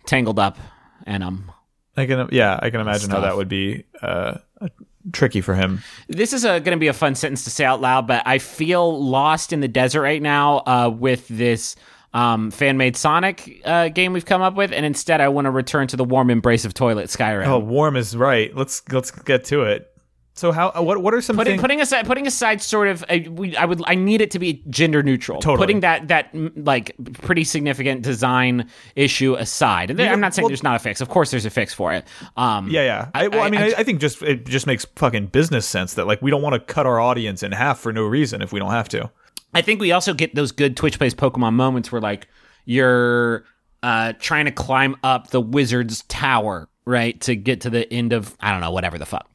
tangled 0.07 0.39
up, 0.39 0.59
and 1.07 1.23
um, 1.23 1.51
I 1.97 2.07
can 2.07 2.29
yeah, 2.33 2.59
I 2.61 2.71
can 2.71 2.81
imagine 2.81 3.11
how 3.11 3.21
that 3.21 3.37
would 3.37 3.49
be 3.49 3.85
uh, 4.01 4.39
uh, 4.61 4.69
tricky 5.13 5.41
for 5.41 5.55
him. 5.55 5.83
this 6.09 6.33
is 6.33 6.43
going 6.45 6.65
to 6.65 6.77
be 6.77 6.89
a 6.89 6.93
fun 6.93 7.15
sentence 7.15 7.45
to 7.45 7.51
say 7.51 7.65
out 7.65 7.81
loud, 7.81 8.07
but 8.07 8.23
I 8.27 8.39
feel 8.39 9.03
lost 9.03 9.53
in 9.53 9.61
the 9.61 9.69
desert 9.69 10.03
right 10.03 10.23
now 10.23 10.59
uh, 10.59 10.89
with 10.89 11.29
this 11.29 11.77
um, 12.15 12.51
fan 12.51 12.77
made 12.77 12.97
Sonic 12.97 13.63
uh, 13.65 13.89
game 13.89 14.13
we've 14.13 14.25
come 14.25 14.43
up 14.43 14.55
with, 14.55 14.73
and 14.73 14.85
instead 14.85 15.21
I 15.21 15.29
want 15.29 15.47
to 15.47 15.51
return 15.51 15.89
to 15.89 15.97
the 15.97 16.05
warm 16.05 16.31
embrace 16.31 16.65
of 16.65 16.75
toilet 16.75 17.09
Skyrim. 17.09 17.47
Oh, 17.47 17.59
warm 17.59 17.97
is 17.97 18.17
right. 18.17 18.55
Let's 18.55 18.83
let's 18.91 19.11
get 19.11 19.45
to 19.47 19.63
it. 19.63 19.92
So 20.35 20.51
how 20.51 20.73
uh, 20.75 20.81
what 20.83 21.03
what 21.03 21.13
are 21.13 21.21
some 21.21 21.37
Putting, 21.37 21.53
things? 21.53 21.61
putting 21.61 21.81
aside, 21.83 22.07
putting 22.07 22.27
aside, 22.27 22.63
sort 22.63 22.89
of, 22.89 23.05
uh, 23.11 23.19
we, 23.31 23.55
I 23.55 23.67
would, 23.67 23.83
I 23.87 23.95
need 23.95 24.23
it 24.23 24.31
to 24.31 24.39
be 24.39 24.63
gender 24.71 25.03
neutral. 25.03 25.41
Totally. 25.41 25.59
Putting 25.67 25.81
that 25.81 26.09
that 26.09 26.33
mm, 26.33 26.51
like 26.67 26.97
pretty 27.21 27.45
significant 27.45 28.01
design 28.03 28.71
issue 28.97 29.35
aside, 29.35 29.91
and 29.91 30.01
I'm 30.01 30.21
not 30.21 30.35
saying 30.35 30.45
well- 30.45 30.49
there's 30.49 30.63
not 30.63 30.77
a 30.77 30.79
fix. 30.79 31.03
Of 31.03 31.11
course, 31.11 31.31
there's 31.31 31.45
a 31.45 31.51
fix 31.51 31.75
for 31.75 31.93
it. 31.93 32.07
Um, 32.39 32.71
yeah, 32.71 32.83
yeah. 32.83 33.09
I, 33.15 33.29
well, 33.29 33.43
I, 33.43 33.47
I- 33.47 33.51
mean, 33.51 33.61
I, 33.61 33.67
I- 33.69 33.75
I 33.79 33.85
think 33.85 34.01
just 34.01 34.23
it 34.23 34.47
just 34.47 34.67
makes 34.67 34.87
fucking 34.97 35.27
business 35.27 35.67
sense 35.67 35.95
that 35.95 36.07
like 36.07 36.23
we 36.23 36.31
don't 36.31 36.41
want 36.43 36.55
to 36.55 36.61
cut 36.61 36.87
our 36.87 36.99
audience 36.99 37.43
in 37.43 37.53
half 37.53 37.79
for 37.81 37.93
no 37.93 38.05
reason 38.07 38.41
if 38.41 38.53
we 38.55 38.59
don't 38.59 38.71
have 38.71 38.89
to. 38.91 39.11
I 39.53 39.61
think 39.61 39.81
we 39.83 39.93
also 39.93 40.15
get 40.15 40.35
those 40.35 40.51
good 40.51 40.79
Twitch 40.79 40.97
plays 40.97 41.15
Pokemon 41.15 41.53
moments 41.53 41.93
where 41.93 42.01
like 42.01 42.27
you're 42.65 43.45
uh, 43.83 44.15
trying 44.19 44.47
to 44.47 44.51
climb 44.51 44.97
up 45.05 45.29
the 45.29 45.41
wizard's 45.43 46.03
tower, 46.05 46.69
right, 46.87 47.21
to 47.21 47.37
get 47.37 47.61
to 47.63 47.71
the 47.71 47.93
end 47.93 48.13
of 48.15 48.35
I 48.41 48.51
don't 48.51 48.61
know 48.63 48.71
whatever 48.71 48.97
the 48.99 49.05
fuck. 49.07 49.29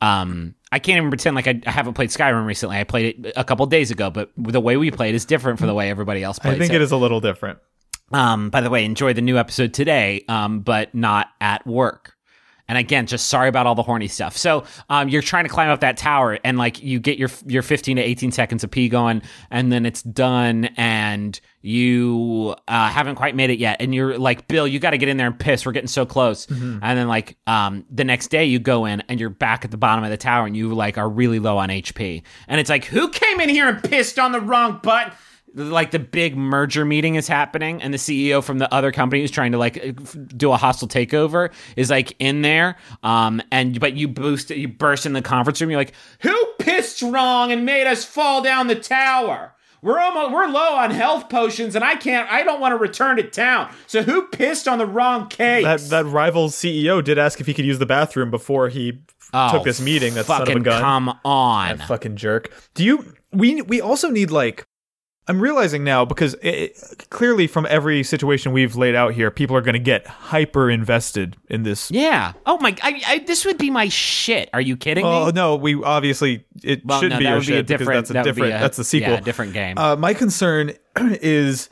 Um, 0.00 0.54
I 0.70 0.78
can't 0.78 0.96
even 0.98 1.10
pretend 1.10 1.36
like 1.36 1.46
I, 1.46 1.60
I 1.66 1.70
haven't 1.70 1.94
played 1.94 2.10
Skyrim 2.10 2.46
recently. 2.46 2.76
I 2.76 2.84
played 2.84 3.26
it 3.26 3.32
a 3.36 3.44
couple 3.44 3.64
days 3.66 3.90
ago, 3.90 4.10
but 4.10 4.30
the 4.36 4.60
way 4.60 4.76
we 4.76 4.90
played 4.90 5.14
is 5.14 5.24
different 5.24 5.58
from 5.58 5.68
the 5.68 5.74
way 5.74 5.88
everybody 5.90 6.22
else 6.22 6.38
plays. 6.38 6.56
I 6.56 6.58
think 6.58 6.72
it 6.72 6.82
is 6.82 6.90
a 6.90 6.96
little 6.96 7.20
different. 7.20 7.58
Um, 8.12 8.50
by 8.50 8.60
the 8.60 8.70
way, 8.70 8.84
enjoy 8.84 9.12
the 9.12 9.22
new 9.22 9.38
episode 9.38 9.72
today, 9.72 10.24
um, 10.28 10.60
but 10.60 10.94
not 10.94 11.28
at 11.40 11.66
work. 11.66 12.13
And 12.68 12.78
again, 12.78 13.06
just 13.06 13.28
sorry 13.28 13.48
about 13.48 13.66
all 13.66 13.74
the 13.74 13.82
horny 13.82 14.08
stuff. 14.08 14.36
So 14.36 14.64
um, 14.88 15.08
you're 15.08 15.22
trying 15.22 15.44
to 15.44 15.50
climb 15.50 15.68
up 15.68 15.80
that 15.80 15.96
tower, 15.96 16.38
and 16.44 16.56
like 16.56 16.82
you 16.82 16.98
get 16.98 17.18
your 17.18 17.28
your 17.46 17.62
15 17.62 17.96
to 17.96 18.02
18 18.02 18.32
seconds 18.32 18.64
of 18.64 18.70
pee 18.70 18.88
going, 18.88 19.22
and 19.50 19.70
then 19.70 19.84
it's 19.84 20.02
done, 20.02 20.66
and 20.76 21.38
you 21.60 22.54
uh, 22.68 22.88
haven't 22.88 23.16
quite 23.16 23.34
made 23.34 23.50
it 23.50 23.58
yet, 23.58 23.76
and 23.80 23.94
you're 23.94 24.18
like, 24.18 24.48
Bill, 24.48 24.66
you 24.66 24.78
got 24.78 24.90
to 24.90 24.98
get 24.98 25.08
in 25.08 25.16
there 25.16 25.26
and 25.26 25.38
piss. 25.38 25.64
We're 25.64 25.72
getting 25.72 25.88
so 25.88 26.04
close. 26.06 26.46
And 26.82 26.98
then 26.98 27.08
like 27.08 27.36
um, 27.46 27.84
the 27.90 28.04
next 28.04 28.28
day, 28.28 28.44
you 28.44 28.58
go 28.58 28.84
in, 28.86 29.02
and 29.08 29.20
you're 29.20 29.30
back 29.30 29.64
at 29.64 29.70
the 29.70 29.76
bottom 29.76 30.04
of 30.04 30.10
the 30.10 30.16
tower, 30.16 30.46
and 30.46 30.56
you 30.56 30.74
like 30.74 30.96
are 30.98 31.08
really 31.08 31.38
low 31.38 31.58
on 31.58 31.68
HP, 31.68 32.22
and 32.48 32.60
it's 32.60 32.70
like, 32.70 32.84
who 32.86 33.08
came 33.10 33.40
in 33.40 33.48
here 33.48 33.68
and 33.68 33.82
pissed 33.82 34.18
on 34.18 34.32
the 34.32 34.40
wrong 34.40 34.80
button? 34.82 35.12
Like 35.54 35.92
the 35.92 35.98
big 36.00 36.36
merger 36.36 36.84
meeting 36.84 37.14
is 37.14 37.28
happening 37.28 37.80
and 37.80 37.94
the 37.94 37.98
CEO 37.98 38.42
from 38.42 38.58
the 38.58 38.72
other 38.74 38.90
company 38.90 39.20
who's 39.22 39.30
trying 39.30 39.52
to 39.52 39.58
like 39.58 39.96
do 40.36 40.50
a 40.52 40.56
hostile 40.56 40.88
takeover 40.88 41.52
is 41.76 41.90
like 41.90 42.14
in 42.18 42.42
there 42.42 42.76
um 43.02 43.40
and 43.52 43.78
but 43.78 43.94
you 43.94 44.08
boost 44.08 44.50
you 44.50 44.66
burst 44.68 45.06
in 45.06 45.12
the 45.12 45.22
conference 45.22 45.60
room 45.60 45.70
you're 45.70 45.78
like 45.80 45.92
who 46.20 46.36
pissed 46.58 47.02
wrong 47.02 47.52
and 47.52 47.64
made 47.64 47.86
us 47.86 48.04
fall 48.04 48.42
down 48.42 48.66
the 48.66 48.74
tower 48.74 49.52
we're 49.80 50.00
almost 50.00 50.32
we're 50.32 50.46
low 50.48 50.74
on 50.76 50.90
health 50.90 51.28
potions 51.28 51.76
and 51.76 51.84
I 51.84 51.94
can't 51.96 52.28
I 52.32 52.42
don't 52.42 52.60
want 52.60 52.72
to 52.72 52.76
return 52.78 53.16
to 53.18 53.22
town 53.22 53.72
so 53.86 54.02
who 54.02 54.22
pissed 54.28 54.66
on 54.66 54.78
the 54.78 54.86
wrong 54.86 55.28
case 55.28 55.62
That 55.64 55.80
that 55.90 56.06
rival 56.06 56.48
CEO 56.48 57.04
did 57.04 57.18
ask 57.18 57.40
if 57.40 57.46
he 57.46 57.54
could 57.54 57.64
use 57.66 57.78
the 57.78 57.86
bathroom 57.86 58.30
before 58.30 58.68
he 58.70 59.00
Oh, 59.36 59.50
took 59.50 59.64
this 59.64 59.80
meeting. 59.80 60.14
That 60.14 60.26
son 60.26 60.42
of 60.42 60.48
a 60.48 60.50
fucking 60.52 60.62
gun. 60.62 60.80
come 60.80 61.18
on 61.24 61.78
that 61.78 61.88
fucking 61.88 62.14
jerk. 62.14 62.52
Do 62.74 62.84
you? 62.84 63.14
We 63.32 63.62
we 63.62 63.80
also 63.80 64.08
need 64.10 64.30
like. 64.30 64.64
I'm 65.26 65.40
realizing 65.40 65.84
now 65.84 66.04
because 66.04 66.36
it, 66.42 67.06
clearly 67.10 67.46
from 67.46 67.66
every 67.70 68.02
situation 68.02 68.52
we've 68.52 68.76
laid 68.76 68.94
out 68.94 69.14
here, 69.14 69.30
people 69.30 69.56
are 69.56 69.62
going 69.62 69.72
to 69.74 69.78
get 69.78 70.06
hyper 70.06 70.70
invested 70.70 71.36
in 71.48 71.62
this. 71.62 71.90
yeah 71.90 72.32
oh 72.44 72.58
my 72.60 72.76
I, 72.82 73.02
I 73.06 73.18
this 73.20 73.44
would 73.46 73.56
be 73.58 73.70
my 73.70 73.88
shit 73.88 74.50
are 74.52 74.60
you 74.60 74.76
kidding 74.76 75.04
Oh 75.06 75.26
me 75.26 75.32
no, 75.32 75.56
we 75.56 75.82
obviously 75.82 76.44
it 76.62 76.84
Well, 76.84 77.00
shouldn't 77.00 77.14
no, 77.14 77.18
be 77.20 77.24
your 77.24 77.40
be 77.40 77.42
a 77.42 77.56
shit 77.56 77.66
because 77.66 77.86
that's 77.86 78.10
a 78.10 78.12
that 78.14 78.24
different 78.24 78.52
a- 78.54 78.58
that's 78.58 78.76
the 78.76 78.84
sequel. 78.84 79.12
yeah, 79.14 79.20
different 79.20 79.52
game. 79.54 79.78
Uh, 79.78 79.96
my 79.96 80.12
concern 80.14 80.72
is 80.96 81.70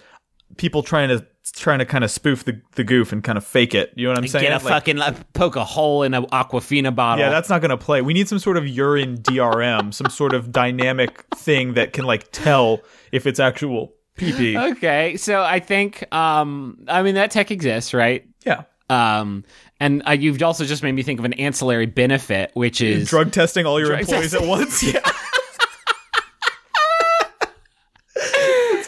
people 0.56 0.82
trying 0.82 1.08
to 1.10 1.26
trying 1.54 1.78
to 1.80 1.84
kind 1.84 2.02
of 2.02 2.10
spoof 2.10 2.44
the, 2.44 2.60
the 2.76 2.84
goof 2.84 3.12
and 3.12 3.22
kind 3.22 3.36
of 3.36 3.44
fake 3.44 3.74
it. 3.74 3.92
You 3.96 4.06
know 4.06 4.12
what 4.12 4.18
I'm 4.18 4.26
saying? 4.28 4.44
get 4.44 4.52
a 4.60 4.64
Like, 4.64 4.72
fucking 4.72 5.00
uh, 5.00 5.14
poke 5.34 5.56
a 5.56 5.64
hole 5.64 6.02
in 6.02 6.14
an 6.14 6.24
Aquafina 6.26 6.94
bottle. 6.94 7.24
Yeah, 7.24 7.30
that's 7.30 7.48
not 7.50 7.60
going 7.60 7.70
to 7.70 7.76
play. 7.76 8.00
We 8.02 8.14
need 8.14 8.28
some 8.28 8.38
sort 8.38 8.56
of 8.56 8.66
urine 8.66 9.18
DRM, 9.18 9.92
some 9.92 10.08
sort 10.10 10.32
of 10.34 10.50
dynamic 10.50 11.24
thing 11.36 11.74
that 11.74 11.92
can 11.92 12.04
like 12.04 12.30
tell 12.32 12.80
if 13.12 13.26
it's 13.26 13.38
actual 13.38 13.92
pee 14.16 14.32
pee. 14.32 14.56
okay. 14.58 15.16
So 15.16 15.42
I 15.42 15.58
think, 15.60 16.12
um, 16.14 16.84
I 16.88 17.02
mean, 17.02 17.16
that 17.16 17.30
tech 17.30 17.50
exists, 17.50 17.92
right? 17.94 18.26
Yeah. 18.46 18.62
Um, 18.90 19.44
and 19.80 20.02
uh, 20.06 20.12
you've 20.12 20.42
also 20.42 20.64
just 20.64 20.82
made 20.82 20.92
me 20.92 21.02
think 21.02 21.18
of 21.18 21.24
an 21.24 21.32
ancillary 21.34 21.86
benefit, 21.86 22.50
which 22.54 22.80
is 22.80 23.08
Drug 23.08 23.32
testing 23.32 23.66
all 23.66 23.78
your 23.78 23.88
Drug 23.88 24.00
employees 24.00 24.34
at 24.34 24.46
once. 24.46 24.82
Yeah. 24.92 25.00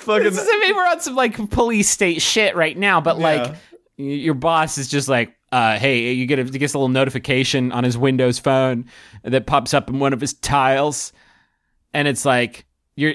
Fucking. 0.04 0.24
This 0.24 0.38
is, 0.38 0.48
I 0.50 0.58
mean, 0.60 0.74
we're 0.76 0.86
on 0.86 1.00
some 1.00 1.14
like 1.16 1.50
police 1.50 1.88
state 1.90 2.22
shit 2.22 2.54
right 2.56 2.76
now, 2.76 3.00
but 3.00 3.18
like 3.18 3.40
Yeah. 3.46 3.56
y- 3.98 4.04
your 4.04 4.34
boss 4.34 4.78
is 4.78 4.88
just 4.88 5.08
like, 5.08 5.34
uh, 5.52 5.78
hey, 5.78 6.12
you 6.12 6.26
get 6.26 6.38
a, 6.38 6.44
he 6.44 6.58
gets 6.58 6.74
a 6.74 6.78
little 6.78 6.88
notification 6.88 7.72
on 7.72 7.84
his 7.84 7.96
Windows 7.98 8.38
phone 8.38 8.86
that 9.22 9.46
pops 9.46 9.72
up 9.74 9.88
in 9.88 9.98
one 9.98 10.12
of 10.12 10.20
his 10.20 10.34
tiles, 10.34 11.12
and 11.92 12.06
it's 12.08 12.24
like 12.24 12.66
you're, 12.96 13.14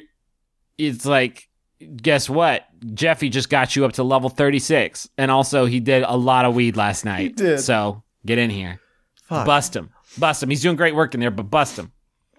it's 0.78 1.06
like, 1.06 1.50
guess 1.98 2.30
what? 2.30 2.66
Jeffy 2.94 3.28
just 3.30 3.50
got 3.50 3.76
you 3.76 3.84
up 3.86 3.94
to 3.94 4.04
level 4.04 4.30
thirty 4.30 4.60
six, 4.60 5.10
and 5.18 5.30
also 5.30 5.66
he 5.66 5.80
did 5.82 6.04
a 6.04 6.16
lot 6.16 6.46
of 6.46 6.56
weed 6.56 6.78
last 6.78 7.04
night. 7.04 7.36
did. 7.36 7.60
So 7.60 8.04
get 8.26 8.38
in 8.38 8.50
here, 8.50 8.80
Fuck. 9.24 9.46
bust 9.46 9.76
him, 9.76 9.90
bust 10.18 10.42
him. 10.42 10.50
He's 10.50 10.62
doing 10.62 10.78
great 10.78 10.96
work 10.96 11.14
in 11.14 11.20
there, 11.20 11.32
but 11.32 11.44
bust 11.50 11.78
him. 11.78 11.92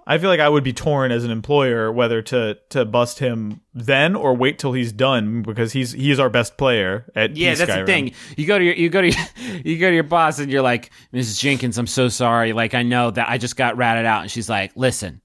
I 0.07 0.18
feel 0.18 0.28
like 0.30 0.40
I 0.40 0.48
would 0.48 0.64
be 0.64 0.72
torn 0.72 1.12
as 1.12 1.24
an 1.24 1.30
employer 1.30 1.92
whether 1.92 2.20
to 2.22 2.59
to 2.70 2.84
bust 2.84 3.18
him 3.20 3.61
then 3.74 4.16
or 4.16 4.34
wait 4.34 4.59
till 4.59 4.72
he's 4.72 4.92
done 4.92 5.42
because 5.42 5.72
he's 5.72 5.92
he 5.92 6.11
is 6.11 6.18
our 6.18 6.28
best 6.30 6.57
player 6.57 7.11
at 7.14 7.36
Yeah, 7.36 7.55
that's 7.55 7.70
Skyrim. 7.70 7.80
the 7.80 7.86
thing. 7.86 8.12
You 8.36 8.46
go 8.46 8.59
to 8.59 8.64
your 8.64 8.74
you 8.74 8.88
go 8.88 9.01
to 9.03 9.09
your, 9.09 9.26
you 9.64 9.78
go 9.78 9.88
to 9.88 9.94
your 9.94 10.03
boss 10.03 10.38
and 10.38 10.51
you're 10.51 10.62
like, 10.62 10.90
Mrs. 11.12 11.38
Jenkins, 11.38 11.78
I'm 11.78 11.86
so 11.86 12.09
sorry. 12.09 12.53
Like 12.53 12.74
I 12.74 12.82
know 12.82 13.11
that 13.11 13.28
I 13.28 13.38
just 13.38 13.57
got 13.57 13.76
ratted 13.76 14.07
out, 14.07 14.22
and 14.22 14.30
she's 14.30 14.48
like, 14.48 14.72
Listen, 14.74 15.20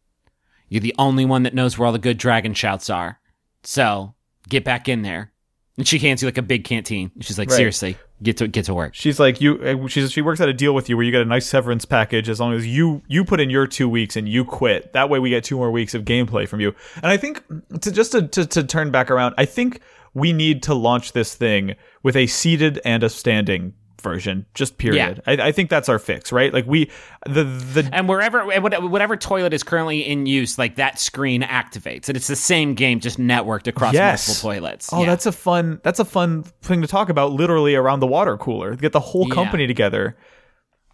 you're 0.70 0.82
the 0.82 0.96
only 1.00 1.26
one 1.26 1.44
that 1.44 1.54
knows 1.54 1.78
where 1.78 1.86
all 1.88 1.94
the 1.94 2.00
good 2.00 2.18
dragon 2.18 2.54
shouts 2.54 2.90
are. 2.90 3.20
So 3.64 4.14
get 4.50 4.64
back 4.64 4.88
in 4.88 5.02
there. 5.02 5.32
And 5.78 5.88
she 5.88 6.00
hands 6.00 6.22
you 6.22 6.28
like 6.28 6.38
a 6.38 6.42
big 6.42 6.64
canteen. 6.64 7.12
She's 7.22 7.38
like, 7.38 7.50
Right. 7.50 7.58
seriously, 7.58 7.98
get 8.24 8.38
to 8.38 8.48
get 8.48 8.66
to 8.66 8.74
work. 8.74 8.96
She's 8.96 9.20
like 9.20 9.42
you. 9.42 9.62
uh, 9.62 9.88
She's 9.88 10.12
she 10.12 10.22
works 10.22 10.42
out 10.42 10.50
a 10.50 10.54
deal 10.54 10.74
with 10.74 10.90
you 10.90 10.98
where 10.98 11.06
you 11.06 11.12
get 11.12 11.22
a 11.22 11.26
nice 11.26 11.46
severance 11.46 11.86
package 11.86 12.30
as 12.30 12.40
long 12.40 12.54
as 12.54 12.66
you 12.66 13.02
you 13.08 13.26
put 13.26 13.40
in 13.40 13.50
your 13.50 13.68
two 13.68 13.90
weeks 13.90 14.16
and 14.16 14.28
you 14.28 14.46
quit. 14.46 14.94
That 14.94 15.10
way 15.10 15.20
we 15.20 15.30
get 15.30 15.44
two 15.44 15.58
more 15.58 15.72
weeks 15.72 15.94
of 15.94 16.04
gameplay 16.04 16.48
from 16.48 16.60
you. 16.62 16.74
And 16.96 17.08
I 17.08 17.18
think 17.18 17.44
to 17.82 17.92
just 17.92 18.14
to 18.14 18.28
to, 18.28 18.46
to 18.46 18.64
turn 18.64 18.92
back 18.92 19.12
around, 19.12 19.36
I 19.38 19.46
think 19.46 19.82
we 20.14 20.32
need 20.34 20.64
to 20.64 20.74
launch 20.74 21.12
this 21.12 21.36
thing 21.36 21.76
with 22.02 22.16
a 22.16 22.28
seated 22.28 22.80
and 22.86 23.04
a 23.04 23.10
standing 23.10 23.74
version. 24.06 24.46
Just 24.54 24.78
period. 24.78 25.22
I, 25.28 25.34
I 25.34 25.52
think 25.52 25.70
that's 25.70 25.90
our 25.90 26.00
fix, 26.00 26.32
right? 26.32 26.54
Like 26.54 26.66
we 26.66 26.90
the 27.26 27.44
the 27.44 27.90
And 27.92 28.08
wherever 28.08 28.46
whatever 28.46 29.18
toilet 29.18 29.54
is 29.54 29.64
currently 29.64 30.00
in 30.08 30.26
use, 30.26 30.58
like 30.58 30.78
that 30.78 30.98
screen 30.98 31.42
activates, 31.42 32.08
and 32.08 32.16
it's 32.16 32.28
the 32.28 32.38
same 32.38 32.74
game 32.76 33.02
just 33.02 33.20
networked 33.20 33.68
across 33.68 33.94
Yes. 33.94 34.28
multiple 34.30 34.52
toilets. 34.52 34.90
Oh, 34.94 35.02
Yeah. 35.02 35.08
that's 35.08 35.26
a 35.26 35.34
fun 35.34 35.82
that's 35.84 36.00
a 36.00 36.06
fun 36.06 36.44
thing 36.62 36.82
to 36.82 36.88
talk 36.88 37.10
about 37.10 37.34
literally 37.34 37.76
around 37.76 38.00
the 38.00 38.08
water 38.08 38.38
cooler. 38.38 38.76
Get 38.78 38.94
the 38.94 39.02
whole 39.02 39.28
Yeah. 39.28 39.34
company 39.36 39.68
together. 39.68 40.16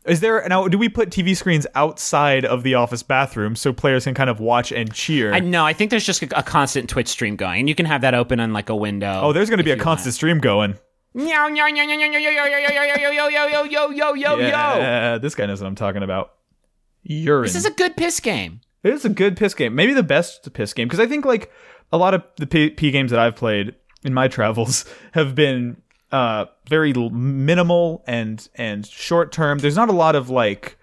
Is 0.03 0.19
there 0.19 0.43
now 0.49 0.67
do 0.67 0.79
we 0.79 0.89
put 0.89 1.11
TV 1.11 1.35
screens 1.35 1.67
outside 1.75 2.43
of 2.43 2.63
the 2.63 2.73
office 2.73 3.03
bathroom 3.03 3.55
so 3.55 3.71
players 3.71 4.05
can 4.05 4.15
kind 4.15 4.31
of 4.31 4.39
watch 4.39 4.71
and 4.71 4.91
cheer? 4.91 5.31
I 5.31 5.39
know. 5.41 5.63
I 5.63 5.73
think 5.73 5.91
there's 5.91 6.03
just 6.05 6.23
a, 6.23 6.39
a 6.39 6.41
constant 6.41 6.89
Twitch 6.89 7.07
stream 7.07 7.35
going, 7.35 7.59
and 7.59 7.69
you 7.69 7.75
can 7.75 7.85
have 7.85 8.01
that 8.01 8.15
open 8.15 8.39
on 8.39 8.51
like 8.51 8.69
a 8.69 8.75
window. 8.75 9.19
oh, 9.25 9.31
there's 9.31 9.47
going 9.49 9.59
to 9.59 9.63
be 9.63 9.69
a 9.69 9.77
constant 9.77 10.15
stream 10.15 10.39
going. 10.39 10.73
Meow, 11.13 11.49
meow, 11.49 11.65
meow, 11.67 11.85
meow, 11.85 11.97
meow, 11.97 12.09
meow, 12.09 12.19
yo, 12.19 12.29
yo, 12.31 12.45
yo, 12.45 12.57
yo, 12.57 12.69
yo, 12.69 13.09
yo, 13.11 13.27
yo, 13.27 13.37
yo, 13.37 13.63
yo, 13.63 13.89
yo, 13.91 14.13
yo, 14.13 14.35
yo. 14.37 14.47
Yeah, 14.47 15.17
this 15.17 15.35
guy 15.35 15.45
knows 15.45 15.61
what 15.61 15.67
I'm 15.67 15.75
talking 15.75 16.03
about. 16.03 16.33
Urine. 17.03 17.43
This 17.43 17.55
is 17.55 17.65
a 17.65 17.71
good 17.71 17.97
piss 17.97 18.19
game. 18.19 18.61
It 18.83 18.93
is 18.93 19.05
a 19.05 19.09
good 19.09 19.35
piss 19.37 19.53
game. 19.53 19.75
Maybe 19.75 19.93
the 19.93 20.03
best 20.03 20.51
piss 20.53 20.73
game 20.73 20.87
because 20.87 20.99
I 20.99 21.07
think 21.07 21.25
like 21.25 21.51
a 21.91 21.97
lot 21.97 22.13
of 22.13 22.23
the 22.37 22.47
P, 22.47 22.69
P 22.69 22.91
games 22.91 23.11
that 23.11 23.19
I've 23.19 23.35
played 23.35 23.75
in 24.03 24.13
my 24.13 24.27
travels 24.27 24.85
have 25.13 25.35
been 25.35 25.81
uh 26.11 26.45
very 26.69 26.93
l- 26.95 27.09
minimal 27.09 28.03
and 28.07 28.47
and 28.55 28.85
short 28.85 29.31
term. 29.31 29.59
There's 29.59 29.75
not 29.75 29.89
a 29.89 29.93
lot 29.93 30.15
of 30.15 30.29
like 30.29 30.77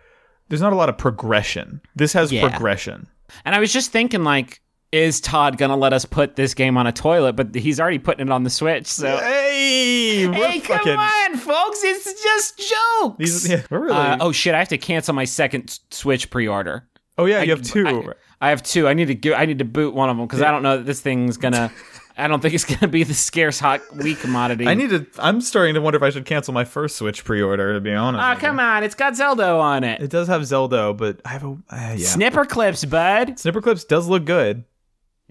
there's 0.48 0.60
not 0.62 0.72
a 0.72 0.76
lot 0.76 0.88
of 0.88 0.96
progression. 0.98 1.80
This 1.96 2.12
has 2.12 2.30
Yeah. 2.32 2.48
progression. 2.48 3.06
And 3.44 3.54
I 3.54 3.58
was 3.60 3.72
just 3.72 3.92
thinking, 3.92 4.24
like, 4.24 4.62
is 4.92 5.20
Todd 5.20 5.58
gonna 5.58 5.76
let 5.76 5.92
us 5.92 6.04
put 6.04 6.36
this 6.36 6.54
game 6.54 6.76
on 6.76 6.86
a 6.86 6.92
toilet? 6.92 7.34
But 7.34 7.54
he's 7.54 7.78
already 7.78 7.98
putting 7.98 8.26
it 8.26 8.32
on 8.32 8.42
the 8.44 8.50
Switch. 8.50 8.86
So, 8.86 9.16
Hey, 9.18 10.26
hey, 10.26 10.60
come 10.60 10.78
fucking 10.78 10.96
on, 10.96 11.36
folks! 11.36 11.84
It's 11.84 12.22
just 12.22 12.58
jokes. 12.58 13.16
these 13.18 13.48
yeah, 13.48 13.62
we're 13.70 13.80
really 13.80 13.96
Uh, 13.96 14.18
oh 14.20 14.32
shit! 14.32 14.54
I 14.54 14.58
have 14.58 14.68
to 14.68 14.78
cancel 14.78 15.14
my 15.14 15.24
second 15.24 15.78
Switch 15.90 16.30
pre-order. 16.30 16.88
Oh 17.18 17.26
yeah, 17.26 17.42
you 17.42 17.50
have 17.50 17.62
two. 17.62 17.86
I, 17.86 18.46
I 18.46 18.50
have 18.50 18.62
two. 18.62 18.86
I 18.88 18.94
need 18.94 19.06
to 19.06 19.14
give. 19.14 19.34
I 19.34 19.44
need 19.44 19.58
to 19.58 19.64
boot 19.64 19.94
one 19.94 20.08
of 20.08 20.16
them 20.16 20.26
because 20.26 20.40
I 20.40 20.50
don't 20.50 20.62
know 20.62 20.78
that 20.78 20.86
this 20.86 21.00
thing's 21.00 21.36
gonna. 21.36 21.72
I 22.16 22.26
don't 22.26 22.40
think 22.40 22.54
it's 22.54 22.64
gonna 22.64 22.90
be 22.90 23.04
the 23.04 23.14
scarce 23.14 23.60
hot 23.60 23.80
wheat 23.94 24.18
commodity. 24.18 24.66
I 24.66 24.74
need 24.74 24.90
to. 24.90 25.06
I'm 25.18 25.40
starting 25.40 25.74
to 25.74 25.80
wonder 25.80 25.96
if 25.96 26.02
I 26.02 26.10
should 26.10 26.24
cancel 26.24 26.54
my 26.54 26.64
first 26.64 26.96
Switch 26.96 27.24
pre-order. 27.24 27.74
To 27.74 27.80
be 27.80 27.92
honest. 27.92 28.24
Oh 28.24 28.40
come 28.40 28.58
on! 28.58 28.84
It's 28.84 28.94
got 28.94 29.16
Zelda 29.16 29.48
on 29.50 29.84
it. 29.84 30.00
It 30.00 30.10
does 30.10 30.28
have 30.28 30.44
Zelda, 30.46 30.94
but 30.94 31.20
I 31.24 31.28
have 31.30 31.44
a 31.44 31.50
uh, 31.50 31.56
yeah. 31.70 31.94
Snipperclips, 31.96 32.88
bud. 32.88 33.36
Snipperclips 33.36 33.86
does 33.86 34.08
look 34.08 34.24
good. 34.24 34.64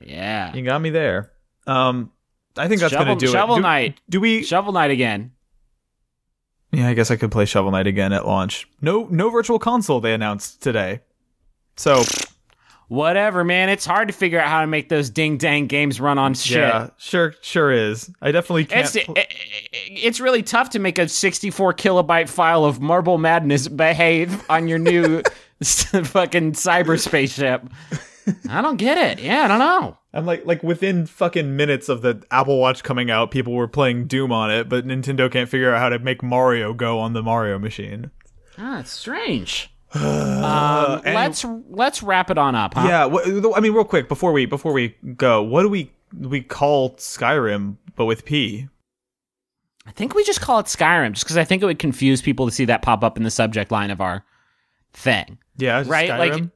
Yeah. 0.02 0.54
You 0.54 0.64
got 0.64 0.82
me 0.82 0.90
there. 0.90 1.32
Um, 1.66 2.12
I 2.56 2.68
think 2.68 2.82
that's 2.82 2.92
Shovel- 2.94 3.06
gonna 3.16 3.20
do 3.20 3.28
Shovel 3.28 3.56
it. 3.56 3.60
Do- 3.60 3.64
Knight. 3.64 4.02
Do 4.10 4.20
we? 4.20 4.44
Shovel 4.44 4.74
Knight 4.74 4.92
again. 4.92 5.32
Yeah, 6.72 6.88
I 6.90 6.94
guess 6.94 7.12
I 7.12 7.16
could 7.16 7.32
play 7.32 7.46
Shovel 7.46 7.72
Knight 7.72 7.88
again 7.88 8.12
at 8.14 8.28
launch. 8.28 8.68
No, 8.82 9.08
no 9.10 9.30
virtual 9.30 9.58
console. 9.60 10.00
They 10.02 10.14
announced 10.14 10.62
today. 10.62 11.02
So 11.76 12.04
Whatever, 12.90 13.44
man. 13.44 13.68
It's 13.68 13.86
hard 13.86 14.08
to 14.08 14.14
figure 14.14 14.40
out 14.40 14.48
how 14.48 14.62
to 14.62 14.68
make 14.68 14.88
those 14.88 15.10
ding 15.10 15.38
dang 15.38 15.68
games 15.68 16.00
run 16.00 16.18
on 16.18 16.34
shit. 16.34 16.60
yeah, 16.60 16.90
sure, 16.98 17.34
sure 17.42 17.70
is. 17.70 18.10
I 18.22 18.32
definitely 18.32 18.64
can't. 18.64 18.86
It's 18.86 18.96
it, 18.96 19.10
it- 19.10 19.34
it's 19.90 20.20
really 20.22 20.42
tough 20.42 20.70
to 20.72 20.80
make 20.80 20.98
a 20.98 21.10
64 21.10 21.74
kilobyte 21.74 22.30
file 22.30 22.64
of 22.64 22.80
Marble 22.80 23.18
Madness 23.18 23.68
behave 23.68 24.42
on 24.50 24.68
your 24.70 24.80
new 24.80 25.22
fucking 25.64 26.54
cyber 26.54 26.98
spaceship. 27.00 27.64
I 28.50 28.62
don't 28.62 28.78
get 28.78 28.98
it. 28.98 29.24
Yeah, 29.24 29.44
I 29.44 29.48
don't 29.48 29.60
know. 29.60 29.98
I'm 30.14 30.26
like, 30.26 30.46
like 30.46 30.64
within 30.64 31.06
fucking 31.06 31.56
minutes 31.56 31.90
of 31.90 32.02
the 32.02 32.24
Apple 32.32 32.60
Watch 32.60 32.84
coming 32.84 33.10
out, 33.12 33.32
people 33.32 33.54
were 33.54 33.68
playing 33.68 34.08
Doom 34.08 34.32
on 34.32 34.52
it, 34.52 34.68
but 34.68 34.86
Nintendo 34.86 35.32
can't 35.32 35.48
figure 35.50 35.74
out 35.74 35.80
how 35.80 35.90
to 35.90 36.00
make 36.00 36.24
Mario 36.24 36.74
go 36.74 37.00
on 37.00 37.14
the 37.14 37.22
Mario 37.24 37.60
machine. 37.60 38.12
Ah, 38.58 38.80
it's 38.80 38.92
strange. 38.92 39.72
um, 39.94 41.02
let's 41.06 41.46
let's 41.70 42.04
wrap 42.04 42.30
it 42.30 42.38
on 42.38 42.56
up, 42.56 42.74
huh? 42.74 42.86
Yeah, 42.88 43.10
wh- 43.10 43.56
I 43.56 43.60
mean, 43.62 43.74
real 43.74 43.86
quick 43.86 44.10
before 44.10 44.32
we 44.34 44.46
before 44.46 44.74
we 44.74 44.96
go, 45.16 45.42
what 45.42 45.62
do 45.62 45.70
we 45.70 45.92
we 46.18 46.42
call 46.42 46.92
Skyrim 46.96 47.78
but 47.96 48.06
with 48.06 48.26
P? 48.26 48.68
I 49.86 49.92
think 49.92 50.14
we 50.16 50.24
just 50.26 50.42
call 50.42 50.60
it 50.60 50.66
Skyrim, 50.66 51.14
just 51.14 51.24
because 51.24 51.38
I 51.38 51.46
think 51.46 51.64
it 51.64 51.66
would 51.66 51.80
confuse 51.80 52.22
people 52.22 52.46
to 52.46 52.52
see 52.52 52.66
that 52.66 52.82
pop 52.82 53.04
up 53.04 53.16
in 53.16 53.24
the 53.24 53.32
subject 53.32 53.72
line 53.72 53.90
of 53.92 54.02
our 54.02 54.26
thing. 54.92 55.38
Yeah, 55.56 55.84
Right, 55.88 56.10
like- 56.10 56.34
Skyrim? 56.34 56.52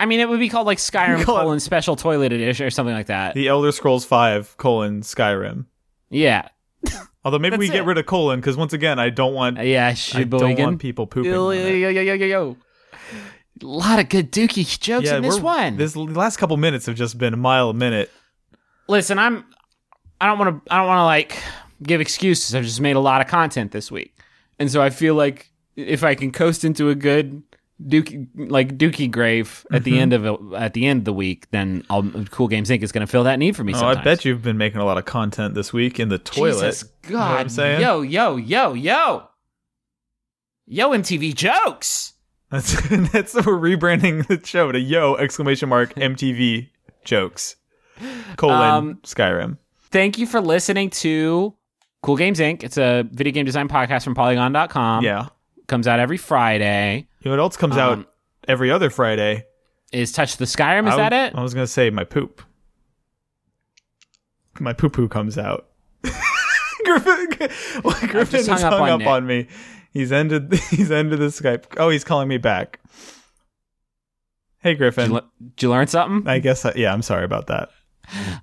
I 0.00 0.06
mean, 0.06 0.20
it 0.20 0.28
would 0.28 0.40
be 0.40 0.48
called 0.48 0.66
like 0.66 0.78
Skyrim 0.90 1.22
Call 1.24 1.38
it- 1.38 1.40
colon 1.42 1.60
special 1.60 1.96
toilet 1.96 2.32
edition 2.32 2.66
or 2.66 2.70
something 2.70 2.94
like 2.94 3.06
that. 3.06 3.34
the 3.34 3.48
Elder 3.48 3.72
Scrolls 3.72 4.04
Five 4.04 4.56
colon 4.56 5.02
Skyrim. 5.02 5.66
yeah, 6.10 6.48
Although 7.24 7.38
maybe 7.38 7.56
we 7.56 7.68
That's 7.68 7.78
get 7.80 7.86
rid 7.86 7.96
of 7.96 8.04
colon 8.04 8.38
because 8.40 8.56
once 8.56 8.74
again, 8.74 8.98
I 8.98 9.08
don't 9.08 9.32
want 9.32 9.58
uh, 9.58 9.62
yeah, 9.62 9.94
I 10.14 10.24
don't 10.24 10.58
want 10.58 10.78
people 10.80 11.06
pooping. 11.06 11.30
Yo, 11.32 11.50
yo, 11.52 11.68
yo, 11.68 11.88
yo, 11.88 12.00
yo, 12.02 12.14
yo, 12.14 12.26
yo. 12.26 12.56
A 13.62 13.64
lot 13.66 13.98
of 13.98 14.08
good 14.10 14.30
Dookie 14.32 14.78
jokes 14.78 15.08
in 15.08 15.22
this 15.22 15.34
we're- 15.36 15.44
one. 15.44 15.76
This 15.76 15.96
last 15.96 16.36
couple 16.36 16.56
minutes 16.58 16.84
have 16.86 16.96
just 16.96 17.16
been 17.16 17.32
a 17.32 17.36
mile 17.38 17.70
a 17.70 17.74
minute. 17.74 18.10
Listen, 18.88 19.18
I'm. 19.18 19.44
I 20.20 20.26
don't 20.26 20.38
want 20.38 20.64
to. 20.66 20.72
I 20.72 20.78
don't 20.78 20.86
want 20.86 20.98
to 20.98 21.04
like 21.04 21.38
give 21.82 22.00
excuses. 22.02 22.54
I've 22.54 22.64
just 22.64 22.80
made 22.80 22.96
a 22.96 23.00
lot 23.00 23.20
of 23.22 23.26
content 23.28 23.72
this 23.72 23.90
week, 23.90 24.14
and 24.58 24.70
so 24.70 24.82
I 24.82 24.90
feel 24.90 25.14
like 25.14 25.50
if 25.76 26.04
I 26.04 26.14
can 26.14 26.30
coast 26.32 26.64
into 26.64 26.90
a 26.90 26.94
good 26.94 27.42
Dookie, 27.82 28.28
like 28.36 28.78
Dookie 28.78 29.10
grave 29.10 29.66
at 29.72 29.82
Mm-hmm. 29.82 29.84
the 29.90 29.98
end 29.98 30.12
of 30.12 30.26
it, 30.26 30.40
at 30.56 30.74
the 30.74 30.86
end 30.86 31.00
of 31.00 31.04
the 31.06 31.12
week, 31.12 31.50
then 31.50 31.84
I'll, 31.90 32.02
Cool 32.30 32.46
Games 32.48 32.70
Inc. 32.70 32.82
is 32.82 32.92
going 32.92 33.04
to 33.04 33.10
fill 33.10 33.24
that 33.24 33.38
need 33.38 33.56
for 33.56 33.64
me. 33.64 33.72
Oh, 33.74 33.78
sometimes. 33.78 33.98
I 33.98 34.04
bet 34.04 34.24
you've 34.24 34.42
been 34.42 34.58
making 34.58 34.80
a 34.80 34.84
lot 34.84 34.96
of 34.98 35.04
content 35.06 35.54
this 35.54 35.72
week 35.72 35.98
in 35.98 36.08
the 36.08 36.18
toilet. 36.18 36.52
Jesus 36.66 36.84
You 37.08 37.10
know 37.14 37.18
what 37.18 37.24
God, 37.28 37.40
I'm 37.40 37.48
saying? 37.48 37.80
yo, 37.80 38.02
yo, 38.02 38.36
yo, 38.36 38.74
yo, 38.74 39.28
yo, 40.66 40.90
MTV 40.90 41.34
jokes. 41.34 42.12
That's 42.50 42.72
that's 43.12 43.34
we're 43.34 43.42
rebranding 43.58 44.26
the 44.28 44.44
show 44.46 44.70
to 44.70 44.78
Yo 44.78 45.16
exclamation 45.16 45.68
mark 45.68 45.94
MTV 45.96 46.68
jokes 47.04 47.56
colon 48.36 48.60
Um, 48.62 48.94
Skyrim. 49.02 49.58
Thank 49.90 50.18
you 50.18 50.26
for 50.26 50.40
listening 50.40 50.90
to 50.90 51.54
Cool 52.02 52.16
Games 52.16 52.38
Inc. 52.38 52.62
It's 52.62 52.76
a 52.78 53.04
video 53.10 53.32
game 53.32 53.44
design 53.46 53.68
podcast 53.68 54.04
from 54.04 54.14
Polygon.com. 54.14 55.02
yeah. 55.04 55.28
comes 55.66 55.88
out 55.88 55.98
every 56.00 56.16
Friday. 56.18 57.08
You 57.24 57.30
know 57.30 57.38
what 57.38 57.42
else 57.42 57.56
comes 57.56 57.76
Um, 57.76 57.80
out 58.00 58.12
every 58.46 58.70
other 58.70 58.90
Friday? 58.90 59.46
Is 59.92 60.12
Touch 60.12 60.36
the 60.36 60.44
Skyrim? 60.44 60.86
Is 60.86 60.94
I, 60.94 60.96
that 61.08 61.12
it? 61.12 61.34
I 61.34 61.42
was 61.42 61.54
gonna 61.54 61.66
say 61.66 61.88
my 61.90 62.04
poop. 62.04 62.42
My 64.60 64.72
poo 64.72 64.90
poo 64.90 65.08
comes 65.08 65.38
out. 65.38 65.68
Griffin, 66.84 67.26
well, 67.82 67.96
Griffin 68.00 68.26
just 68.40 68.48
hung 68.48 68.56
has 68.58 68.64
up 68.64 68.72
hung 68.74 68.90
on 68.90 69.02
up 69.02 69.08
on 69.08 69.26
me. 69.26 69.48
He's 69.92 70.12
ended. 70.12 70.52
He's 70.70 70.90
ended 70.90 71.18
the 71.20 71.26
Skype. 71.26 71.64
Oh, 71.78 71.88
he's 71.88 72.04
calling 72.04 72.28
me 72.28 72.36
back. 72.36 72.80
Hey, 74.58 74.72
Did 74.72 74.78
Griffin. 74.78 75.08
you, 75.10 75.14
le- 75.14 75.30
did 75.56 75.62
you 75.62 75.70
learn 75.70 75.86
something? 75.86 76.28
I 76.28 76.40
guess. 76.40 76.64
I, 76.64 76.72
yeah, 76.76 76.92
I'm 76.92 77.02
sorry 77.02 77.24
about 77.24 77.46
that. 77.46 77.70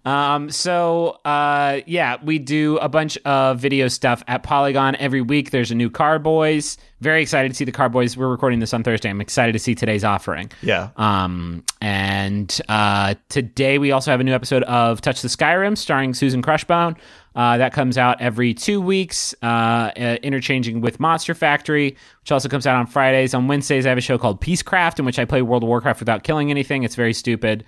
Um, 0.05 0.49
so 0.49 1.19
uh, 1.25 1.81
yeah, 1.85 2.17
we 2.23 2.39
do 2.39 2.77
a 2.77 2.89
bunch 2.89 3.17
of 3.19 3.59
video 3.59 3.87
stuff 3.87 4.23
at 4.27 4.43
Polygon 4.43 4.95
every 4.97 5.21
week. 5.21 5.51
There's 5.51 5.71
a 5.71 5.75
new 5.75 5.89
Carboys. 5.89 6.77
Very 7.01 7.21
excited 7.21 7.49
to 7.49 7.55
see 7.55 7.65
the 7.65 7.71
Carboys. 7.71 8.15
We're 8.15 8.29
recording 8.29 8.59
this 8.59 8.73
on 8.73 8.83
Thursday. 8.83 9.09
I'm 9.09 9.21
excited 9.21 9.53
to 9.53 9.59
see 9.59 9.73
today's 9.73 10.03
offering. 10.03 10.51
Yeah. 10.61 10.89
Um, 10.97 11.63
and 11.81 12.61
uh, 12.69 13.15
today 13.29 13.79
we 13.79 13.91
also 13.91 14.11
have 14.11 14.19
a 14.19 14.23
new 14.23 14.33
episode 14.33 14.63
of 14.63 15.01
Touch 15.01 15.21
the 15.21 15.27
Skyrim 15.27 15.77
starring 15.77 16.13
Susan 16.13 16.41
Crushbone. 16.41 16.95
Uh, 17.33 17.57
that 17.57 17.71
comes 17.71 17.97
out 17.97 18.19
every 18.21 18.53
two 18.53 18.81
weeks, 18.81 19.33
uh, 19.41 19.45
uh, 19.45 20.17
interchanging 20.21 20.81
with 20.81 20.99
Monster 20.99 21.33
Factory, 21.33 21.95
which 22.21 22.31
also 22.31 22.49
comes 22.49 22.67
out 22.67 22.75
on 22.75 22.85
Fridays. 22.85 23.33
On 23.33 23.47
Wednesdays, 23.47 23.85
I 23.85 23.89
have 23.89 23.97
a 23.97 24.01
show 24.01 24.17
called 24.17 24.41
Peacecraft, 24.41 24.99
in 24.99 25.05
which 25.05 25.17
I 25.17 25.23
play 25.23 25.41
World 25.41 25.63
of 25.63 25.69
Warcraft 25.69 26.01
without 26.01 26.23
killing 26.23 26.51
anything. 26.51 26.83
It's 26.83 26.95
very 26.95 27.13
stupid. 27.13 27.63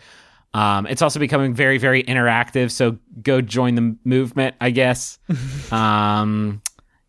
Um, 0.54 0.86
it's 0.88 1.01
also 1.01 1.20
becoming 1.20 1.54
very, 1.54 1.78
very 1.78 2.04
interactive. 2.04 2.72
So 2.72 2.97
go 3.22 3.41
join 3.41 3.76
the 3.76 3.95
movement, 4.04 4.56
I 4.62 4.70
guess. 4.70 5.18
um, 5.72 6.62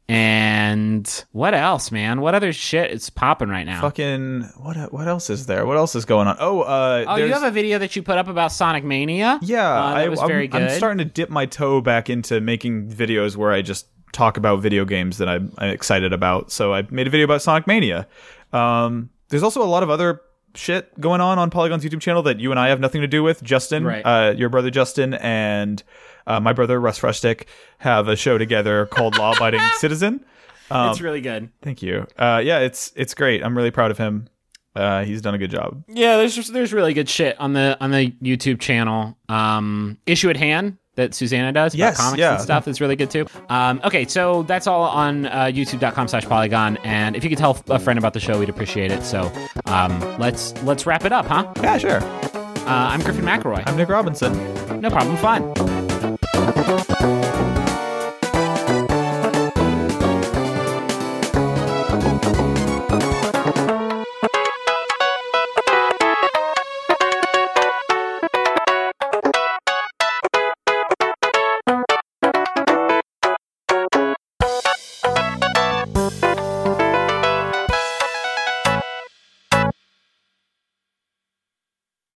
and 0.08 1.24
what 1.32 1.54
else, 1.54 1.90
man? 1.90 2.20
What 2.20 2.34
other 2.34 2.52
shit 2.52 2.90
is 2.90 3.08
popping 3.08 3.48
right 3.48 3.64
now? 3.64 3.80
Fucking 3.80 4.42
what? 4.58 4.92
What 4.92 5.08
else 5.08 5.30
is 5.30 5.46
there? 5.46 5.64
What 5.64 5.78
else 5.78 5.94
is 5.94 6.04
going 6.04 6.28
on? 6.28 6.36
Oh, 6.40 6.60
uh, 6.60 7.04
Oh, 7.08 7.16
you 7.16 7.32
have 7.32 7.42
a 7.42 7.50
video 7.50 7.78
that 7.78 7.96
you 7.96 8.02
put 8.02 8.18
up 8.18 8.28
about 8.28 8.52
Sonic 8.52 8.84
Mania. 8.84 9.38
Yeah, 9.42 9.66
Uh, 9.72 9.94
I, 9.94 10.08
was 10.08 10.20
I'm, 10.20 10.28
very 10.28 10.46
good. 10.46 10.62
I'm 10.62 10.70
starting 10.76 10.98
to 10.98 11.04
dip 11.06 11.30
my 11.30 11.46
toe 11.46 11.80
back 11.80 12.10
into 12.10 12.40
making 12.42 12.90
videos 12.90 13.36
where 13.36 13.50
I 13.50 13.62
just 13.62 13.86
talk 14.12 14.36
about 14.36 14.60
video 14.60 14.84
games 14.84 15.18
that 15.18 15.28
I'm, 15.28 15.52
I'm 15.56 15.70
excited 15.70 16.12
about. 16.12 16.52
So 16.52 16.74
I 16.74 16.82
made 16.90 17.06
a 17.06 17.10
video 17.10 17.24
about 17.24 17.40
Sonic 17.40 17.66
Mania. 17.66 18.06
Um, 18.52 19.08
there's 19.30 19.42
also 19.42 19.62
a 19.62 19.64
lot 19.64 19.82
of 19.82 19.88
other 19.90 20.20
shit 20.54 20.98
going 21.00 21.20
on 21.20 21.38
on 21.38 21.50
Polygon's 21.50 21.84
YouTube 21.84 22.00
channel 22.00 22.22
that 22.22 22.40
you 22.40 22.50
and 22.50 22.58
I 22.60 22.68
have 22.68 22.80
nothing 22.80 23.00
to 23.00 23.06
do 23.06 23.22
with. 23.22 23.42
Justin, 23.42 23.84
Right. 23.84 24.02
uh, 24.04 24.34
your 24.36 24.48
brother 24.48 24.70
Justin, 24.70 25.14
and 25.14 25.82
uh, 26.26 26.40
my 26.40 26.52
brother 26.52 26.80
Russ 26.80 26.98
Frushtick 26.98 27.44
have 27.78 28.08
a 28.08 28.16
show 28.16 28.38
together 28.38 28.86
called 28.86 29.16
Law 29.18 29.32
Abiding 29.34 29.60
Citizen. 29.78 30.24
Um, 30.70 30.90
it's 30.90 31.00
really 31.00 31.20
good. 31.20 31.50
Thank 31.62 31.82
you. 31.82 32.06
Uh, 32.18 32.40
yeah, 32.44 32.60
it's 32.60 32.92
it's 32.96 33.14
great. 33.14 33.44
I'm 33.44 33.56
really 33.56 33.70
proud 33.70 33.90
of 33.90 33.98
him. 33.98 34.28
Uh, 34.74 35.04
he's 35.04 35.22
done 35.22 35.34
a 35.34 35.38
good 35.38 35.50
job. 35.50 35.84
Yeah, 35.88 36.16
there's 36.16 36.34
just, 36.34 36.52
there's 36.52 36.72
really 36.72 36.94
good 36.94 37.08
shit 37.08 37.38
on 37.38 37.52
the 37.52 37.76
on 37.80 37.90
the 37.90 38.10
YouTube 38.22 38.60
channel. 38.60 39.16
Um, 39.28 39.98
issue 40.06 40.30
at 40.30 40.36
hand 40.36 40.78
that 40.96 41.14
Susanna 41.14 41.52
does 41.52 41.74
about 41.74 41.94
comics 41.94 42.18
yeah. 42.18 42.34
and 42.34 42.42
stuff 42.42 42.68
is 42.68 42.80
really 42.80 42.96
good 42.96 43.10
too. 43.10 43.26
Um, 43.48 43.80
okay, 43.84 44.04
so 44.06 44.42
that's 44.44 44.66
all 44.66 44.82
on 44.82 45.26
uh, 45.26 45.44
YouTube.com/polygon, 45.46 46.78
and 46.78 47.16
if 47.16 47.24
you 47.24 47.30
could 47.30 47.38
tell 47.38 47.62
a 47.68 47.78
friend 47.78 47.98
about 47.98 48.14
the 48.14 48.20
show, 48.20 48.38
we'd 48.38 48.48
appreciate 48.48 48.90
it. 48.90 49.02
So 49.04 49.32
um, 49.66 49.98
let's 50.18 50.54
let's 50.62 50.86
wrap 50.86 51.04
it 51.04 51.12
up, 51.12 51.26
huh? 51.26 51.52
Yeah, 51.62 51.78
sure. 51.78 52.02
Uh, 52.02 52.66
I'm 52.66 53.02
Griffin 53.02 53.24
McElroy. 53.24 53.62
I'm 53.66 53.76
Nick 53.76 53.88
Robinson. 53.88 54.32
No 54.80 54.88
problem. 54.90 55.16
Fun. 55.18 55.52